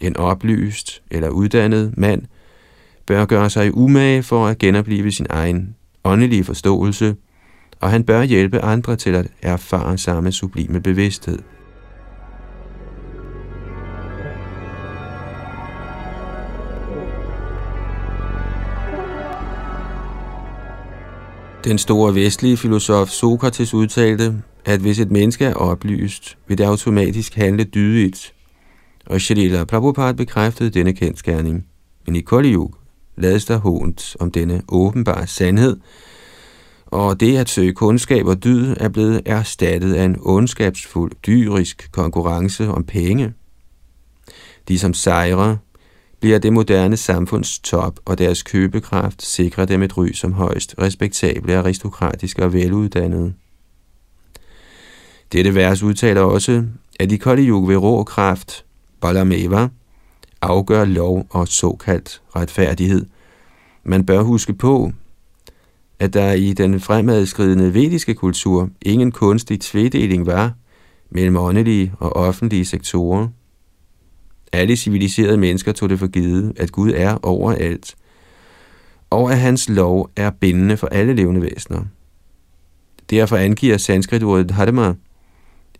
En 0.00 0.16
oplyst 0.16 1.02
eller 1.10 1.28
uddannet 1.28 1.98
mand 1.98 2.22
bør 3.06 3.24
gøre 3.24 3.50
sig 3.50 3.76
umage 3.76 4.22
for 4.22 4.46
at 4.46 4.58
genopleve 4.58 5.12
sin 5.12 5.26
egen 5.30 5.76
åndelige 6.04 6.44
forståelse, 6.44 7.16
og 7.80 7.90
han 7.90 8.04
bør 8.04 8.22
hjælpe 8.22 8.60
andre 8.60 8.96
til 8.96 9.14
at 9.14 9.26
erfare 9.42 9.98
samme 9.98 10.32
sublime 10.32 10.80
bevidsthed. 10.80 11.38
Den 21.66 21.78
store 21.78 22.14
vestlige 22.14 22.56
filosof 22.56 23.08
Sokrates 23.08 23.74
udtalte, 23.74 24.42
at 24.64 24.80
hvis 24.80 24.98
et 24.98 25.10
menneske 25.10 25.44
er 25.44 25.54
oplyst, 25.54 26.38
vil 26.48 26.58
det 26.58 26.64
automatisk 26.64 27.34
handle 27.34 27.64
dydigt. 27.64 28.34
Og 29.06 29.20
Shalila 29.20 29.64
Prabhupada 29.64 30.12
bekræftede 30.12 30.70
denne 30.70 30.92
kendskærning. 30.92 31.66
Men 32.06 32.16
i 32.16 32.20
Kali 32.20 32.54
Yuga 32.54 32.76
lades 33.16 33.44
der 33.44 33.56
hånt 33.56 34.16
om 34.20 34.30
denne 34.30 34.62
åbenbare 34.68 35.26
sandhed, 35.26 35.76
og 36.86 37.20
det 37.20 37.36
at 37.36 37.48
søge 37.48 37.72
kundskab 37.72 38.26
og 38.26 38.44
dyd 38.44 38.74
er 38.76 38.88
blevet 38.88 39.22
erstattet 39.24 39.94
af 39.94 40.04
en 40.04 40.16
ondskabsfuld, 40.22 41.12
dyrisk 41.26 41.88
konkurrence 41.92 42.68
om 42.68 42.84
penge. 42.84 43.32
De 44.68 44.78
som 44.78 44.94
sejrer 44.94 45.56
bliver 46.20 46.38
det 46.38 46.52
moderne 46.52 46.96
samfunds 46.96 47.58
top, 47.58 48.00
og 48.04 48.18
deres 48.18 48.42
købekraft 48.42 49.22
sikrer 49.22 49.64
dem 49.64 49.82
et 49.82 49.96
ry 49.96 50.12
som 50.12 50.32
højst 50.32 50.74
respektable, 50.78 51.56
aristokratiske 51.56 52.44
og 52.44 52.52
veluddannede. 52.52 53.32
Dette 55.32 55.54
vers 55.54 55.82
udtaler 55.82 56.20
også, 56.20 56.64
at 57.00 57.12
i 57.12 57.16
Kali 57.16 57.48
Yuga 57.48 57.72
ved 57.72 57.76
rå 57.76 58.04
kraft, 58.04 58.64
Balameva, 59.00 59.68
afgør 60.42 60.84
lov 60.84 61.26
og 61.30 61.48
såkaldt 61.48 62.22
retfærdighed. 62.36 63.06
Man 63.84 64.06
bør 64.06 64.22
huske 64.22 64.54
på, 64.54 64.92
at 65.98 66.14
der 66.14 66.32
i 66.32 66.52
den 66.52 66.80
fremadskridende 66.80 67.74
vediske 67.74 68.14
kultur 68.14 68.70
ingen 68.82 69.12
kunstig 69.12 69.60
tvedeling 69.60 70.26
var 70.26 70.52
mellem 71.10 71.36
åndelige 71.36 71.92
og 71.98 72.16
offentlige 72.16 72.64
sektorer, 72.64 73.28
alle 74.56 74.76
civiliserede 74.76 75.36
mennesker 75.36 75.72
tog 75.72 75.88
det 75.88 75.98
for 75.98 76.06
givet, 76.06 76.52
at 76.56 76.72
Gud 76.72 76.92
er 76.94 77.18
overalt, 77.22 77.94
og 79.10 79.32
at 79.32 79.38
hans 79.38 79.68
lov 79.68 80.10
er 80.16 80.30
bindende 80.30 80.76
for 80.76 80.86
alle 80.86 81.14
levende 81.14 81.42
væsener. 81.42 81.84
Derfor 83.10 83.36
angiver 83.36 83.76
sanskritordet 83.76 84.48
dharma 84.48 84.94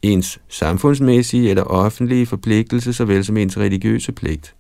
ens 0.03 0.41
samfundsmæssige 0.49 1.51
eller 1.51 1.63
offentlige 1.63 2.27
forpligtelse, 2.27 2.93
såvel 2.93 3.25
som 3.25 3.37
ens 3.37 3.59
religiøse 3.59 4.13
pligt. 4.13 4.55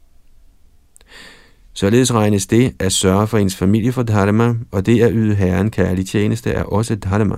Således 1.72 2.14
regnes 2.14 2.46
det 2.46 2.74
at 2.79 2.92
sørge 2.92 3.26
for 3.26 3.38
ens 3.38 3.57
familie 3.57 3.92
for 3.92 4.02
dharma, 4.02 4.55
og 4.70 4.87
det 4.87 5.02
at 5.02 5.12
yde 5.14 5.35
Herren 5.35 5.70
kærlig 5.70 6.07
tjeneste 6.07 6.50
er 6.50 6.62
også 6.62 6.94
dharma. 6.94 7.37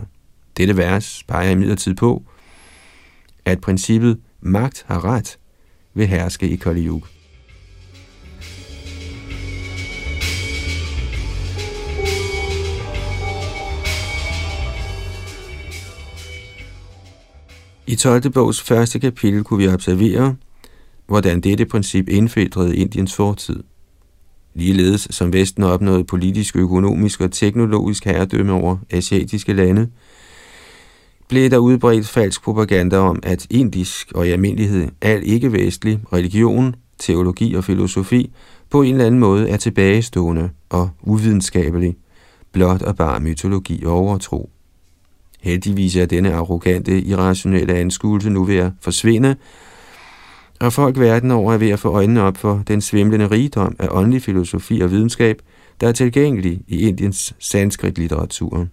Dette 0.57 0.77
vers 0.77 1.23
peger 1.29 1.51
imidlertid 1.51 1.95
på, 1.95 2.23
at 3.45 3.61
princippet 3.61 4.21
magt 4.41 4.85
har 4.89 5.05
ret 5.05 5.39
vil 5.99 6.07
herske 6.07 6.49
i 6.49 6.57
Kali 6.57 6.87
Yuga. 6.87 7.07
I 17.87 17.95
12. 17.97 18.33
bogs 18.33 18.63
første 18.63 18.99
kapitel 18.99 19.45
kunne 19.45 19.59
vi 19.59 19.69
observere, 19.69 20.37
hvordan 21.07 21.41
dette 21.41 21.65
princip 21.65 22.09
indfiltrede 22.09 22.77
Indiens 22.77 23.15
fortid. 23.15 23.63
Ligeledes 24.55 25.09
som 25.11 25.33
Vesten 25.33 25.63
opnåede 25.63 26.05
politisk, 26.05 26.57
økonomisk 26.57 27.21
og 27.21 27.33
teknologisk 27.33 28.05
herredømme 28.05 28.53
over 28.53 28.77
asiatiske 28.91 29.53
lande, 29.53 29.89
blev 31.29 31.51
der 31.51 31.59
udbredt 31.59 32.09
falsk 32.09 32.43
propaganda 32.43 32.99
om, 32.99 33.21
at 33.23 33.47
indisk 33.51 34.13
og 34.15 34.27
i 34.29 34.31
almindelighed 34.31 34.89
al 35.01 35.23
ikke-vestlig 35.25 36.01
religion 36.13 36.75
teologi 36.99 37.55
og 37.55 37.65
filosofi 37.65 38.33
på 38.71 38.83
en 38.83 38.93
eller 38.93 39.07
anden 39.07 39.21
måde 39.21 39.49
er 39.49 39.57
tilbagestående 39.57 40.51
og 40.71 40.91
uvidenskabelig, 41.03 41.97
blot 42.53 42.83
og 42.83 42.97
bare 42.97 43.21
mytologi 43.21 43.85
og 43.85 43.93
overtro. 43.93 44.51
Heldigvis 45.41 45.97
er 45.97 46.07
denne 46.07 46.35
arrogante, 46.35 47.01
irrationelle 47.01 47.75
anskuelse 47.75 48.31
nu 48.31 48.45
ved 48.45 48.57
at 48.57 48.73
forsvinde, 48.81 49.37
og 50.61 50.73
folk 50.73 50.99
verden 50.99 51.31
over 51.31 51.53
er 51.53 51.59
ved 51.59 51.71
at 51.71 51.79
få 51.79 51.89
øjnene 51.89 52.23
op 52.23 52.37
for 52.37 52.63
den 52.69 52.81
svimlende 52.81 53.27
rigdom 53.27 53.77
af 53.79 53.89
åndelig 53.91 54.23
filosofi 54.23 54.81
og 54.81 54.91
videnskab, 54.91 55.43
der 55.81 55.89
er 55.89 55.93
tilgængelig 55.93 56.61
i 56.69 56.89
Indiens 56.89 57.35
sanskrit-litteratur. 57.39 58.67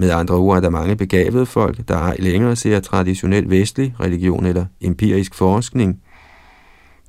Med 0.00 0.10
andre 0.10 0.34
ord 0.34 0.56
er 0.56 0.60
der 0.60 0.70
mange 0.70 0.96
begavede 0.96 1.46
folk, 1.46 1.88
der 1.88 1.96
ej 1.96 2.16
længere 2.18 2.56
ser 2.56 2.80
traditionel 2.80 3.50
vestlig 3.50 3.94
religion 4.00 4.46
eller 4.46 4.66
empirisk 4.80 5.34
forskning, 5.34 6.00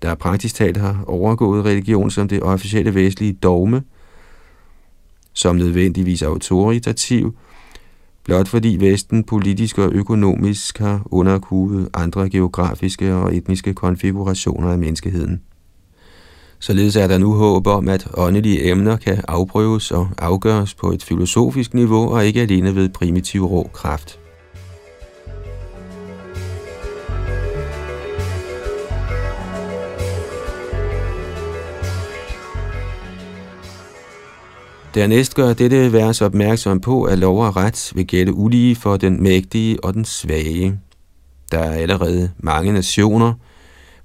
der 0.01 0.15
praktisk 0.15 0.55
talt 0.55 0.77
har 0.77 1.03
overgået 1.07 1.65
religion 1.65 2.11
som 2.11 2.27
det 2.27 2.43
officielle 2.43 2.95
vestlige 2.95 3.33
dogme, 3.33 3.83
som 5.33 5.55
nødvendigvis 5.55 6.21
autoritativ, 6.21 7.35
blot 8.23 8.47
fordi 8.47 8.77
Vesten 8.79 9.23
politisk 9.23 9.77
og 9.77 9.91
økonomisk 9.91 10.77
har 10.77 11.01
underkuet 11.05 11.89
andre 11.93 12.29
geografiske 12.29 13.15
og 13.15 13.35
etniske 13.35 13.73
konfigurationer 13.73 14.71
af 14.71 14.77
menneskeheden. 14.77 15.41
Således 16.61 16.95
er 16.95 17.07
der 17.07 17.17
nu 17.17 17.33
håb 17.33 17.67
om, 17.67 17.89
at 17.89 18.07
åndelige 18.13 18.71
emner 18.71 18.97
kan 18.97 19.21
afprøves 19.27 19.91
og 19.91 20.09
afgøres 20.17 20.73
på 20.73 20.91
et 20.91 21.03
filosofisk 21.03 21.73
niveau 21.73 22.13
og 22.13 22.25
ikke 22.25 22.41
alene 22.41 22.75
ved 22.75 22.89
primitiv 22.89 23.45
rå 23.45 23.69
kraft. 23.73 24.19
Dernæst 34.93 35.35
gør 35.35 35.53
dette 35.53 35.93
vers 35.93 36.21
opmærksom 36.21 36.81
på, 36.81 37.03
at 37.03 37.19
lov 37.19 37.45
og 37.45 37.55
ret 37.55 37.91
vil 37.95 38.07
gælde 38.07 38.33
ulige 38.33 38.75
for 38.75 38.97
den 38.97 39.23
mægtige 39.23 39.83
og 39.83 39.93
den 39.93 40.05
svage. 40.05 40.79
Der 41.51 41.59
er 41.59 41.71
allerede 41.71 42.31
mange 42.37 42.73
nationer, 42.73 43.33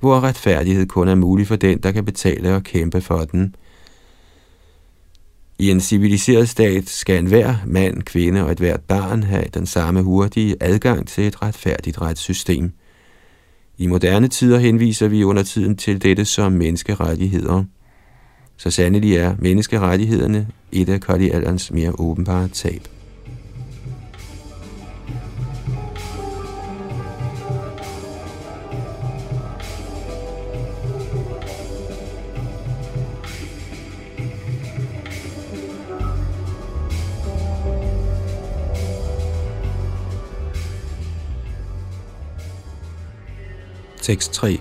hvor 0.05 0.21
retfærdighed 0.21 0.87
kun 0.87 1.09
er 1.09 1.15
mulig 1.15 1.47
for 1.47 1.57
den, 1.57 1.79
der 1.79 1.93
kan 1.93 2.05
betale 2.05 2.55
og 2.55 2.63
kæmpe 2.63 3.01
for 3.01 3.19
den. 3.19 3.55
I 5.59 5.71
en 5.71 5.81
civiliseret 5.81 6.49
stat 6.49 6.89
skal 6.89 7.19
enhver 7.19 7.55
mand, 7.67 8.03
kvinde 8.03 8.45
og 8.45 8.53
et 8.53 8.59
hvert 8.59 8.81
barn 8.81 9.23
have 9.23 9.45
den 9.55 9.67
samme 9.67 10.03
hurtige 10.03 10.57
adgang 10.61 11.09
til 11.09 11.27
et 11.27 11.43
retfærdigt 11.43 12.01
retssystem. 12.01 12.73
I 13.79 13.87
moderne 13.87 14.29
tider 14.29 14.59
henviser 14.59 15.09
vi 15.09 15.25
under 15.25 15.43
tiden 15.43 15.77
til 15.77 16.03
dette 16.03 16.25
som 16.25 16.53
menneskerettigheder– 16.53 17.65
så 18.57 18.71
sandelig 18.71 19.17
er 19.17 19.37
menneskerettighederne 19.39 20.49
et 20.73 20.89
af 20.89 21.01
Kali-alderens 21.01 21.71
mere 21.71 21.93
åbenbare 21.99 22.49
tab. 22.49 22.94
Tekst 44.05 44.33
3 44.33 44.61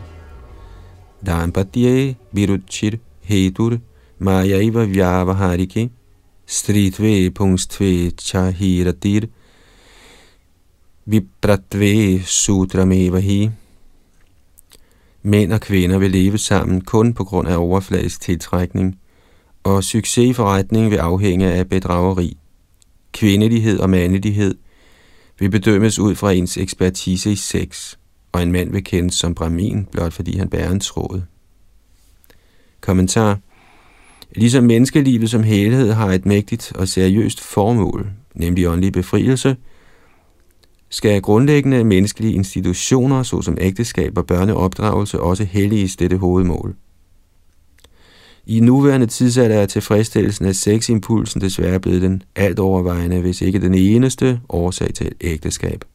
Dampatye 1.26 2.16
Viruchir 2.32 2.98
hetur 3.22 3.80
mayaiva 4.20 4.86
vyavaharike 4.86 5.90
stritve 6.48 7.32
pungstve 7.32 8.12
chahiratir 8.12 9.28
vipratve 11.06 12.22
sutrameva 12.26 13.20
hi. 13.20 13.50
Mænd 15.24 15.54
og 15.54 15.62
kvinder 15.62 15.98
vil 15.98 16.12
leve 16.12 16.38
sammen 16.38 16.82
kun 16.82 17.14
på 17.14 17.24
grund 17.24 17.48
af 17.48 17.58
overfladisk 17.58 18.22
tiltrækning, 18.22 19.00
og 19.64 19.84
succes 19.84 20.30
i 20.30 20.34
forretningen 20.34 20.92
vil 20.92 20.98
afhænge 20.98 21.52
af 21.52 21.70
bedrageri. 21.70 22.38
Kvindelighed 23.12 23.80
og 23.80 23.90
mandelighed 23.90 24.56
vil 25.40 25.50
bedømmes 25.50 26.00
ud 26.00 26.16
fra 26.16 26.32
ens 26.32 26.58
ekspertise 26.58 27.32
i 27.32 27.36
sex, 27.36 27.98
og 28.34 28.44
en 28.44 28.52
mand 28.52 28.72
vil 28.72 28.84
kendes 28.84 29.16
som 29.16 29.36
brahmin, 29.36 29.88
blot 29.92 30.14
fordi 30.14 30.38
han 30.38 30.50
bærer 30.50 30.72
en 30.72 30.80
tråd. 30.80 31.22
Kommentar. 32.82 33.40
Ligesom 34.36 34.64
menneskelivet 34.64 35.30
som 35.30 35.44
helhed 35.44 35.92
har 35.92 36.12
et 36.12 36.26
mægtigt 36.26 36.72
og 36.76 36.88
seriøst 36.88 37.42
formål, 37.42 38.10
nemlig 38.36 38.68
åndelig 38.68 38.94
befrielse, 38.94 39.56
skal 40.90 41.22
grundlæggende 41.22 41.84
menneskelige 41.84 42.34
institutioner, 42.34 43.24
såsom 43.24 43.58
ægteskab 43.62 44.18
og 44.18 44.26
børneopdragelse, 44.26 45.20
også 45.20 45.44
helliges 45.44 45.96
dette 45.96 46.18
hovedmål. 46.18 46.76
I 48.46 48.60
nuværende 48.60 49.08
tidsalder 49.08 49.56
er 49.56 49.66
tilfredsstillelsen 49.66 50.46
af 50.46 50.56
seximpulsen 50.56 51.42
desværre 51.42 51.80
blevet 51.80 52.02
den 52.02 52.24
alt 52.36 52.60
overvejende, 52.60 53.22
hvis 53.22 53.42
ikke 53.42 53.62
den 53.62 53.74
eneste 53.74 54.40
årsag 54.50 54.94
til 54.94 55.12
ægteskab. 55.22 55.86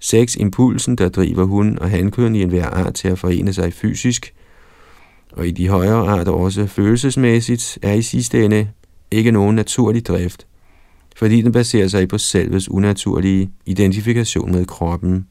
Seximpulsen, 0.00 0.96
der 0.96 1.08
driver 1.08 1.44
hun 1.44 1.78
og 1.78 1.90
hankøn 1.90 2.34
i 2.34 2.42
enhver 2.42 2.66
art 2.66 2.94
til 2.94 3.08
at 3.08 3.18
forene 3.18 3.52
sig 3.52 3.72
fysisk, 3.72 4.34
og 5.32 5.46
i 5.46 5.50
de 5.50 5.68
højere 5.68 6.08
arter 6.08 6.32
også 6.32 6.66
følelsesmæssigt, 6.66 7.78
er 7.82 7.92
i 7.92 8.02
sidste 8.02 8.44
ende 8.44 8.68
ikke 9.10 9.30
nogen 9.30 9.56
naturlig 9.56 10.06
drift, 10.06 10.46
fordi 11.16 11.42
den 11.42 11.52
baserer 11.52 11.88
sig 11.88 12.08
på 12.08 12.18
selvets 12.18 12.70
unaturlige 12.70 13.50
identifikation 13.66 14.52
med 14.52 14.66
kroppen. 14.66 15.26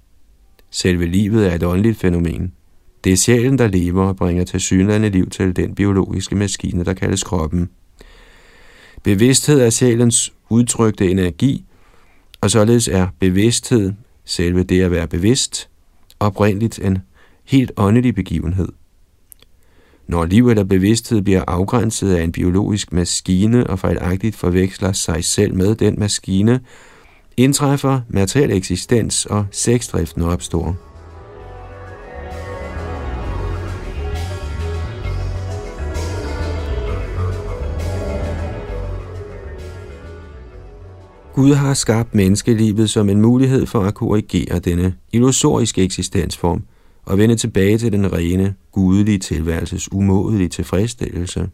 Selve 0.71 1.05
livet 1.05 1.47
er 1.47 1.55
et 1.55 1.63
åndeligt 1.63 1.99
fænomen. 1.99 2.53
Det 3.03 3.12
er 3.12 3.17
sjælen, 3.17 3.58
der 3.58 3.67
lever 3.67 4.05
og 4.05 4.15
bringer 4.15 4.43
til 4.43 4.60
synlande 4.60 5.10
liv 5.10 5.29
til 5.29 5.55
den 5.55 5.75
biologiske 5.75 6.36
maskine, 6.36 6.86
der 6.86 6.93
kaldes 6.93 7.23
kroppen. 7.23 7.69
Bevidsthed 9.03 9.62
er 9.62 9.69
sjælens 9.69 10.34
udtrykte 10.49 11.12
energi, 11.12 11.65
og 12.41 12.51
således 12.51 12.88
er 12.88 13.08
bevidsthed, 13.19 13.93
selve 14.29 14.63
det 14.63 14.81
at 14.81 14.91
være 14.91 15.07
bevidst, 15.07 15.69
oprindeligt 16.19 16.79
en 16.79 16.97
helt 17.43 17.71
åndelig 17.77 18.15
begivenhed. 18.15 18.67
Når 20.07 20.25
liv 20.25 20.49
eller 20.49 20.63
bevidsthed 20.63 21.21
bliver 21.21 21.43
afgrænset 21.47 22.15
af 22.15 22.23
en 22.23 22.31
biologisk 22.31 22.93
maskine 22.93 23.67
og 23.67 23.79
fejlagtigt 23.79 24.35
forveksler 24.35 24.91
sig 24.91 25.23
selv 25.23 25.55
med 25.55 25.75
den 25.75 25.99
maskine, 25.99 26.59
indtræffer 27.37 28.01
materiel 28.09 28.51
eksistens 28.51 29.25
og 29.25 29.45
sexdriften 29.51 30.21
opstår. 30.21 30.88
Gud 41.39 41.54
har 41.54 41.73
skabt 41.73 42.15
menneskelivet 42.15 42.89
som 42.89 43.10
en 43.10 43.21
mulighed 43.21 43.65
for 43.65 43.82
at 43.82 43.93
korrigere 43.93 44.60
denne 44.60 44.95
illusoriske 45.12 45.84
eksistensform– 45.84 46.63
og 47.06 47.17
vende 47.17 47.36
tilbage 47.36 47.78
til 47.78 47.91
den 47.91 48.13
rene, 48.13 48.56
gudelige 48.71 49.17
tilværelses 49.17 49.91
umådelige 49.91 50.49
tilfredsstillelse. 50.49 51.49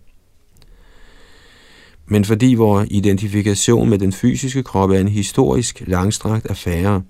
Men 2.08 2.26
fordi 2.26 2.54
vores 2.54 2.88
identifikation 2.92 3.90
med 3.90 4.00
den 4.00 4.14
fysiske 4.14 4.64
krop 4.64 4.90
er 4.90 5.00
en 5.00 5.08
historisk 5.08 5.84
langstrakt 5.88 6.46
affære, 6.46 7.02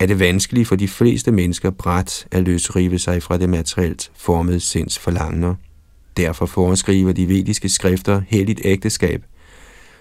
er 0.00 0.06
det 0.06 0.20
vanskeligt 0.20 0.68
for 0.68 0.76
de 0.76 0.88
fleste 0.88 1.32
mennesker 1.32 1.70
bræt 1.70 2.26
at 2.30 2.42
løsrive 2.42 2.98
sig 2.98 3.22
fra 3.22 3.38
det 3.38 3.48
materielt 3.48 4.10
formede 4.14 4.60
sinds 4.60 4.98
forlangner. 4.98 5.54
Derfor 6.16 6.46
foreskriver 6.46 7.12
de 7.12 7.28
vediske 7.28 7.68
skrifter 7.68 8.22
helligt 8.28 8.60
ægteskab, 8.64 9.22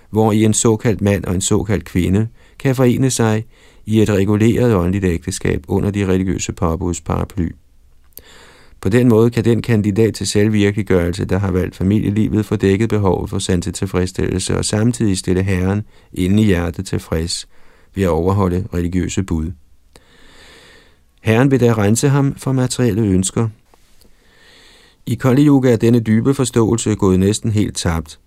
hvor 0.09 0.31
i 0.31 0.43
en 0.43 0.53
såkaldt 0.53 1.01
mand 1.01 1.25
og 1.25 1.35
en 1.35 1.41
såkaldt 1.41 1.85
kvinde 1.85 2.27
kan 2.59 2.75
forene 2.75 3.09
sig 3.09 3.45
i 3.85 4.01
et 4.01 4.09
reguleret 4.09 4.75
åndeligt 4.75 5.05
ægteskab 5.05 5.63
under 5.67 5.91
de 5.91 6.05
religiøse 6.07 6.53
påbuds 6.53 7.01
paraply. 7.01 7.49
På 8.81 8.89
den 8.89 9.09
måde 9.09 9.29
kan 9.29 9.45
den 9.45 9.61
kandidat 9.61 10.13
til 10.13 10.27
selvvirkeliggørelse, 10.27 11.25
der 11.25 11.37
har 11.37 11.51
valgt 11.51 11.75
familielivet, 11.75 12.45
få 12.45 12.55
dækket 12.55 12.89
behovet 12.89 13.29
for 13.29 13.39
sand 13.39 13.61
tilfredsstillelse 13.61 14.57
og 14.57 14.65
samtidig 14.65 15.17
stille 15.17 15.43
Herren 15.43 15.81
inde 16.13 16.43
i 16.43 16.45
hjertet 16.45 16.85
tilfreds 16.85 17.47
ved 17.95 18.03
at 18.03 18.09
overholde 18.09 18.67
religiøse 18.73 19.23
bud. 19.23 19.51
Herren 21.21 21.51
vil 21.51 21.59
da 21.59 21.73
rense 21.73 22.09
ham 22.09 22.35
for 22.37 22.51
materielle 22.51 23.01
ønsker. 23.01 23.49
I 25.05 25.15
Kali 25.15 25.47
Yuga 25.47 25.71
er 25.71 25.77
denne 25.77 25.99
dybe 25.99 26.33
forståelse 26.33 26.95
gået 26.95 27.19
næsten 27.19 27.51
helt 27.51 27.77
tabt, 27.77 28.19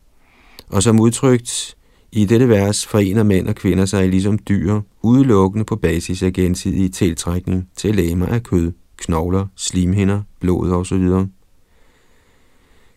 og 0.70 0.82
som 0.82 1.00
udtrykt 1.00 1.76
i 2.12 2.24
dette 2.24 2.48
vers 2.48 2.86
forener 2.86 3.22
mænd 3.22 3.48
og 3.48 3.54
kvinder 3.54 3.84
sig 3.84 4.08
ligesom 4.08 4.38
dyr, 4.48 4.80
udelukkende 5.02 5.64
på 5.64 5.76
basis 5.76 6.22
af 6.22 6.32
gensidig 6.32 6.92
tiltrækning 6.92 7.68
til 7.76 7.94
læmer 7.94 8.26
af 8.26 8.42
kød 8.42 8.72
knogler, 8.96 9.46
slimhinder, 9.56 10.22
blod 10.40 10.70
osv. 10.70 11.26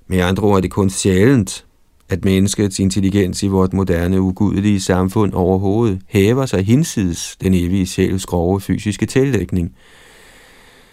Med 0.08 0.20
andre 0.20 0.44
ord 0.44 0.58
er 0.58 0.62
det 0.62 0.72
kun 0.72 0.90
sjældent, 0.90 1.66
at 2.10 2.26
menneskets 2.26 2.80
intelligens 2.80 3.44
i 3.44 3.48
vort 3.48 3.74
moderne, 3.74 4.22
ugudelige 4.22 4.82
samfund 4.82 5.34
overhovedet 5.34 6.02
hæver 6.08 6.46
sig 6.46 6.66
hinsides 6.66 7.38
den 7.42 7.54
evige 7.54 7.88
sjæls 7.88 8.26
grove 8.26 8.62
fysiske 8.62 9.06
tillægning. 9.06 9.76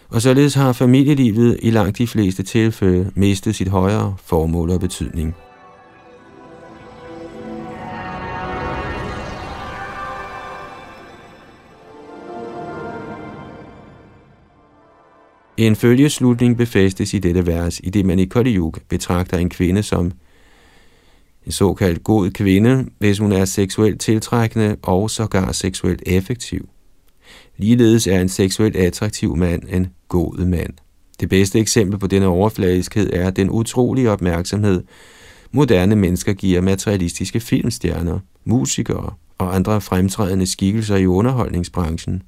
Og 0.09 0.23
således 0.23 0.55
har 0.55 0.73
familielivet 0.73 1.59
i 1.63 1.71
langt 1.71 1.99
de 1.99 2.07
fleste 2.07 2.43
tilfælde 2.43 3.11
mistet 3.15 3.55
sit 3.55 3.69
højere 3.69 4.17
formål 4.25 4.71
og 4.71 4.81
betydning. 4.81 5.35
En 15.59 15.77
følgeslutning 15.77 16.57
befæstes 16.57 17.15
i 17.15 17.19
dette 17.19 17.47
vers, 17.47 17.81
i 17.85 17.91
det 17.91 18.07
man 18.07 18.19
i 18.19 18.25
Kali 18.25 18.57
Yuga 18.57 18.81
betragter 18.89 19.39
en 19.39 19.51
kvinde 19.51 19.83
som 19.83 20.13
en 21.47 21.53
såkaldt 21.53 22.05
god 22.05 22.31
kvinde, 22.31 22.87
hvis 22.99 23.19
hun 23.19 23.33
er 23.33 23.45
seksuelt 23.45 24.01
tiltrækkende 24.01 24.77
og 24.83 25.11
sågar 25.11 25.53
seksuelt 25.53 26.03
effektiv. 26.07 26.69
Ligeledes 27.57 28.07
er 28.07 28.21
en 28.21 28.29
seksuelt 28.29 28.77
attraktiv 28.77 29.37
mand 29.37 29.63
en 29.69 29.87
god 30.09 30.47
mand. 30.47 30.73
Det 31.21 31.29
bedste 31.29 31.59
eksempel 31.59 31.99
på 31.99 32.07
denne 32.07 32.27
overfladiskhed 32.27 33.11
er 33.13 33.31
den 33.31 33.51
utrolige 33.51 34.11
opmærksomhed, 34.11 34.83
moderne 35.53 35.97
mennesker 35.97 36.33
giver 36.33 36.61
materialistiske 36.61 37.41
filmstjerner, 37.41 38.19
musikere 38.45 39.13
og 39.39 39.55
andre 39.55 39.81
fremtrædende 39.81 40.47
skikkelser 40.47 40.97
i 40.97 41.07
underholdningsbranchen. 41.07 42.23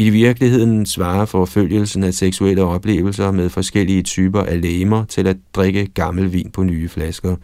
I 0.00 0.10
virkeligheden 0.10 0.86
svarer 0.86 1.24
forfølgelsen 1.24 2.04
af 2.04 2.14
seksuelle 2.14 2.62
oplevelser 2.62 3.30
med 3.30 3.48
forskellige 3.48 4.02
typer 4.02 4.42
af 4.42 4.60
læmer 4.60 5.04
til 5.04 5.26
at 5.26 5.36
drikke 5.54 5.86
gammel 5.86 6.32
vin 6.32 6.50
på 6.52 6.62
nye 6.62 6.88
flasker. 6.88 7.36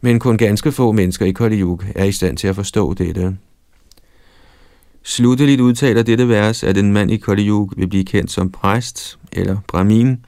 Men 0.00 0.18
kun 0.18 0.36
ganske 0.36 0.72
få 0.72 0.92
mennesker 0.92 1.26
i 1.26 1.32
Kali 1.32 1.60
Yuga 1.60 1.86
er 1.94 2.04
i 2.04 2.12
stand 2.12 2.36
til 2.36 2.48
at 2.48 2.54
forstå 2.54 2.94
dette. 2.94 3.36
Slutteligt 5.02 5.60
udtaler 5.60 6.02
dette 6.02 6.28
vers, 6.28 6.62
at 6.62 6.76
en 6.76 6.92
mand 6.92 7.10
i 7.10 7.16
Kali 7.16 7.48
Yuga 7.48 7.74
vil 7.76 7.88
blive 7.88 8.04
kendt 8.04 8.30
som 8.30 8.50
præst 8.50 9.18
eller 9.32 9.56
brahmin, 9.68 10.24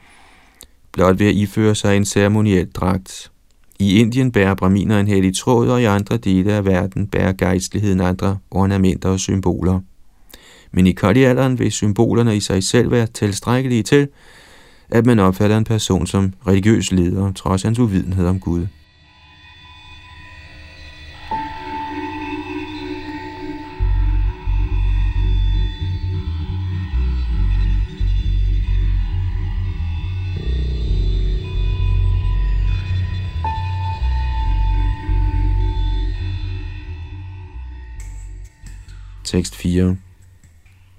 blot 0.92 1.18
ved 1.18 1.26
at 1.26 1.34
iføre 1.34 1.74
sig 1.74 1.96
en 1.96 2.04
ceremoniel 2.04 2.70
dragt. 2.70 3.32
I 3.78 3.98
Indien 3.98 4.32
bærer 4.32 4.54
braminer 4.54 5.00
en 5.00 5.08
hellig 5.08 5.36
tråd, 5.36 5.68
og 5.68 5.82
i 5.82 5.84
andre 5.84 6.16
dele 6.16 6.52
af 6.52 6.64
verden 6.64 7.06
bærer 7.06 7.32
gejstligheden 7.32 8.00
andre 8.00 8.38
ornamenter 8.50 9.08
og 9.08 9.20
symboler. 9.20 9.80
Men 10.74 10.86
i 10.86 10.92
Kali-alderen 10.92 11.58
vil 11.58 11.72
symbolerne 11.72 12.36
i 12.36 12.40
sig 12.40 12.64
selv 12.64 12.90
være 12.90 13.06
tilstrækkelige 13.06 13.82
til, 13.82 14.08
at 14.90 15.06
man 15.06 15.18
opfatter 15.18 15.58
en 15.58 15.64
person 15.64 16.06
som 16.06 16.32
religiøs 16.46 16.92
leder, 16.92 17.32
trods 17.32 17.62
hans 17.62 17.78
uvidenhed 17.78 18.26
om 18.26 18.40
Gud. 18.40 18.66
Tekst 39.24 39.56
4 39.56 39.96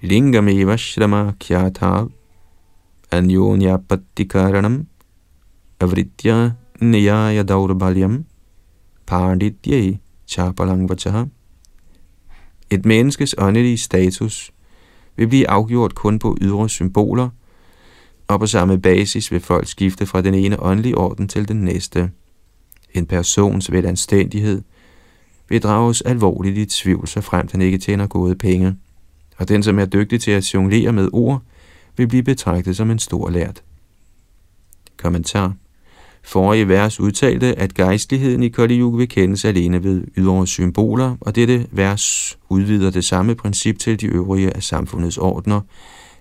Lingameva 0.02 0.78
shrama 0.78 1.34
khyatha 1.40 2.08
anyonyapatikaranam 3.12 4.88
avritya 5.80 6.52
niyaya 6.82 7.44
daurbalyam 7.44 8.26
panditye 9.06 10.00
chapalangvachaha 10.28 11.26
Et 12.70 12.86
menneskes 12.86 13.36
åndelige 13.38 13.78
status 13.78 14.52
vil 15.16 15.28
blive 15.28 15.50
afgjort 15.50 15.96
kun 15.96 16.20
på 16.20 16.38
ydre 16.42 16.70
symboler, 16.70 17.30
og 18.28 18.40
på 18.40 18.48
samme 18.48 18.82
basis 18.82 19.32
vil 19.32 19.40
folk 19.40 19.68
skifte 19.68 20.06
fra 20.06 20.22
den 20.22 20.34
ene 20.34 20.60
åndelige 20.60 20.98
orden 20.98 21.28
til 21.28 21.48
den 21.48 21.58
næste. 21.58 22.12
En 22.94 23.06
persons 23.06 23.72
velanstændighed– 23.72 24.62
vil 25.50 25.62
drages 25.62 26.02
alvorligt 26.02 26.58
i 26.58 26.66
tvivl, 26.66 27.08
så 27.08 27.22
frem 27.22 27.48
den 27.48 27.62
ikke 27.62 27.78
tjener 27.78 28.08
gode 28.08 28.36
penge. 28.36 28.76
Og 29.38 29.50
den, 29.50 29.64
som 29.64 29.80
er 29.80 29.86
dygtig 29.86 30.22
til 30.22 30.32
at 30.32 30.54
jonglere 30.54 30.94
med 30.94 31.10
ord, 31.14 31.42
vil 31.98 32.08
blive 32.08 32.24
betragtet 32.24 32.78
som 32.78 32.92
en 32.92 33.00
stor 33.00 33.30
lært. 33.30 33.64
Kommentar 34.98 35.54
Forrige 36.26 36.68
vers 36.68 37.00
udtalte, 37.00 37.60
at 37.60 37.74
gejstligheden 37.74 38.44
i 38.44 38.50
Kali 38.50 38.80
Yuga 38.80 38.98
vil 38.98 39.10
kendes 39.10 39.46
alene 39.46 39.84
ved 39.84 40.04
ydre 40.18 40.48
symboler, 40.48 41.16
og 41.22 41.36
dette 41.36 41.68
vers 41.72 42.38
udvider 42.50 42.90
det 42.90 43.06
samme 43.06 43.36
princip 43.36 43.80
til 43.80 44.02
de 44.02 44.06
øvrige 44.06 44.56
af 44.56 44.64
samfundets 44.64 45.18
ordner, 45.18 45.62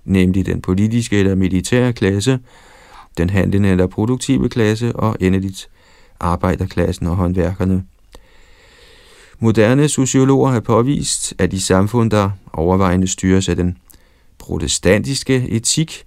nemlig 0.04 0.46
den 0.46 0.60
politiske 0.60 1.18
eller 1.18 1.34
militære 1.34 1.92
klasse, 1.92 2.38
den 3.18 3.30
handlende 3.30 3.68
eller 3.68 3.86
produktive 3.86 4.48
klasse 4.48 4.96
og 4.96 5.16
endeligt 5.20 5.68
arbejderklassen 6.20 7.06
og 7.06 7.16
håndværkerne. 7.16 7.84
Moderne 9.44 9.88
sociologer 9.88 10.50
har 10.50 10.60
påvist, 10.60 11.34
at 11.38 11.52
i 11.52 11.60
samfund, 11.60 12.10
der 12.10 12.30
overvejende 12.52 13.08
styres 13.08 13.48
af 13.48 13.56
den 13.56 13.78
protestantiske 14.38 15.48
etik, 15.48 16.04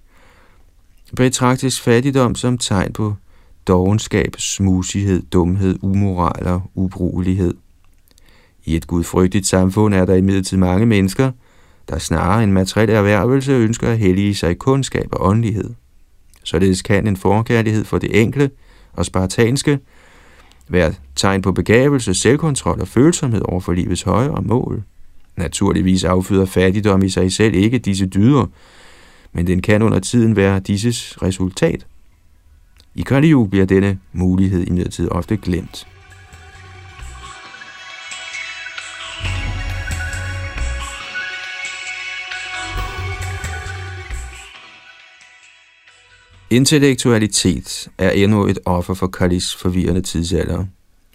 betragtes 1.16 1.80
fattigdom 1.80 2.34
som 2.34 2.58
tegn 2.58 2.92
på 2.92 3.14
dogenskab, 3.66 4.34
smusighed, 4.38 5.22
dumhed, 5.22 5.78
umoral 5.82 6.46
og 6.46 6.62
ubrugelighed. 6.74 7.54
I 8.64 8.76
et 8.76 8.86
gudfrygtigt 8.86 9.46
samfund 9.46 9.94
er 9.94 10.04
der 10.04 10.14
imidlertid 10.14 10.56
mange 10.56 10.86
mennesker, 10.86 11.32
der 11.88 11.98
snarere 11.98 12.42
en 12.42 12.52
materiel 12.52 12.90
erhvervelse 12.90 13.52
ønsker 13.52 13.88
at 13.88 13.98
hellige 13.98 14.34
sig 14.34 14.58
kundskab 14.58 15.08
og 15.12 15.26
åndelighed. 15.26 15.70
Således 16.44 16.82
kan 16.82 17.06
en 17.06 17.16
forkærlighed 17.16 17.84
for 17.84 17.98
det 17.98 18.22
enkle 18.22 18.50
og 18.92 19.06
spartanske– 19.06 19.78
være 20.68 20.94
tegn 21.16 21.42
på 21.42 21.52
begavelse, 21.52 22.14
selvkontrol 22.14 22.80
og 22.80 22.88
følsomhed 22.88 23.42
over 23.44 23.60
for 23.60 23.72
livets 23.72 24.02
højere 24.02 24.42
mål. 24.42 24.82
Naturligvis 25.36 26.04
afføder 26.04 26.46
fattigdom 26.46 27.02
i 27.02 27.08
sig 27.08 27.32
selv 27.32 27.54
ikke 27.54 27.78
disse 27.78 28.06
dyder, 28.06 28.46
men 29.32 29.46
den 29.46 29.62
kan 29.62 29.82
under 29.82 29.98
tiden 29.98 30.36
være 30.36 30.60
disses 30.60 31.22
resultat. 31.22 31.86
I 32.94 33.02
Kali 33.02 33.34
bliver 33.50 33.66
denne 33.66 33.98
mulighed 34.12 34.66
imidlertid 34.66 35.08
ofte 35.10 35.36
glemt. 35.36 35.86
Intellektualitet 46.50 47.88
er 47.98 48.10
endnu 48.10 48.46
et 48.46 48.58
offer 48.64 48.94
for 48.94 49.06
Kalis 49.06 49.54
forvirrende 49.54 50.00
tidsalder. 50.00 50.64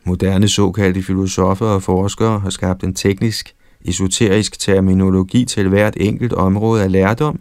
Moderne 0.03 0.47
såkaldte 0.47 1.03
filosofer 1.03 1.65
og 1.65 1.83
forskere 1.83 2.39
har 2.39 2.49
skabt 2.49 2.83
en 2.83 2.93
teknisk, 2.93 3.55
esoterisk 3.85 4.59
terminologi 4.59 5.45
til 5.45 5.67
hvert 5.67 5.93
enkelt 5.97 6.33
område 6.33 6.83
af 6.83 6.91
lærdom, 6.91 7.39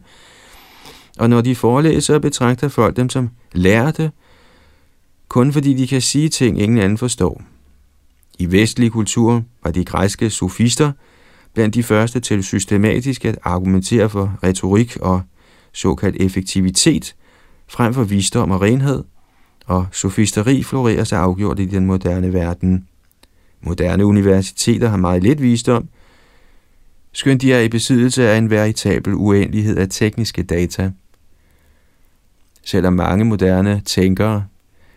og 1.18 1.30
når 1.30 1.40
de 1.40 1.55
forelæser, 1.55 2.18
betragter 2.18 2.68
folk 2.68 2.97
dem 2.97 3.09
som 3.09 3.30
lærte, 3.53 4.11
kun 5.28 5.53
fordi 5.53 5.74
de 5.74 5.86
kan 5.86 6.01
sige 6.01 6.28
ting, 6.28 6.61
ingen 6.61 6.78
anden 6.78 6.99
forstår. 6.99 7.43
I 8.38 8.53
vestlig 8.53 8.93
kultur 8.93 9.43
var 9.64 9.70
de 9.70 9.84
græske 9.84 10.30
sofister 10.30 10.93
blandt 11.55 11.74
de 11.74 11.82
første 11.82 12.20
til 12.20 12.45
systematisk 12.45 13.24
at 13.24 13.38
argumentere 13.43 14.09
for 14.11 14.38
retorik 14.43 14.97
og 15.01 15.22
såkaldt 15.72 16.16
effektivitet– 16.16 17.14
frem 17.73 17.95
for 17.95 18.05
visdom 18.05 18.51
og 18.51 18.62
renhed, 18.62 19.05
og 19.66 19.87
sofisteri 19.93 20.62
florerer 20.62 21.05
sig 21.05 21.18
afgjort 21.18 21.59
i 21.59 21.64
den 21.64 21.87
moderne 21.87 22.33
verden. 22.33 22.87
Moderne 23.61 24.07
universiteter 24.07 24.89
har 24.89 24.97
meget 24.97 25.23
lidt 25.23 25.43
visdom, 25.43 25.89
skønt 27.12 27.43
de 27.43 27.53
er 27.53 27.61
i 27.61 27.68
besiddelse 27.68 28.29
af 28.29 28.39
en 28.39 28.51
veritabel 28.51 29.14
uendelighed 29.14 29.77
af 29.77 29.89
tekniske 29.91 30.43
data. 30.43 30.91
Selvom 32.62 32.93
mange 32.93 33.25
moderne 33.25 33.83
tænkere 33.85 34.45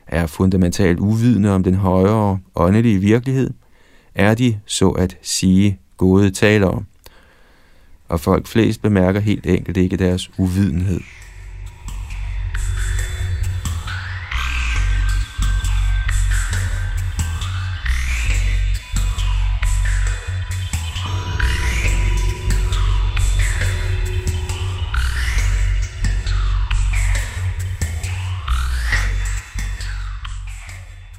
er 0.08 0.28
fundamentalt 0.28 1.00
uvidende 1.00 1.56
om 1.56 1.64
den 1.64 1.76
højere 1.76 2.40
åndelige 2.56 3.00
virkelighed, 3.00 3.50
er 4.16 4.34
de, 4.34 4.60
så 4.66 4.90
at 4.90 5.18
sige, 5.22 5.80
gode 5.98 6.32
talere. 6.32 6.84
Og 8.10 8.20
folk 8.20 8.48
flest 8.48 8.82
bemærker 8.82 9.20
helt 9.20 9.46
enkelt 9.46 9.78
ikke 9.78 9.98
deres 9.98 10.32
uvidenhed. 10.38 11.00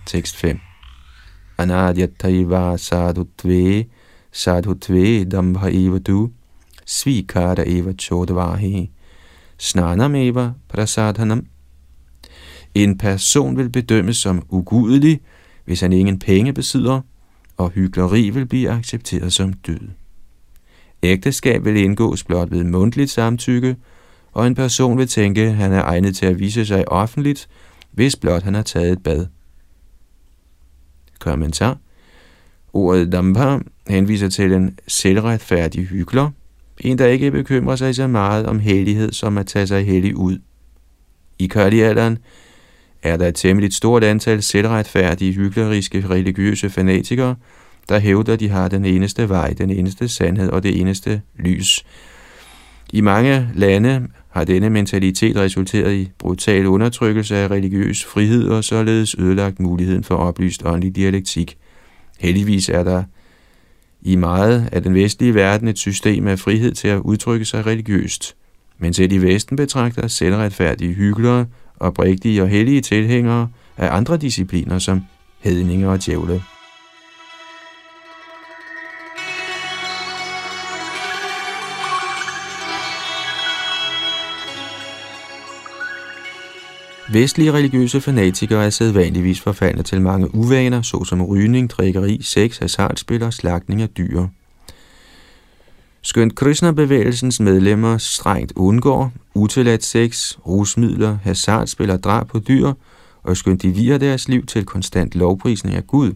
Tekst 0.07 0.37
5. 0.37 0.61
Anadyataiva 1.59 2.77
sadhutve 2.77 3.85
sadhutve 4.33 5.25
dambha 5.25 5.69
eva 5.73 5.99
du 5.99 6.31
svikara 6.87 7.65
eva 7.67 7.93
chodvahi 7.93 8.91
snanam 9.59 10.15
eva 10.15 10.53
prasadhanam. 10.69 11.47
En 12.75 12.99
person 12.99 13.57
vil 13.57 13.69
bedømmes 13.69 14.17
som 14.17 14.43
ugudelig, 14.49 15.21
hvis 15.65 15.81
han 15.81 15.93
ingen 15.93 16.19
penge 16.19 16.53
besidder, 16.53 17.01
og 17.57 17.71
hyggeleri 17.71 18.31
vil 18.31 18.47
blive 18.47 18.71
accepteret 18.71 19.33
som 19.33 19.53
død. 19.53 19.89
Ægteskab 21.03 21.65
vil 21.65 21.77
indgås 21.77 22.25
blot 22.25 22.51
ved 22.51 22.65
mundtligt 22.65 23.11
samtykke, 23.11 23.77
og 24.33 24.47
en 24.47 24.55
person 24.55 24.99
vil 24.99 25.09
tænke, 25.09 25.41
at 25.41 25.55
han 25.55 25.73
er 25.73 25.83
egnet 25.83 26.17
til 26.17 26.27
at 26.27 26.39
vise 26.39 26.67
sig 26.67 26.89
offentligt, 26.89 27.49
hvis 27.91 28.17
blot 28.17 28.43
han 28.43 28.55
har 28.55 28.63
taget 28.63 28.93
et 28.93 29.03
bad. 29.03 29.27
Kommentar. 31.19 31.79
Ordet 32.73 33.13
dampa 33.13 33.59
henviser 33.89 34.29
til 34.29 34.53
en 34.53 34.79
selvretfærdig 34.89 35.87
hyggelig, 35.87 36.29
en 36.81 36.99
der 36.99 37.07
ikke 37.07 37.31
bekymrer 37.31 37.77
sig 37.77 37.95
så 37.95 38.07
meget 38.07 38.47
om 38.47 38.59
hellighed 38.59 39.13
som 39.13 39.39
at 39.39 39.47
tage 39.47 39.67
sig 39.67 39.87
hellig 39.87 40.17
ud. 40.17 40.39
I 41.39 41.51
alderen 41.55 42.19
er 43.03 43.17
der 43.17 43.29
et 43.29 43.35
temmelig 43.35 43.73
stort 43.73 44.05
antal 44.05 44.43
selvretfærdige, 44.43 45.33
hykleriske 45.33 46.07
religiøse 46.11 46.71
fanatikere, 46.71 47.37
der 47.89 47.99
hævder, 47.99 48.37
de 48.37 48.49
har 48.49 48.69
den 48.69 48.85
eneste 48.85 49.29
vej, 49.29 49.55
den 49.59 49.71
eneste 49.71 50.09
sandhed 50.09 50.51
og 50.51 50.63
det 50.63 50.81
eneste 50.81 51.23
lys. 51.39 51.85
I 52.93 53.01
mange 53.01 53.49
lande 53.55 54.09
har 54.37 54.45
denne 54.45 54.71
mentalitet 54.71 55.37
resulteret 55.37 55.95
i 55.95 56.11
brutal 56.19 56.67
undertrykkelse 56.67 57.37
af 57.37 57.51
religiøs 57.51 58.05
frihed 58.05 58.49
og 58.49 58.65
således 58.65 59.17
ødelagt 59.19 59.61
muligheden 59.61 60.05
for 60.05 60.15
oplyst 60.15 60.63
åndelig 60.65 60.97
dialektik. 60.97 61.57
Heldigvis 62.19 62.69
er 62.69 62.85
der 62.85 63.03
i 64.03 64.17
meget 64.17 64.69
af 64.73 64.83
den 64.83 64.95
vestlige 64.95 65.35
verden 65.35 65.69
et 65.69 65.79
system 65.79 66.27
af 66.27 66.39
frihed 66.39 66.73
til 66.73 66.89
at 66.89 66.99
udtrykke 66.99 67.45
sig 67.45 67.67
religiøst. 67.67 68.37
Men 68.79 68.93
selv 68.93 69.13
i 69.13 69.19
Vesten 69.19 69.57
betragter 69.57 70.09
selvretfærdige 70.09 70.93
hyggelere 70.93 71.47
oprigtige 71.81 72.43
og 72.43 72.49
hellige 72.49 72.81
tilhængere 72.81 73.49
af 73.77 73.97
andre 73.97 74.17
discipliner 74.17 74.79
som 74.79 75.03
hedninger 75.41 75.89
og 75.89 76.07
djævle. 76.07 76.43
Vestlige 87.13 87.53
religiøse 87.53 88.01
fanatikere 88.01 88.65
er 88.65 88.71
sædvanligvis 88.71 89.41
forfaldne 89.41 89.83
til 89.83 90.01
mange 90.01 90.35
uvaner, 90.35 90.83
såsom 90.83 91.23
rygning, 91.23 91.71
drikkeri, 91.71 92.19
sex, 92.23 92.59
hasardspil 92.59 93.23
og 93.23 93.33
slagtning 93.33 93.83
af 93.83 93.89
dyr. 93.89 94.27
Skønt 96.03 96.35
Krishna-bevægelsens 96.35 97.41
medlemmer 97.41 97.99
strengt 97.99 98.53
undgår 98.57 99.13
utilladt 99.35 99.85
sex, 99.85 100.39
rusmidler, 100.47 101.19
hasardspil 101.23 101.91
og 101.91 102.03
drab 102.05 102.29
på 102.29 102.39
dyr, 102.39 102.73
og 103.23 103.37
skønt 103.37 103.63
de 103.63 103.71
virer 103.71 103.99
deres 103.99 104.29
liv 104.29 104.47
til 104.47 104.65
konstant 104.65 105.15
lovprisning 105.15 105.77
af 105.77 105.87
Gud, 105.87 106.13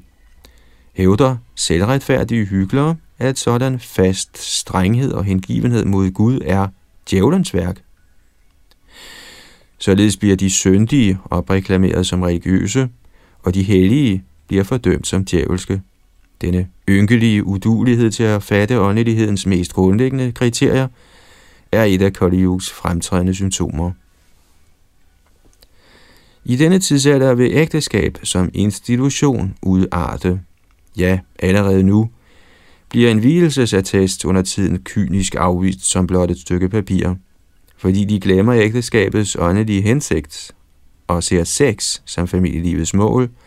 hævder 0.94 1.36
selvretfærdige 1.56 2.44
hyggelere, 2.44 2.96
at 3.18 3.38
sådan 3.38 3.80
fast 3.80 4.38
strenghed 4.38 5.12
og 5.12 5.24
hengivenhed 5.24 5.84
mod 5.84 6.10
Gud 6.10 6.38
er 6.44 6.68
djævelens 7.10 7.54
værk. 7.54 7.80
Således 9.80 10.16
bliver 10.16 10.36
de 10.36 10.50
syndige 10.50 11.18
opreklameret 11.24 12.06
som 12.06 12.22
religiøse, 12.22 12.88
og 13.42 13.54
de 13.54 13.62
hellige 13.62 14.24
bliver 14.48 14.64
fordømt 14.64 15.06
som 15.06 15.24
djævelske. 15.24 15.82
Denne 16.40 16.68
ynkelige 16.88 17.44
udulighed 17.44 18.10
til 18.10 18.22
at 18.22 18.42
fatte 18.42 18.80
åndelighedens 18.80 19.46
mest 19.46 19.72
grundlæggende 19.72 20.32
kriterier 20.32 20.88
er 21.72 21.84
et 21.84 22.02
af 22.02 22.12
Kaliuks 22.12 22.70
fremtrædende 22.70 23.34
symptomer. 23.34 23.92
I 26.44 26.56
denne 26.56 26.78
tidsalder 26.78 27.34
vil 27.34 27.50
ægteskab 27.52 28.18
som 28.22 28.50
institution 28.54 29.54
udarte. 29.62 30.40
Ja, 30.96 31.18
allerede 31.38 31.82
nu 31.82 32.10
bliver 32.88 33.10
en 33.10 33.18
hvielsesattest 33.18 34.24
under 34.24 34.42
tiden 34.42 34.78
kynisk 34.78 35.34
afvist 35.34 35.84
som 35.90 36.06
blot 36.06 36.30
et 36.30 36.38
stykke 36.38 36.68
papir, 36.68 37.14
fordi 37.80 38.04
de 38.04 38.20
glemmer 38.20 38.54
ægteskabets 38.54 39.36
åndelige 39.38 39.82
hensigt 39.82 40.52
og 41.06 41.22
ser 41.22 41.44
sex 41.44 42.00
som 42.04 42.28
familielivets 42.28 42.94
mål– 42.94 43.30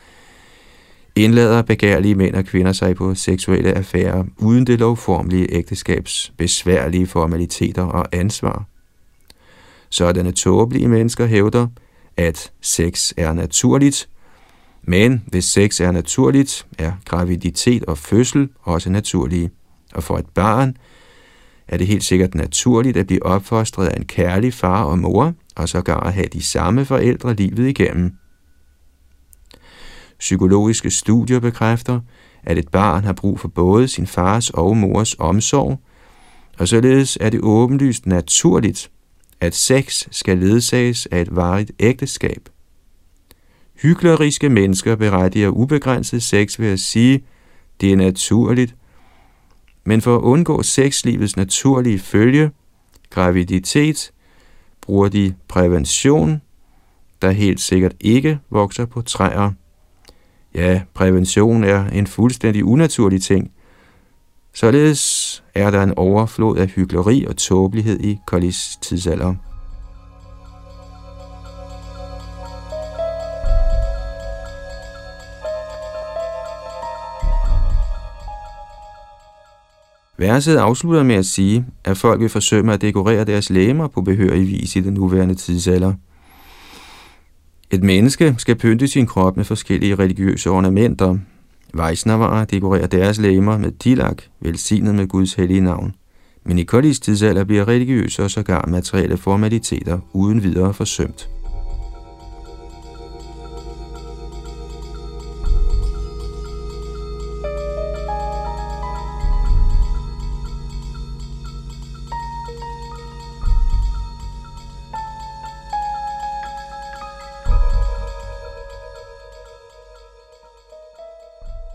indlader 1.15 1.61
begærlige 1.61 2.15
mænd 2.15 2.35
og 2.35 2.45
kvinder 2.45 2.71
sig 2.71 2.95
på 2.95 3.15
seksuelle 3.15 3.73
affærer 3.73 4.23
uden 4.37 4.67
det 4.67 4.79
lovformelige 4.79 5.53
ægteskabs 5.53 6.33
besværlige 6.37 7.07
formaliteter 7.07 7.83
og 7.83 8.05
ansvar. 8.11 8.65
Sådanne 9.89 10.31
tåbelige 10.31 10.87
mennesker 10.87 11.25
hævder, 11.25 11.67
at 12.17 12.51
sex 12.61 13.11
er 13.17 13.33
naturligt, 13.33 14.09
men 14.81 15.23
hvis 15.27 15.45
sex 15.45 15.81
er 15.81 15.91
naturligt, 15.91 16.65
er 16.77 16.91
graviditet 17.05 17.85
og 17.85 17.97
fødsel 17.97 18.49
også 18.61 18.89
naturlige. 18.89 19.51
Og 19.93 20.03
for 20.03 20.17
et 20.17 20.25
barn 20.33 20.77
er 21.67 21.77
det 21.77 21.87
helt 21.87 22.03
sikkert 22.03 22.35
naturligt 22.35 22.97
at 22.97 23.07
blive 23.07 23.25
opfostret 23.25 23.87
af 23.87 23.97
en 23.97 24.05
kærlig 24.05 24.53
far 24.53 24.83
og 24.83 24.99
mor, 24.99 25.33
og 25.55 25.69
sågar 25.69 25.99
at 25.99 26.13
have 26.13 26.27
de 26.33 26.45
samme 26.45 26.85
forældre 26.85 27.33
livet 27.33 27.67
igennem. 27.67 28.11
Psykologiske 30.19 30.91
studier 30.91 31.39
bekræfter, 31.39 31.99
at 32.43 32.57
et 32.57 32.67
barn 32.67 33.03
har 33.03 33.13
brug 33.13 33.39
for 33.39 33.47
både 33.47 33.87
sin 33.87 34.07
fars 34.07 34.49
og 34.49 34.77
mors 34.77 35.15
omsorg, 35.19 35.79
og 36.57 36.67
således 36.67 37.17
er 37.21 37.29
det 37.29 37.39
åbenlyst 37.43 38.05
naturligt, 38.05 38.91
at 39.41 39.55
sex 39.55 40.07
skal 40.11 40.37
ledsages 40.37 41.05
af 41.05 41.21
et 41.21 41.35
varigt 41.35 41.71
ægteskab. 41.79 42.49
Hykleriske 43.81 44.49
mennesker 44.49 44.95
berettiger 44.95 45.49
ubegrænset 45.49 46.23
sex 46.23 46.59
ved 46.59 46.67
at 46.67 46.79
sige, 46.79 47.23
det 47.81 47.91
er 47.91 47.95
naturligt, 47.95 48.75
men 49.85 50.01
for 50.01 50.15
at 50.15 50.21
undgå 50.21 50.63
sexlivets 50.63 51.37
naturlige 51.37 51.99
følge, 51.99 52.51
graviditet, 53.09 54.11
bruger 54.81 55.09
de 55.09 55.33
prævention, 55.47 56.41
der 57.21 57.31
helt 57.31 57.61
sikkert 57.61 57.93
ikke 57.99 58.39
vokser 58.49 58.85
på 58.85 59.01
træer. 59.01 59.51
Ja, 60.55 60.81
prævention 60.93 61.63
er 61.63 61.87
en 61.89 62.07
fuldstændig 62.07 62.65
unaturlig 62.65 63.21
ting. 63.23 63.51
Således 64.53 65.43
er 65.53 65.71
der 65.71 65.83
en 65.83 65.93
overflod 65.97 66.57
af 66.57 66.67
hyggeleri 66.67 67.25
og 67.25 67.37
tåbelighed 67.37 67.99
i 67.99 68.19
Kollis 68.25 68.77
tidsalder. 68.81 69.35
Verset 80.17 80.57
afslutter 80.57 81.03
med 81.03 81.15
at 81.15 81.25
sige, 81.25 81.65
at 81.83 81.97
folk 81.97 82.21
vil 82.21 82.29
forsømme 82.29 82.73
at 82.73 82.81
dekorere 82.81 83.25
deres 83.25 83.49
læmer 83.49 83.87
på 83.87 84.01
behørig 84.01 84.47
vis 84.47 84.75
i 84.75 84.79
den 84.79 84.93
nuværende 84.93 85.35
tidsalder– 85.35 85.93
et 87.73 87.83
menneske 87.83 88.35
skal 88.37 88.55
pynte 88.55 88.87
sin 88.87 89.05
krop 89.05 89.37
med 89.37 89.45
forskellige 89.45 89.95
religiøse 89.95 90.49
ornamenter. 90.49 91.17
Vaisnavarer 91.73 92.45
dekorerer 92.45 92.87
deres 92.87 93.19
læmer 93.19 93.57
med 93.57 93.71
tilak, 93.79 94.21
velsignet 94.39 94.95
med 94.95 95.07
Guds 95.07 95.33
hellige 95.33 95.61
navn. 95.61 95.95
Men 96.45 96.59
i 96.59 96.63
koldis 96.63 96.99
tidsalder 96.99 97.43
bliver 97.43 97.67
religiøse 97.67 98.23
og 98.23 98.31
sågar 98.31 98.65
materielle 98.67 99.17
formaliteter 99.17 99.99
uden 100.13 100.43
videre 100.43 100.73
forsømt. 100.73 101.29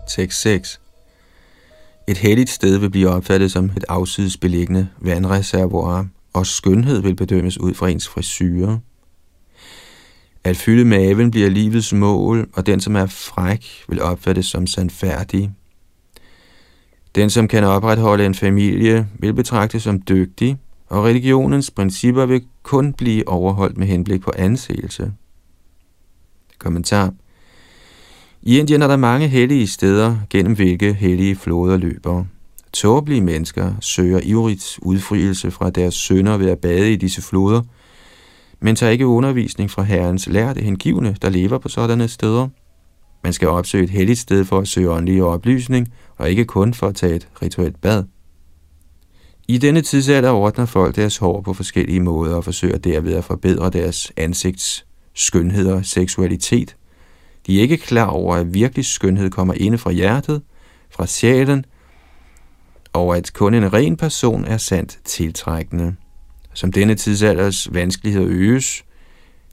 6.6. 0.09 0.79
Et 2.07 2.17
helligt 2.17 2.49
sted 2.49 2.77
vil 2.77 2.89
blive 2.89 3.09
opfattet 3.09 3.51
som 3.51 3.65
et 3.65 3.85
afsides 3.89 4.37
beliggende 4.37 4.89
vandreservoir, 5.01 6.07
og 6.33 6.45
skønhed 6.45 7.01
vil 7.01 7.15
bedømmes 7.15 7.59
ud 7.59 7.73
fra 7.73 7.89
ens 7.89 8.07
frisyre. 8.07 8.79
At 10.43 10.57
fylde 10.57 10.85
maven 10.85 11.31
bliver 11.31 11.49
livets 11.49 11.93
mål, 11.93 12.49
og 12.53 12.65
den, 12.65 12.79
som 12.79 12.95
er 12.95 13.05
fræk, 13.05 13.65
vil 13.89 14.01
opfattes 14.01 14.45
som 14.45 14.67
sandfærdig. 14.67 15.51
Den, 17.15 17.29
som 17.29 17.47
kan 17.47 17.63
opretholde 17.63 18.25
en 18.25 18.35
familie, 18.35 19.07
vil 19.19 19.33
betragtes 19.33 19.83
som 19.83 20.01
dygtig, 20.01 20.57
og 20.87 21.03
religionens 21.03 21.71
principper 21.71 22.25
vil 22.25 22.41
kun 22.63 22.93
blive 22.93 23.27
overholdt 23.27 23.77
med 23.77 23.87
henblik 23.87 24.21
på 24.21 24.31
anseelse. 24.37 25.13
Kommentar 26.57 27.13
i 28.41 28.59
Indien 28.59 28.81
er 28.81 28.87
der 28.87 28.97
mange 28.97 29.27
hellige 29.27 29.67
steder, 29.67 30.17
gennem 30.29 30.55
hvilke 30.55 30.93
hellige 30.93 31.35
floder 31.35 31.77
løber. 31.77 32.25
Tåbelige 32.73 33.21
mennesker 33.21 33.73
søger 33.81 34.19
ivrigt 34.23 34.79
udfrielse 34.81 35.51
fra 35.51 35.69
deres 35.69 35.93
sønder 35.93 36.37
ved 36.37 36.49
at 36.49 36.59
bade 36.59 36.93
i 36.93 36.95
disse 36.95 37.21
floder, 37.21 37.61
men 38.59 38.75
tager 38.75 38.91
ikke 38.91 39.07
undervisning 39.07 39.71
fra 39.71 39.83
Herrens 39.83 40.27
lærte 40.27 40.61
hengivne, 40.61 41.15
der 41.21 41.29
lever 41.29 41.57
på 41.57 41.69
sådanne 41.69 42.07
steder. 42.07 42.47
Man 43.23 43.33
skal 43.33 43.47
opsøge 43.47 43.83
et 43.83 43.89
helligt 43.89 44.19
sted 44.19 44.45
for 44.45 44.59
at 44.59 44.67
søge 44.67 44.89
åndelig 44.89 45.23
oplysning, 45.23 45.93
og 46.17 46.29
ikke 46.29 46.45
kun 46.45 46.73
for 46.73 46.87
at 46.87 46.95
tage 46.95 47.15
et 47.15 47.27
rituelt 47.41 47.81
bad. 47.81 48.03
I 49.47 49.57
denne 49.57 49.81
tidsalder 49.81 50.31
ordner 50.31 50.65
folk 50.65 50.95
deres 50.95 51.17
hår 51.17 51.41
på 51.41 51.53
forskellige 51.53 51.99
måder 51.99 52.35
og 52.35 52.43
forsøger 52.43 52.77
derved 52.77 53.13
at 53.13 53.23
forbedre 53.23 53.69
deres 53.69 54.11
ansigts 54.17 54.85
skønhed 55.15 55.67
og 55.67 55.85
seksualitet. 55.85 56.75
De 57.49 57.57
er 57.57 57.61
ikke 57.61 57.77
klar 57.77 58.05
over, 58.05 58.35
at 58.35 58.53
virkelig 58.53 58.85
skønhed 58.85 59.29
kommer 59.29 59.53
inde 59.53 59.77
fra 59.77 59.91
hjertet, 59.91 60.41
fra 60.89 61.07
sjælen, 61.07 61.65
og 62.93 63.17
at 63.17 63.33
kun 63.33 63.53
en 63.53 63.73
ren 63.73 63.97
person 63.97 64.45
er 64.45 64.57
sandt 64.57 64.99
tiltrækkende. 65.05 65.95
Som 66.53 66.71
denne 66.71 66.95
tidsalders 66.95 67.73
vanskeligheder 67.73 68.27
øges, 68.29 68.85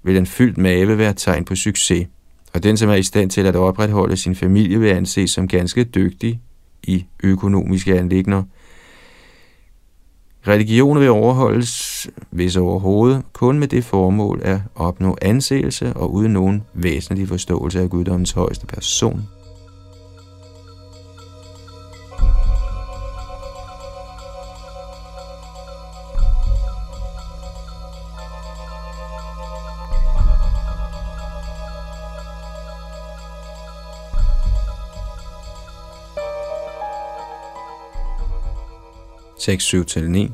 vil 0.02 0.16
en 0.16 0.26
fyldt 0.26 0.58
mave 0.58 0.98
være 0.98 1.12
tegn 1.12 1.44
på 1.44 1.54
succes, 1.54 2.06
og 2.54 2.62
den, 2.62 2.76
som 2.76 2.88
er 2.88 2.94
i 2.94 3.02
stand 3.02 3.30
til 3.30 3.46
at 3.46 3.56
opretholde 3.56 4.16
sin 4.16 4.34
familie, 4.34 4.80
vil 4.80 4.88
anses 4.88 5.30
som 5.30 5.48
ganske 5.48 5.84
dygtig 5.84 6.40
i 6.82 7.06
økonomiske 7.22 7.98
anlægner. 7.98 8.42
Religioner 10.48 11.00
vil 11.00 11.10
overholdes, 11.10 12.06
hvis 12.30 12.56
overhovedet, 12.56 13.22
kun 13.32 13.58
med 13.58 13.68
det 13.68 13.84
formål 13.84 14.40
at 14.44 14.58
opnå 14.74 15.16
anseelse 15.22 15.92
og 15.92 16.14
uden 16.14 16.32
nogen 16.32 16.62
væsentlig 16.74 17.28
forståelse 17.28 17.80
af 17.80 17.90
guddommens 17.90 18.32
højeste 18.32 18.66
person. 18.66 19.28
Tekst 39.46 39.74
7-9, 39.74 40.30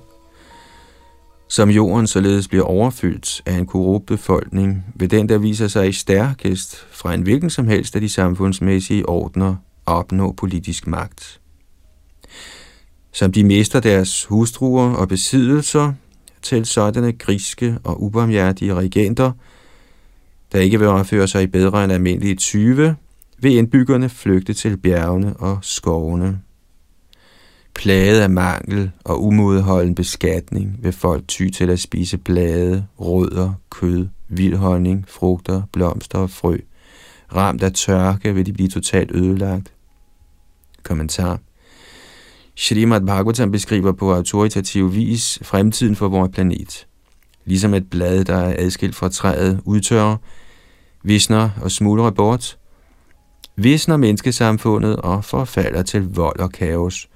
Som 1.49 1.71
jorden 1.71 2.07
således 2.07 2.49
bliver 2.49 2.65
overfyldt 2.65 3.43
af 3.47 3.55
en 3.55 3.67
korrupt 3.67 4.07
befolkning, 4.07 4.85
vil 4.95 5.11
den, 5.11 5.29
der 5.29 5.39
viser 5.39 5.69
sig 5.69 5.89
i 5.89 5.93
stærkest 5.93 6.87
fra 6.91 7.15
en 7.15 7.23
hvilken 7.23 7.51
som 7.51 7.67
helst 7.67 7.95
af 7.95 8.01
de 8.01 8.09
samfundsmæssige 8.09 9.09
ordner, 9.09 9.57
opnå 9.87 10.33
politisk 10.33 10.87
magt. 10.87 11.41
Som 13.13 13.33
de 13.33 13.45
mister 13.45 13.81
deres 13.81 14.25
hustruer 14.25 14.95
og 14.95 15.09
besiddelser 15.09 15.93
til 16.43 16.67
sådanne 16.67 17.13
griske 17.13 17.79
og 17.85 18.03
ubarmhjertige 18.03 18.75
regenter, 18.75 19.33
der 20.53 20.59
ikke 20.59 20.79
vil 20.79 20.89
opføre 20.89 21.29
sig 21.29 21.43
i 21.43 21.47
bedre 21.47 21.85
end 21.85 21.93
almindelige 21.93 22.35
tyve, 22.35 22.97
vil 23.39 23.57
indbyggerne 23.57 24.09
flygte 24.09 24.55
til 24.55 24.77
bjergene 24.77 25.37
og 25.37 25.59
skovene. 25.63 26.41
Plaget 27.75 28.21
af 28.21 28.31
mangel 28.31 28.91
og 29.05 29.25
umodholden 29.25 29.95
beskatning 29.95 30.79
vil 30.83 30.93
folk 30.93 31.29
ty 31.29 31.49
til 31.49 31.71
at 31.71 31.81
spise 31.81 32.19
blade, 32.19 32.87
rødder, 32.99 33.53
kød, 33.71 34.09
vild 34.29 34.57
honning, 34.57 35.05
frugter, 35.09 35.63
blomster 35.73 36.19
og 36.19 36.31
frø. 36.31 36.57
Ramt 37.35 37.63
af 37.63 37.73
tørke 37.73 38.35
vil 38.35 38.47
de 38.47 38.53
blive 38.53 38.69
totalt 38.69 39.11
ødelagt. 39.11 39.73
Kommentar 40.83 41.39
Srimad 42.57 43.01
Bhagavatam 43.01 43.53
beskriver 43.53 43.93
på 43.93 44.15
autoritativ 44.15 44.95
vis 44.95 45.39
fremtiden 45.43 45.97
for 45.97 46.09
vores 46.09 46.31
planet. 46.33 46.87
Ligesom 47.45 47.75
et 47.75 47.91
blad, 47.91 48.25
der 48.25 48.37
er 48.37 48.55
adskilt 48.59 48.95
fra 48.95 49.09
træet, 49.09 49.61
udtørrer, 49.65 50.17
visner 51.03 51.51
og 51.63 51.71
smuldrer 51.71 52.11
bort, 52.11 52.59
visner 53.57 53.97
menneskesamfundet 53.97 54.97
og 54.97 55.25
forfalder 55.25 55.83
til 55.83 56.09
vold 56.15 56.41
og 56.41 56.53
kaos– 56.53 57.09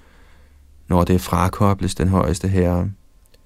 når 0.88 1.04
det 1.04 1.20
frakobles 1.20 1.94
den 1.94 2.08
højeste 2.08 2.48
herre. 2.48 2.90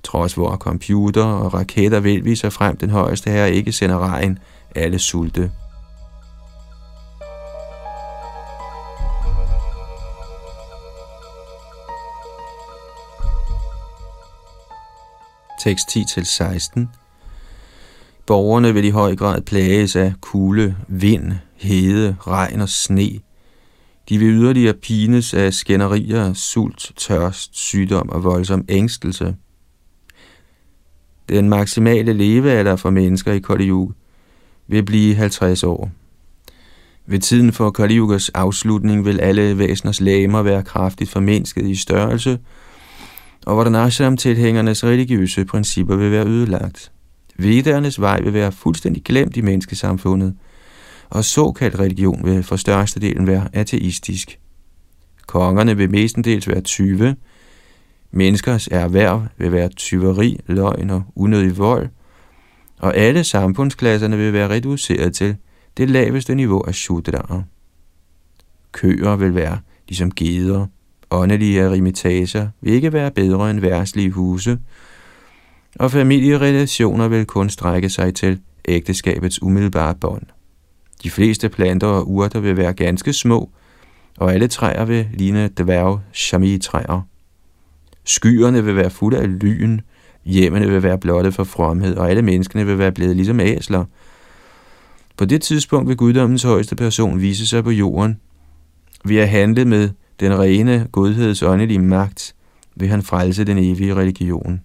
Trods 0.05 0.35
hvor 0.35 0.57
computer 0.57 1.25
og 1.25 1.55
raketter 1.55 2.01
vil 2.01 2.25
vi 2.25 2.37
så 2.37 2.51
frem 2.51 2.77
den 2.77 2.91
højeste 2.91 3.31
herre 3.31 3.53
ikke 3.53 3.73
sender 3.73 3.99
regn, 3.99 4.39
alle 4.75 4.99
sulte. 4.99 5.51
Tekst 15.61 15.97
10-16 15.97 16.81
Borgerne 18.27 18.75
vil 18.75 18.85
i 18.85 18.91
høj 18.91 19.17
grad 19.17 19.41
plages 19.41 19.97
af 19.97 20.13
kulde, 20.21 20.77
vind, 20.89 21.33
hede, 21.57 22.17
regn 22.21 22.61
og 22.61 22.69
sne, 22.69 23.21
de 24.11 24.19
vil 24.19 24.29
yderligere 24.29 24.75
pines 24.75 25.35
af 25.35 25.55
skænderier, 25.55 26.33
sult, 26.33 26.93
tørst, 26.97 27.59
sygdom 27.59 28.09
og 28.09 28.25
voldsom 28.25 28.65
ængstelse. 28.69 29.37
Den 31.29 31.49
maksimale 31.49 32.13
levealder 32.13 32.77
for 32.77 32.91
mennesker 32.91 33.33
i 33.33 33.39
Kali 33.39 33.71
vil 34.69 34.83
blive 34.83 35.15
50 35.15 35.65
år. 35.65 35.91
Ved 37.07 37.19
tiden 37.19 37.53
for 37.53 37.71
Kali 37.71 37.99
afslutning 38.35 39.05
vil 39.05 39.21
alle 39.21 39.59
væseners 39.59 40.01
læmer 40.01 40.43
være 40.43 40.63
kraftigt 40.63 41.11
formindsket 41.11 41.67
i 41.67 41.75
størrelse, 41.75 42.39
og 43.47 43.55
hvordan 43.55 43.75
ashram-tilhængernes 43.75 44.85
religiøse 44.85 45.45
principper 45.45 45.97
vil 45.97 46.11
være 46.11 46.27
ødelagt. 46.27 46.93
Vedernes 47.37 48.01
vej 48.01 48.21
vil 48.21 48.33
være 48.33 48.53
fuldstændig 48.53 49.05
glemt 49.05 49.37
i 49.37 49.41
menneskesamfundet– 49.41 50.35
og 51.11 51.25
såkaldt 51.25 51.79
religion 51.79 52.25
vil 52.25 52.43
for 52.43 52.57
størstedelen 52.57 53.27
være 53.27 53.49
ateistisk. 53.53 54.39
Kongerne 55.27 55.77
vil 55.77 55.91
mestendels 55.91 56.49
være 56.49 56.61
20, 56.61 57.17
menneskers 58.11 58.69
erhverv 58.71 59.27
vil 59.39 59.53
være 59.53 59.69
tyveri, 59.69 60.41
løgn 60.47 60.91
og 60.91 61.03
unødig 61.15 61.59
vold, 61.59 61.89
og 62.79 62.97
alle 62.97 63.25
samfundsklasserne 63.25 64.17
vil 64.17 64.33
være 64.33 64.51
reduceret 64.51 65.15
til 65.15 65.37
det 65.77 65.91
laveste 65.91 66.35
niveau 66.35 66.65
af 66.67 66.75
shudraer. 66.75 67.43
Køer 68.73 69.17
vil 69.17 69.35
være 69.35 69.59
ligesom 69.89 70.11
geder, 70.11 70.67
åndelige 71.11 71.61
erimitager 71.61 72.49
vil 72.61 72.73
ikke 72.73 72.93
være 72.93 73.11
bedre 73.11 73.51
end 73.51 73.61
værslige 73.61 74.11
huse, 74.11 74.59
og 75.79 75.91
familierelationer 75.91 77.09
vil 77.09 77.27
kun 77.27 77.51
strække 77.51 77.89
sig 77.89 78.15
til 78.15 78.41
ægteskabets 78.65 79.43
umiddelbare 79.43 79.95
bånd. 79.95 80.23
De 81.03 81.11
fleste 81.11 81.49
planter 81.49 81.87
og 81.87 82.11
urter 82.11 82.41
vil 82.41 82.57
være 82.57 82.73
ganske 82.73 83.13
små, 83.13 83.51
og 84.19 84.33
alle 84.33 84.49
træer 84.49 84.85
vil 84.85 85.09
ligne 85.13 85.49
dværge 85.49 86.01
chami-træer. 86.15 87.01
Skyerne 88.05 88.65
vil 88.65 88.77
være 88.77 88.91
fulde 88.91 89.19
af 89.19 89.41
lyn, 89.41 89.81
hjemmene 90.25 90.69
vil 90.69 90.83
være 90.83 90.99
blottet 90.99 91.35
for 91.35 91.45
fromhed, 91.45 91.97
og 91.97 92.11
alle 92.11 92.23
menneskene 92.23 92.67
vil 92.67 92.79
være 92.79 92.93
blevet 92.93 93.17
ligesom 93.17 93.41
æsler. 93.41 93.85
På 95.17 95.25
det 95.25 95.43
tidspunkt 95.43 95.89
vil 95.89 95.97
guddommens 95.97 96.43
højeste 96.43 96.77
person 96.77 97.21
vise 97.21 97.47
sig 97.47 97.65
på 97.65 97.71
jorden. 97.71 98.21
Ved 99.05 99.17
at 99.17 99.29
handle 99.29 99.65
med 99.65 99.91
den 100.21 100.39
rene 100.39 100.89
godheds 100.93 101.43
åndelige 101.43 101.79
magt, 101.79 102.35
vil 102.77 102.89
han 102.89 103.03
frelse 103.03 103.45
den 103.45 103.59
evige 103.59 103.95
religion. 103.95 104.61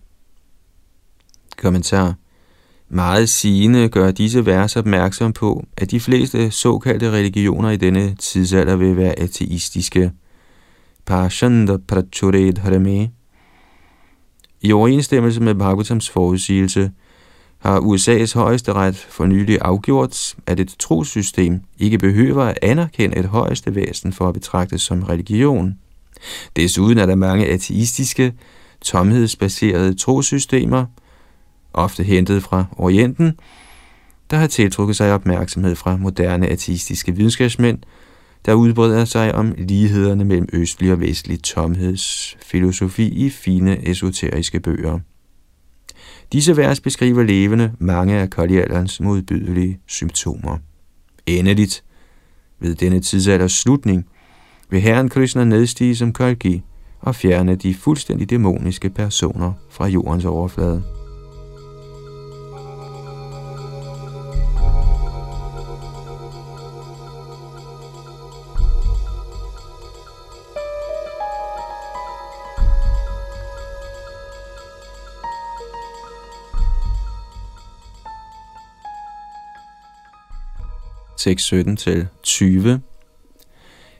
Kommentar 1.57 2.15
meget 2.89 3.29
sigende 3.29 3.89
gør 3.89 4.11
disse 4.11 4.45
vers 4.45 4.75
opmærksom 4.75 5.33
på, 5.33 5.65
at 5.77 5.91
de 5.91 5.99
fleste 5.99 6.51
såkaldte 6.51 7.11
religioner 7.11 7.69
i 7.69 7.77
denne 7.77 8.15
tidsalder 8.15 8.75
vil 8.75 8.97
være 8.97 9.19
ateistiske. 9.19 10.11
Parshanda 11.05 11.77
prachured 11.77 12.57
harame. 12.57 13.09
I 14.61 14.71
overensstemmelse 14.71 15.41
med 15.41 15.55
Bhagavatams 15.55 16.09
forudsigelse 16.09 16.91
har 17.59 17.79
USA's 17.79 18.33
højeste 18.33 18.73
ret 18.73 18.95
for 18.95 19.25
nylig 19.25 19.57
afgjort, 19.61 20.35
at 20.45 20.59
et 20.59 20.75
trosystem 20.79 21.61
ikke 21.79 21.97
behøver 21.97 22.43
at 22.43 22.59
anerkende 22.61 23.17
et 23.17 23.25
højeste 23.25 23.75
væsen 23.75 24.13
for 24.13 24.27
at 24.27 24.33
betragtes 24.33 24.81
som 24.81 25.03
religion. 25.03 25.77
Desuden 26.55 26.97
er 26.97 27.05
der 27.05 27.15
mange 27.15 27.47
ateistiske, 27.47 28.33
tomhedsbaserede 28.81 29.93
trosystemer– 29.93 30.85
ofte 31.75 32.03
hentet 32.03 32.43
fra 32.43 32.65
Orienten, 32.77 33.39
der 34.29 34.37
har 34.37 34.47
tiltrukket 34.47 34.95
sig 34.95 35.13
opmærksomhed 35.13 35.75
fra 35.75 35.97
moderne 35.97 36.47
ateistiske 36.47 37.15
videnskabsmænd, 37.15 37.79
der 38.45 38.53
udbreder 38.53 39.05
sig 39.05 39.35
om 39.35 39.53
lighederne 39.57 40.25
mellem 40.25 40.49
østlig 40.53 40.91
og 40.91 40.99
vestlig 40.99 41.43
tomhedsfilosofi 41.43 43.07
i 43.07 43.29
fine 43.29 43.87
esoteriske 43.87 44.59
bøger. 44.59 44.99
Disse 46.33 46.57
vers 46.57 46.79
beskriver 46.79 47.23
levende 47.23 47.71
mange 47.79 48.15
af 48.15 48.29
koldialderens 48.29 48.99
modbydelige 48.99 49.79
symptomer. 49.85 50.57
Endeligt 51.25 51.83
Ved 52.59 52.75
denne 52.75 52.99
tidsalders 52.99 53.51
slutning 53.51 54.05
vil 54.69 54.81
Herren 54.81 55.09
Krishna 55.09 55.43
nedstige 55.43 55.95
som 55.95 56.13
Kalki 56.13 56.61
og 56.99 57.15
fjerne 57.15 57.55
de 57.55 57.73
fuldstændig 57.73 58.29
dæmoniske 58.29 58.89
personer 58.89 59.53
fra 59.69 59.87
jordens 59.87 60.25
overflade. 60.25 60.94
6.17 81.27 81.75
til 81.75 82.07
20. 82.23 82.81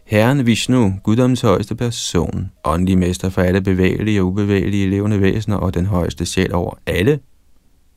Herren 0.04 0.46
Vishnu, 0.46 1.00
guddommens 1.04 1.42
højeste 1.42 1.76
person, 1.76 2.52
åndelig 2.64 2.98
mester 2.98 3.30
for 3.30 3.42
alle 3.42 3.62
bevægelige 3.62 4.22
og 4.22 4.28
ubevægelige 4.28 4.90
levende 4.90 5.22
væsener 5.22 5.58
og 5.58 5.74
den 5.74 5.86
højeste 5.86 6.26
sjæl 6.26 6.54
over 6.54 6.74
alle, 6.86 7.20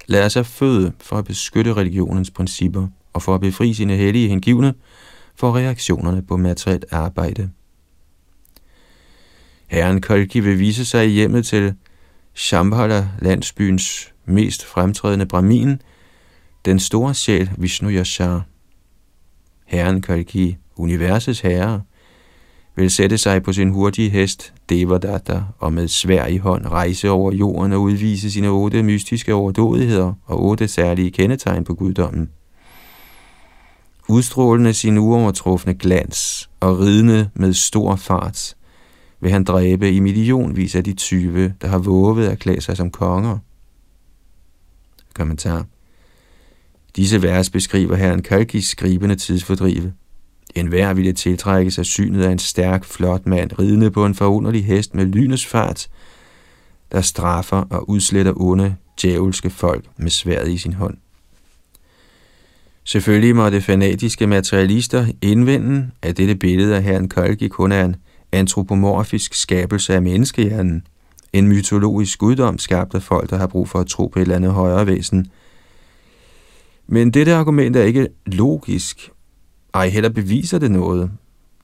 lader 0.06 0.28
sig 0.28 0.46
føde 0.46 0.92
for 1.00 1.16
at 1.16 1.24
beskytte 1.24 1.74
religionens 1.74 2.30
principper 2.30 2.86
og 3.12 3.22
for 3.22 3.34
at 3.34 3.40
befri 3.40 3.74
sine 3.74 3.96
hellige 3.96 4.28
hengivne 4.28 4.74
for 5.36 5.56
reaktionerne 5.56 6.22
på 6.22 6.36
materielt 6.36 6.84
arbejde. 6.90 7.50
Herren 9.66 10.00
Kolki 10.00 10.40
vil 10.40 10.58
vise 10.58 10.84
sig 10.84 11.06
i 11.06 11.10
hjemmet 11.10 11.46
til 11.46 11.74
Shambhala, 12.34 13.08
landsbyens 13.22 14.12
mest 14.24 14.64
fremtrædende 14.64 15.26
brahmin, 15.26 15.82
den 16.64 16.78
store 16.78 17.14
sjæl 17.14 17.50
Vishnu 17.56 17.90
Yashar. 17.90 18.44
Herren 19.68 20.02
Kalki, 20.02 20.56
universets 20.76 21.40
herre, 21.40 21.82
vil 22.76 22.90
sætte 22.90 23.18
sig 23.18 23.42
på 23.42 23.52
sin 23.52 23.70
hurtige 23.70 24.10
hest, 24.10 24.54
Devadatta, 24.68 25.42
og 25.58 25.72
med 25.72 25.88
svær 25.88 26.26
i 26.26 26.36
hånd 26.36 26.66
rejse 26.66 27.10
over 27.10 27.32
jorden 27.32 27.72
og 27.72 27.82
udvise 27.82 28.30
sine 28.30 28.48
otte 28.48 28.82
mystiske 28.82 29.34
overdådigheder 29.34 30.12
og 30.26 30.44
otte 30.44 30.68
særlige 30.68 31.10
kendetegn 31.10 31.64
på 31.64 31.74
guddommen. 31.74 32.30
Udstrålende 34.08 34.74
sin 34.74 34.98
uovertrufne 34.98 35.74
glans 35.74 36.50
og 36.60 36.78
ridende 36.78 37.30
med 37.34 37.52
stor 37.52 37.96
fart, 37.96 38.54
vil 39.20 39.30
han 39.30 39.44
dræbe 39.44 39.92
i 39.92 40.00
millionvis 40.00 40.74
af 40.74 40.84
de 40.84 40.92
tyve, 40.92 41.54
der 41.60 41.68
har 41.68 41.78
våget 41.78 42.28
at 42.28 42.38
klæde 42.38 42.60
sig 42.60 42.76
som 42.76 42.90
konger. 42.90 43.38
Kommentar 45.14 45.66
Disse 46.98 47.22
vers 47.22 47.50
beskriver 47.50 47.96
herren 47.96 48.22
Kalkis 48.22 48.68
skribende 48.68 49.14
tidsfordrive. 49.14 49.92
En 50.54 50.66
hver 50.66 50.94
ville 50.94 51.12
tiltrække 51.12 51.70
sig 51.70 51.86
synet 51.86 52.24
af 52.24 52.30
en 52.32 52.38
stærk, 52.38 52.84
flot 52.84 53.26
mand, 53.26 53.58
ridende 53.58 53.90
på 53.90 54.06
en 54.06 54.14
forunderlig 54.14 54.64
hest 54.64 54.94
med 54.94 55.06
lynets 55.06 55.46
fart, 55.46 55.88
der 56.92 57.00
straffer 57.00 57.56
og 57.56 57.90
udsletter 57.90 58.32
onde, 58.36 58.76
djævelske 59.02 59.50
folk 59.50 59.84
med 59.96 60.10
sværet 60.10 60.48
i 60.48 60.58
sin 60.58 60.72
hånd. 60.72 60.96
Selvfølgelig 62.84 63.36
måtte 63.36 63.60
fanatiske 63.60 64.26
materialister 64.26 65.06
indvende, 65.22 65.90
at 66.02 66.16
dette 66.16 66.34
billede 66.34 66.76
af 66.76 66.82
herren 66.82 67.08
Kalki 67.08 67.48
kun 67.48 67.72
er 67.72 67.84
en 67.84 67.96
antropomorfisk 68.32 69.34
skabelse 69.34 69.94
af 69.94 70.02
menneskehjernen, 70.02 70.86
en 71.32 71.48
mytologisk 71.48 72.18
guddom 72.18 72.58
skabt 72.58 72.94
af 72.94 73.02
folk, 73.02 73.30
der 73.30 73.36
har 73.36 73.46
brug 73.46 73.68
for 73.68 73.78
at 73.78 73.86
tro 73.86 74.06
på 74.06 74.18
et 74.18 74.22
eller 74.22 74.36
andet 74.36 74.52
højere 74.52 74.86
væsen– 74.86 75.26
men 76.88 77.10
dette 77.10 77.34
argument 77.34 77.76
er 77.76 77.82
ikke 77.82 78.08
logisk. 78.26 79.10
Ej 79.74 79.88
heller 79.88 80.10
beviser 80.10 80.58
det 80.58 80.70
noget. 80.70 81.10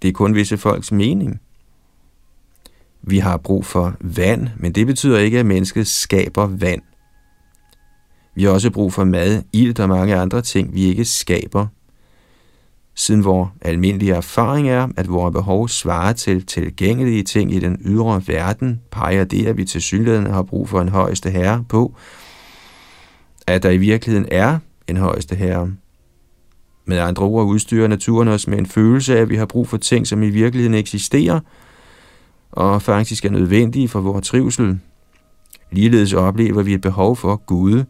Det 0.03 0.09
er 0.09 0.13
kun 0.13 0.35
visse 0.35 0.59
folks 0.59 0.93
mening. 0.93 1.41
Vi 3.03 3.19
har 3.19 3.37
brug 3.37 3.65
for 3.65 3.95
vand, 4.01 4.49
men 4.57 4.73
det 4.73 4.87
betyder 4.87 5.19
ikke, 5.19 5.39
at 5.39 5.47
mennesket 5.47 5.87
skaber 5.87 6.47
vand. 6.47 6.83
Vi 8.35 8.45
har 8.45 8.51
også 8.51 8.71
brug 8.71 8.93
for 8.93 9.05
mad, 9.05 9.43
ild 9.53 9.81
og 9.81 9.89
mange 9.89 10.17
andre 10.17 10.43
ting, 10.43 10.75
vi 10.75 10.85
ikke 10.85 11.05
skaber. 11.05 11.67
Siden 12.95 13.25
vores 13.25 13.49
almindelige 13.61 14.15
erfaring 14.15 14.69
er, 14.69 14.89
at 14.97 15.11
vores 15.11 15.33
behov 15.33 15.69
svarer 15.69 16.13
til 16.13 16.47
tilgængelige 16.47 17.23
ting 17.23 17.55
i 17.55 17.59
den 17.59 17.79
ydre 17.85 18.23
verden, 18.27 18.81
peger 18.91 19.25
det, 19.25 19.47
at 19.47 19.57
vi 19.57 19.65
til 19.65 19.83
synligheden 19.83 20.27
har 20.27 20.43
brug 20.43 20.69
for 20.69 20.81
en 20.81 20.89
højeste 20.89 21.31
herre 21.31 21.65
på, 21.69 21.95
at 23.47 23.63
der 23.63 23.71
i 23.71 23.77
virkeligheden 23.77 24.29
er 24.31 24.59
en 24.89 24.97
højeste 24.97 25.35
herre. 25.35 25.71
Med 26.87 26.99
andre 26.99 27.23
ord 27.23 27.47
udstyrer 27.47 27.89
naturen 27.89 28.29
os 28.29 28.49
med 28.49 28.59
en 28.59 28.67
følelse 28.67 29.17
af, 29.17 29.23
at 29.23 29.29
vi 29.29 29.37
har 29.37 29.47
brug 29.47 29.69
for 29.69 29.77
ting, 29.77 30.07
som 30.07 30.23
i 30.23 30.31
virkeligheden 30.31 30.75
eksisterer, 30.75 31.41
og 32.53 32.83
faktisk 32.83 33.25
er 33.25 33.31
nødvendige 33.31 33.89
for 33.89 34.01
vores 34.01 34.29
trivsel. 34.29 34.79
Ligeledes 35.73 36.13
oplever 36.13 36.63
vi 36.63 36.75
et 36.75 36.81
behov 36.81 37.17
for 37.17 37.37
Gud, 37.37 37.85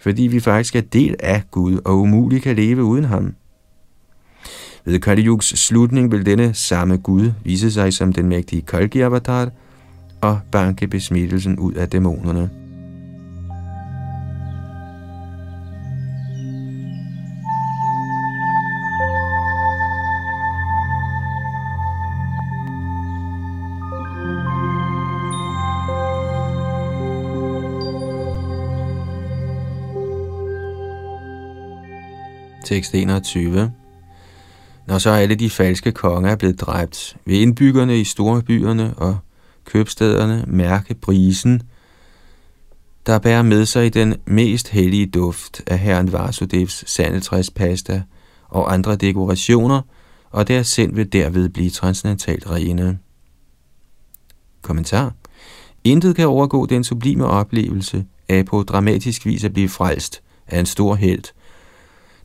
fordi 0.00 0.22
vi 0.22 0.40
faktisk 0.40 0.76
er 0.76 0.80
del 0.80 1.16
af 1.20 1.42
Gud 1.50 1.78
og 1.84 1.98
umuligt 1.98 2.42
kan 2.42 2.56
leve 2.56 2.84
uden 2.84 3.04
ham. 3.04 3.34
Ved 4.84 5.00
Kali 5.00 5.26
Yugs 5.26 5.58
slutning 5.60 6.12
vil 6.12 6.26
denne 6.26 6.54
samme 6.54 6.96
Gud 6.96 7.32
vise 7.44 7.72
sig 7.72 7.92
som 7.92 8.12
den 8.12 8.28
mægtige 8.28 8.62
Kalki 8.62 9.00
Avatar 9.00 9.50
og 10.20 10.40
banke 10.52 10.86
besmittelsen 10.86 11.58
ud 11.58 11.72
af 11.72 11.88
dæmonerne. 11.88 12.63
Tekst 32.64 32.94
21. 32.94 33.72
Når 34.86 34.98
så 34.98 35.10
alle 35.10 35.34
de 35.34 35.50
falske 35.50 35.92
konger 35.92 36.30
er 36.30 36.36
blevet 36.36 36.60
dræbt, 36.60 37.16
vil 37.24 37.40
indbyggerne 37.40 38.00
i 38.00 38.04
store 38.04 38.42
byerne 38.42 38.94
og 38.96 39.18
købstederne 39.64 40.44
mærke 40.46 40.94
brisen, 40.94 41.62
der 43.06 43.18
bærer 43.18 43.42
med 43.42 43.66
sig 43.66 43.94
den 43.94 44.14
mest 44.26 44.68
hellige 44.68 45.06
duft 45.06 45.62
af 45.66 45.78
herren 45.78 46.12
Vasudevs 46.12 46.90
sandeltræspasta 46.90 48.02
og 48.48 48.72
andre 48.72 48.96
dekorationer, 48.96 49.80
og 50.30 50.48
deres 50.48 50.66
sind 50.66 50.94
vil 50.94 51.12
derved 51.12 51.48
blive 51.48 51.70
transcendentalt 51.70 52.50
rene. 52.50 52.98
Kommentar. 54.62 55.12
Intet 55.84 56.16
kan 56.16 56.26
overgå 56.26 56.66
den 56.66 56.84
sublime 56.84 57.26
oplevelse 57.26 58.04
af 58.28 58.44
på 58.44 58.62
dramatisk 58.62 59.26
vis 59.26 59.44
at 59.44 59.52
blive 59.52 59.68
frelst 59.68 60.22
af 60.46 60.60
en 60.60 60.66
stor 60.66 60.94
held, 60.94 61.24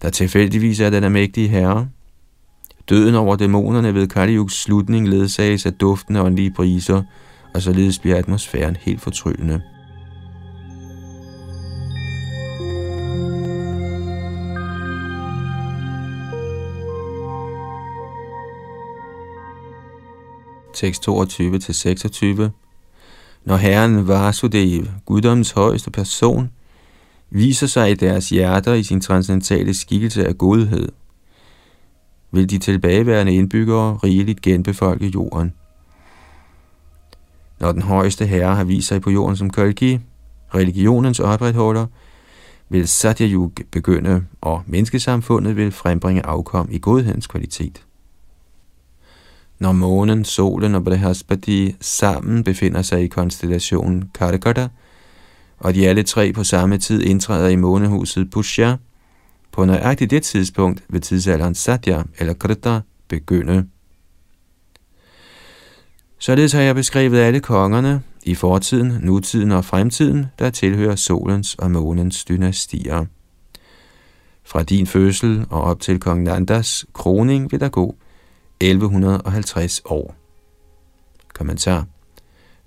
der 0.01 0.09
tilfældigvis 0.09 0.79
er 0.79 0.89
den 0.89 1.03
almægtige 1.03 1.47
herre. 1.47 1.87
Døden 2.89 3.15
over 3.15 3.35
dæmonerne 3.35 3.93
ved 3.93 4.07
Kaliuks 4.07 4.61
slutning 4.63 5.07
ledsages 5.07 5.65
af 5.65 5.73
duften 5.73 6.15
af 6.15 6.21
åndelige 6.21 6.51
briser, 6.51 7.03
og 7.53 7.61
således 7.61 7.99
bliver 7.99 8.17
atmosfæren 8.17 8.75
helt 8.75 9.01
fortryllende. 9.01 9.61
Tekst 20.73 21.07
22-26 21.07 22.49
Når 23.45 23.55
Herren 23.55 24.07
Vasudev, 24.07 24.85
guddommens 25.05 25.51
højeste 25.51 25.91
person, 25.91 26.49
viser 27.29 27.67
sig 27.67 27.91
i 27.91 27.93
deres 27.93 28.29
hjerter 28.29 28.73
i 28.73 28.83
sin 28.83 29.01
transcendentale 29.01 29.73
skikkelse 29.73 30.27
af 30.27 30.37
godhed, 30.37 30.89
vil 32.31 32.49
de 32.49 32.57
tilbageværende 32.57 33.35
indbyggere 33.35 33.97
rigeligt 34.03 34.41
genbefolke 34.41 35.07
jorden. 35.07 35.53
Når 37.59 37.71
den 37.71 37.81
højeste 37.81 38.25
herre 38.25 38.55
har 38.55 38.63
vist 38.63 38.87
sig 38.87 39.01
på 39.01 39.09
jorden 39.09 39.37
som 39.37 39.49
Kalki, 39.49 39.99
religionens 40.55 41.19
opretholder, 41.19 41.85
vil 42.69 42.87
Satyayug 42.87 43.51
begynde, 43.71 44.25
og 44.41 44.61
menneskesamfundet 44.65 45.55
vil 45.55 45.71
frembringe 45.71 46.25
afkom 46.25 46.67
i 46.71 46.79
godhedens 46.79 47.27
kvalitet. 47.27 47.83
Når 49.59 49.71
månen, 49.71 50.25
solen 50.25 50.75
og 50.75 50.83
Brihaspati 50.83 51.75
sammen 51.81 52.43
befinder 52.43 52.81
sig 52.81 53.03
i 53.03 53.07
konstellationen 53.07 54.09
Kargada, 54.13 54.67
og 55.59 55.75
de 55.75 55.87
alle 55.87 56.03
tre 56.03 56.33
på 56.33 56.43
samme 56.43 56.77
tid 56.77 57.01
indtræder 57.01 57.47
i 57.47 57.55
månehuset 57.55 58.29
Pushya. 58.31 58.75
På 59.51 59.65
nøjagtigt 59.65 60.11
det 60.11 60.23
tidspunkt 60.23 60.83
vil 60.89 61.01
tidsalderen 61.01 61.55
Satya 61.55 62.03
eller 62.19 62.33
Krita 62.33 62.79
begynde. 63.07 63.67
Således 66.19 66.51
har 66.51 66.61
jeg 66.61 66.75
beskrevet 66.75 67.19
alle 67.19 67.39
kongerne 67.39 68.01
i 68.23 68.35
fortiden, 68.35 68.99
nutiden 69.01 69.51
og 69.51 69.65
fremtiden, 69.65 70.25
der 70.39 70.49
tilhører 70.49 70.95
solens 70.95 71.55
og 71.55 71.71
månens 71.71 72.25
dynastier. 72.25 73.05
Fra 74.43 74.63
din 74.63 74.87
fødsel 74.87 75.45
og 75.49 75.61
op 75.61 75.79
til 75.79 75.99
kong 75.99 76.23
Nandas 76.23 76.85
kroning 76.93 77.51
vil 77.51 77.59
der 77.59 77.69
gå 77.69 77.95
1150 78.59 79.81
år. 79.85 80.15
Kommentar. 81.33 81.85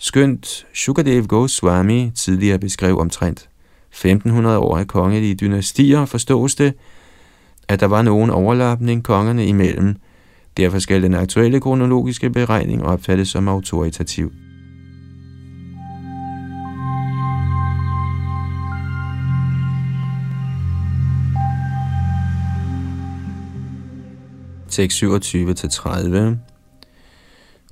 Skønt 0.05 0.67
Shukadev 0.75 1.27
Goswami 1.27 2.11
tidligere 2.15 2.59
beskrev 2.59 2.99
omtrent 2.99 3.49
1500 3.91 4.59
år 4.59 4.79
af 4.79 4.87
kongelige 4.87 5.35
dynastier, 5.35 6.05
forstås 6.05 6.55
det, 6.55 6.75
at 7.69 7.81
der 7.81 7.87
var 7.87 8.03
nogen 8.03 8.31
overlapning 8.31 9.05
kongerne 9.05 9.47
imellem. 9.47 9.97
Derfor 10.57 10.79
skal 10.79 11.03
den 11.03 11.15
aktuelle 11.15 11.61
kronologiske 11.61 12.31
beregning 12.31 12.85
opfattes 12.85 13.29
som 13.29 13.49
autoritativ. 13.49 14.33
Tekst 24.69 25.03
27-30 25.03 26.52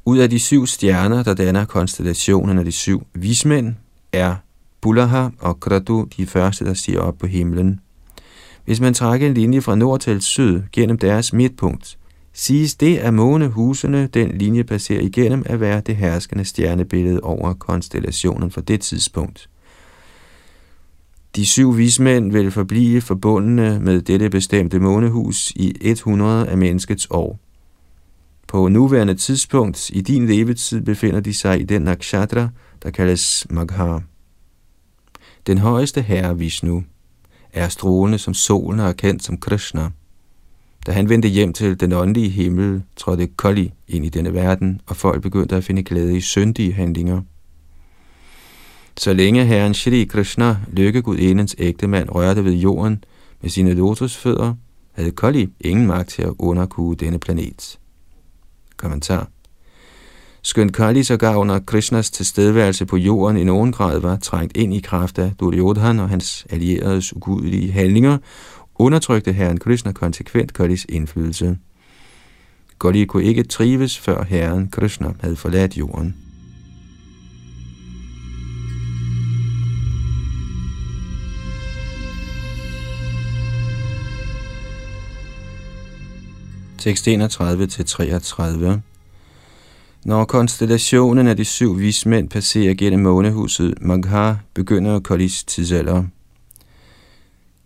ud 0.04 0.18
af 0.18 0.30
de 0.30 0.38
syv 0.38 0.66
stjerner, 0.66 1.22
der 1.22 1.34
danner 1.34 1.64
konstellationen 1.64 2.58
af 2.58 2.64
de 2.64 2.72
syv 2.72 3.06
vismænd, 3.14 3.74
er 4.12 4.36
Bulaha 4.80 5.28
og 5.38 5.60
Kratu 5.60 6.06
de 6.16 6.26
første, 6.26 6.64
der 6.64 6.74
stiger 6.74 7.00
op 7.00 7.18
på 7.18 7.26
himlen. 7.26 7.80
Hvis 8.64 8.80
man 8.80 8.94
trækker 8.94 9.26
en 9.26 9.34
linje 9.34 9.60
fra 9.60 9.74
nord 9.74 10.00
til 10.00 10.20
syd 10.20 10.62
gennem 10.72 10.98
deres 10.98 11.32
midtpunkt, 11.32 11.98
siges 12.32 12.74
det, 12.74 12.96
at 12.96 13.14
månehusene, 13.14 14.06
den 14.06 14.38
linje 14.38 14.64
passerer 14.64 15.00
igennem, 15.00 15.42
at 15.46 15.60
være 15.60 15.80
det 15.80 15.96
herskende 15.96 16.44
stjernebillede 16.44 17.20
over 17.20 17.52
konstellationen 17.52 18.50
for 18.50 18.60
det 18.60 18.80
tidspunkt. 18.80 19.48
De 21.36 21.46
syv 21.46 21.76
vismænd 21.76 22.32
vil 22.32 22.50
forblive 22.50 23.00
forbundne 23.00 23.80
med 23.80 24.02
dette 24.02 24.30
bestemte 24.30 24.78
månehus 24.78 25.50
i 25.56 25.76
100 25.80 26.46
af 26.46 26.58
menneskets 26.58 27.06
år. 27.10 27.38
På 28.50 28.68
nuværende 28.68 29.14
tidspunkt 29.14 29.90
i 29.90 30.00
din 30.00 30.26
levetid 30.26 30.80
befinder 30.80 31.20
de 31.20 31.34
sig 31.34 31.60
i 31.60 31.64
den 31.64 31.82
nakshatra, 31.82 32.48
der 32.82 32.90
kaldes 32.90 33.46
Magha. 33.50 33.98
Den 35.46 35.58
højeste 35.58 36.02
herre 36.02 36.38
Vishnu 36.38 36.84
er 37.52 37.68
strålende 37.68 38.18
som 38.18 38.34
solen 38.34 38.80
og 38.80 38.88
er 38.88 38.92
kendt 38.92 39.24
som 39.24 39.38
Krishna. 39.38 39.90
Da 40.86 40.92
han 40.92 41.08
vendte 41.08 41.28
hjem 41.28 41.52
til 41.52 41.80
den 41.80 41.92
åndelige 41.92 42.28
himmel, 42.28 42.82
trådte 42.96 43.28
Kali 43.38 43.72
ind 43.88 44.04
i 44.04 44.08
denne 44.08 44.34
verden, 44.34 44.80
og 44.86 44.96
folk 44.96 45.22
begyndte 45.22 45.56
at 45.56 45.64
finde 45.64 45.82
glæde 45.82 46.16
i 46.16 46.20
syndige 46.20 46.72
handlinger. 46.72 47.22
Så 48.96 49.12
længe 49.12 49.44
herren 49.44 49.74
Shri 49.74 50.04
Krishna, 50.04 50.56
lykkegudindens 50.72 51.56
ægtemand, 51.58 52.08
rørte 52.10 52.44
ved 52.44 52.52
jorden 52.52 53.04
med 53.40 53.50
sine 53.50 53.74
lotusfødder, 53.74 54.54
havde 54.92 55.10
Kali 55.10 55.48
ingen 55.60 55.86
magt 55.86 56.08
til 56.08 56.22
at 56.22 56.34
underkue 56.38 56.94
denne 56.94 57.18
planet. 57.18 57.79
Kommentar 58.80 59.28
Skønt 60.42 60.72
Kali 60.72 61.02
sågar 61.02 61.36
under 61.36 61.58
Krishnas 61.58 62.10
tilstedeværelse 62.10 62.86
på 62.86 62.96
jorden 62.96 63.36
i 63.36 63.44
nogen 63.44 63.72
grad 63.72 64.00
var 64.00 64.16
trængt 64.16 64.56
ind 64.56 64.74
i 64.74 64.80
kraft 64.80 65.18
af 65.18 65.32
Duryodhan 65.40 65.98
og 65.98 66.08
hans 66.08 66.46
allieredes 66.50 67.16
ugudelige 67.16 67.72
handlinger, 67.72 68.18
undertrykte 68.74 69.32
herren 69.32 69.58
Krishna 69.58 69.92
konsekvent 69.92 70.52
Kalis 70.52 70.86
indflydelse. 70.88 71.58
Kali 72.80 73.04
kunne 73.04 73.24
ikke 73.24 73.42
trives, 73.42 73.98
før 73.98 74.24
herren 74.24 74.68
Krishna 74.70 75.12
havde 75.20 75.36
forladt 75.36 75.76
jorden. 75.76 76.29
Tekst 86.80 87.08
31-33 87.08 88.80
Når 90.04 90.24
konstellationen 90.24 91.26
af 91.26 91.36
de 91.36 91.44
syv 91.44 91.78
vismænd 91.78 92.28
passerer 92.28 92.74
gennem 92.74 93.00
månehuset 93.00 93.74
Magha, 93.80 94.34
begynder 94.54 95.00
Kalis 95.00 95.44
tidsalder. 95.44 96.04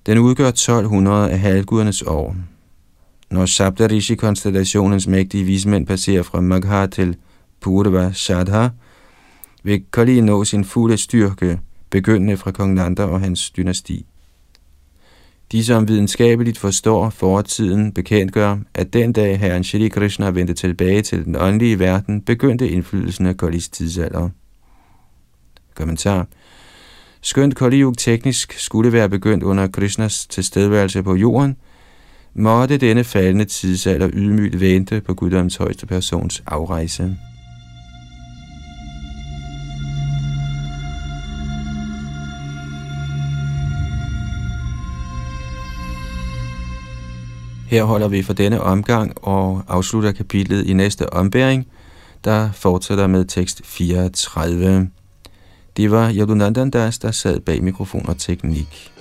Den 0.06 0.18
udgør 0.18 0.48
1200 0.48 1.30
af 1.30 1.38
halvgudernes 1.38 2.02
år. 2.02 2.36
Når 3.30 3.46
Saptarishi-konstellationens 3.46 5.06
mægtige 5.06 5.44
vismænd 5.44 5.86
passerer 5.86 6.22
fra 6.22 6.40
Magha 6.40 6.86
til 6.86 7.16
Purva 7.60 8.12
Shadha, 8.12 8.68
vil 9.62 9.84
Kali 9.92 10.20
nå 10.20 10.44
sin 10.44 10.64
fulde 10.64 10.96
styrke, 10.96 11.60
begyndende 11.90 12.36
fra 12.36 12.50
kong 12.50 12.74
Nanda 12.74 13.04
og 13.04 13.20
hans 13.20 13.50
dynasti. 13.50 14.06
De, 15.52 15.64
som 15.64 15.88
videnskabeligt 15.88 16.58
forstår 16.58 17.10
fortiden, 17.10 17.92
bekendtgør, 17.92 18.56
at 18.74 18.92
den 18.92 19.12
dag 19.12 19.38
herren 19.38 19.64
Shri 19.64 19.88
Krishna 19.88 20.30
vendte 20.30 20.54
tilbage 20.54 21.02
til 21.02 21.24
den 21.24 21.36
åndelige 21.36 21.78
verden, 21.78 22.22
begyndte 22.22 22.68
indflydelsen 22.68 23.26
af 23.26 23.36
Kalis 23.36 23.68
tidsalder. 23.68 24.28
Kommentar 25.74 26.26
Skønt 27.20 27.56
Kali 27.56 27.84
teknisk 27.98 28.52
skulle 28.58 28.92
være 28.92 29.08
begyndt 29.08 29.42
under 29.42 29.66
Krishnas 29.66 30.26
tilstedeværelse 30.26 31.02
på 31.02 31.14
jorden, 31.14 31.56
måtte 32.34 32.76
denne 32.76 33.04
faldende 33.04 33.44
tidsalder 33.44 34.10
ydmygt 34.12 34.60
vente 34.60 35.00
på 35.00 35.14
guddoms 35.14 35.56
højeste 35.56 35.86
persons 35.86 36.42
afrejse. 36.46 37.16
Her 47.74 47.84
holder 47.84 48.08
vi 48.08 48.22
for 48.22 48.32
denne 48.32 48.60
omgang 48.60 49.12
og 49.22 49.62
afslutter 49.68 50.12
kapitlet 50.12 50.66
i 50.66 50.72
næste 50.72 51.12
ombæring, 51.12 51.66
der 52.24 52.52
fortsætter 52.52 53.06
med 53.06 53.24
tekst 53.24 53.60
34. 53.64 54.88
Det 55.76 55.90
var 55.90 56.12
Yadunandandas, 56.12 56.98
der 56.98 57.10
sad 57.10 57.40
bag 57.40 57.62
mikrofon 57.62 58.08
og 58.08 58.18
teknik. 58.18 58.93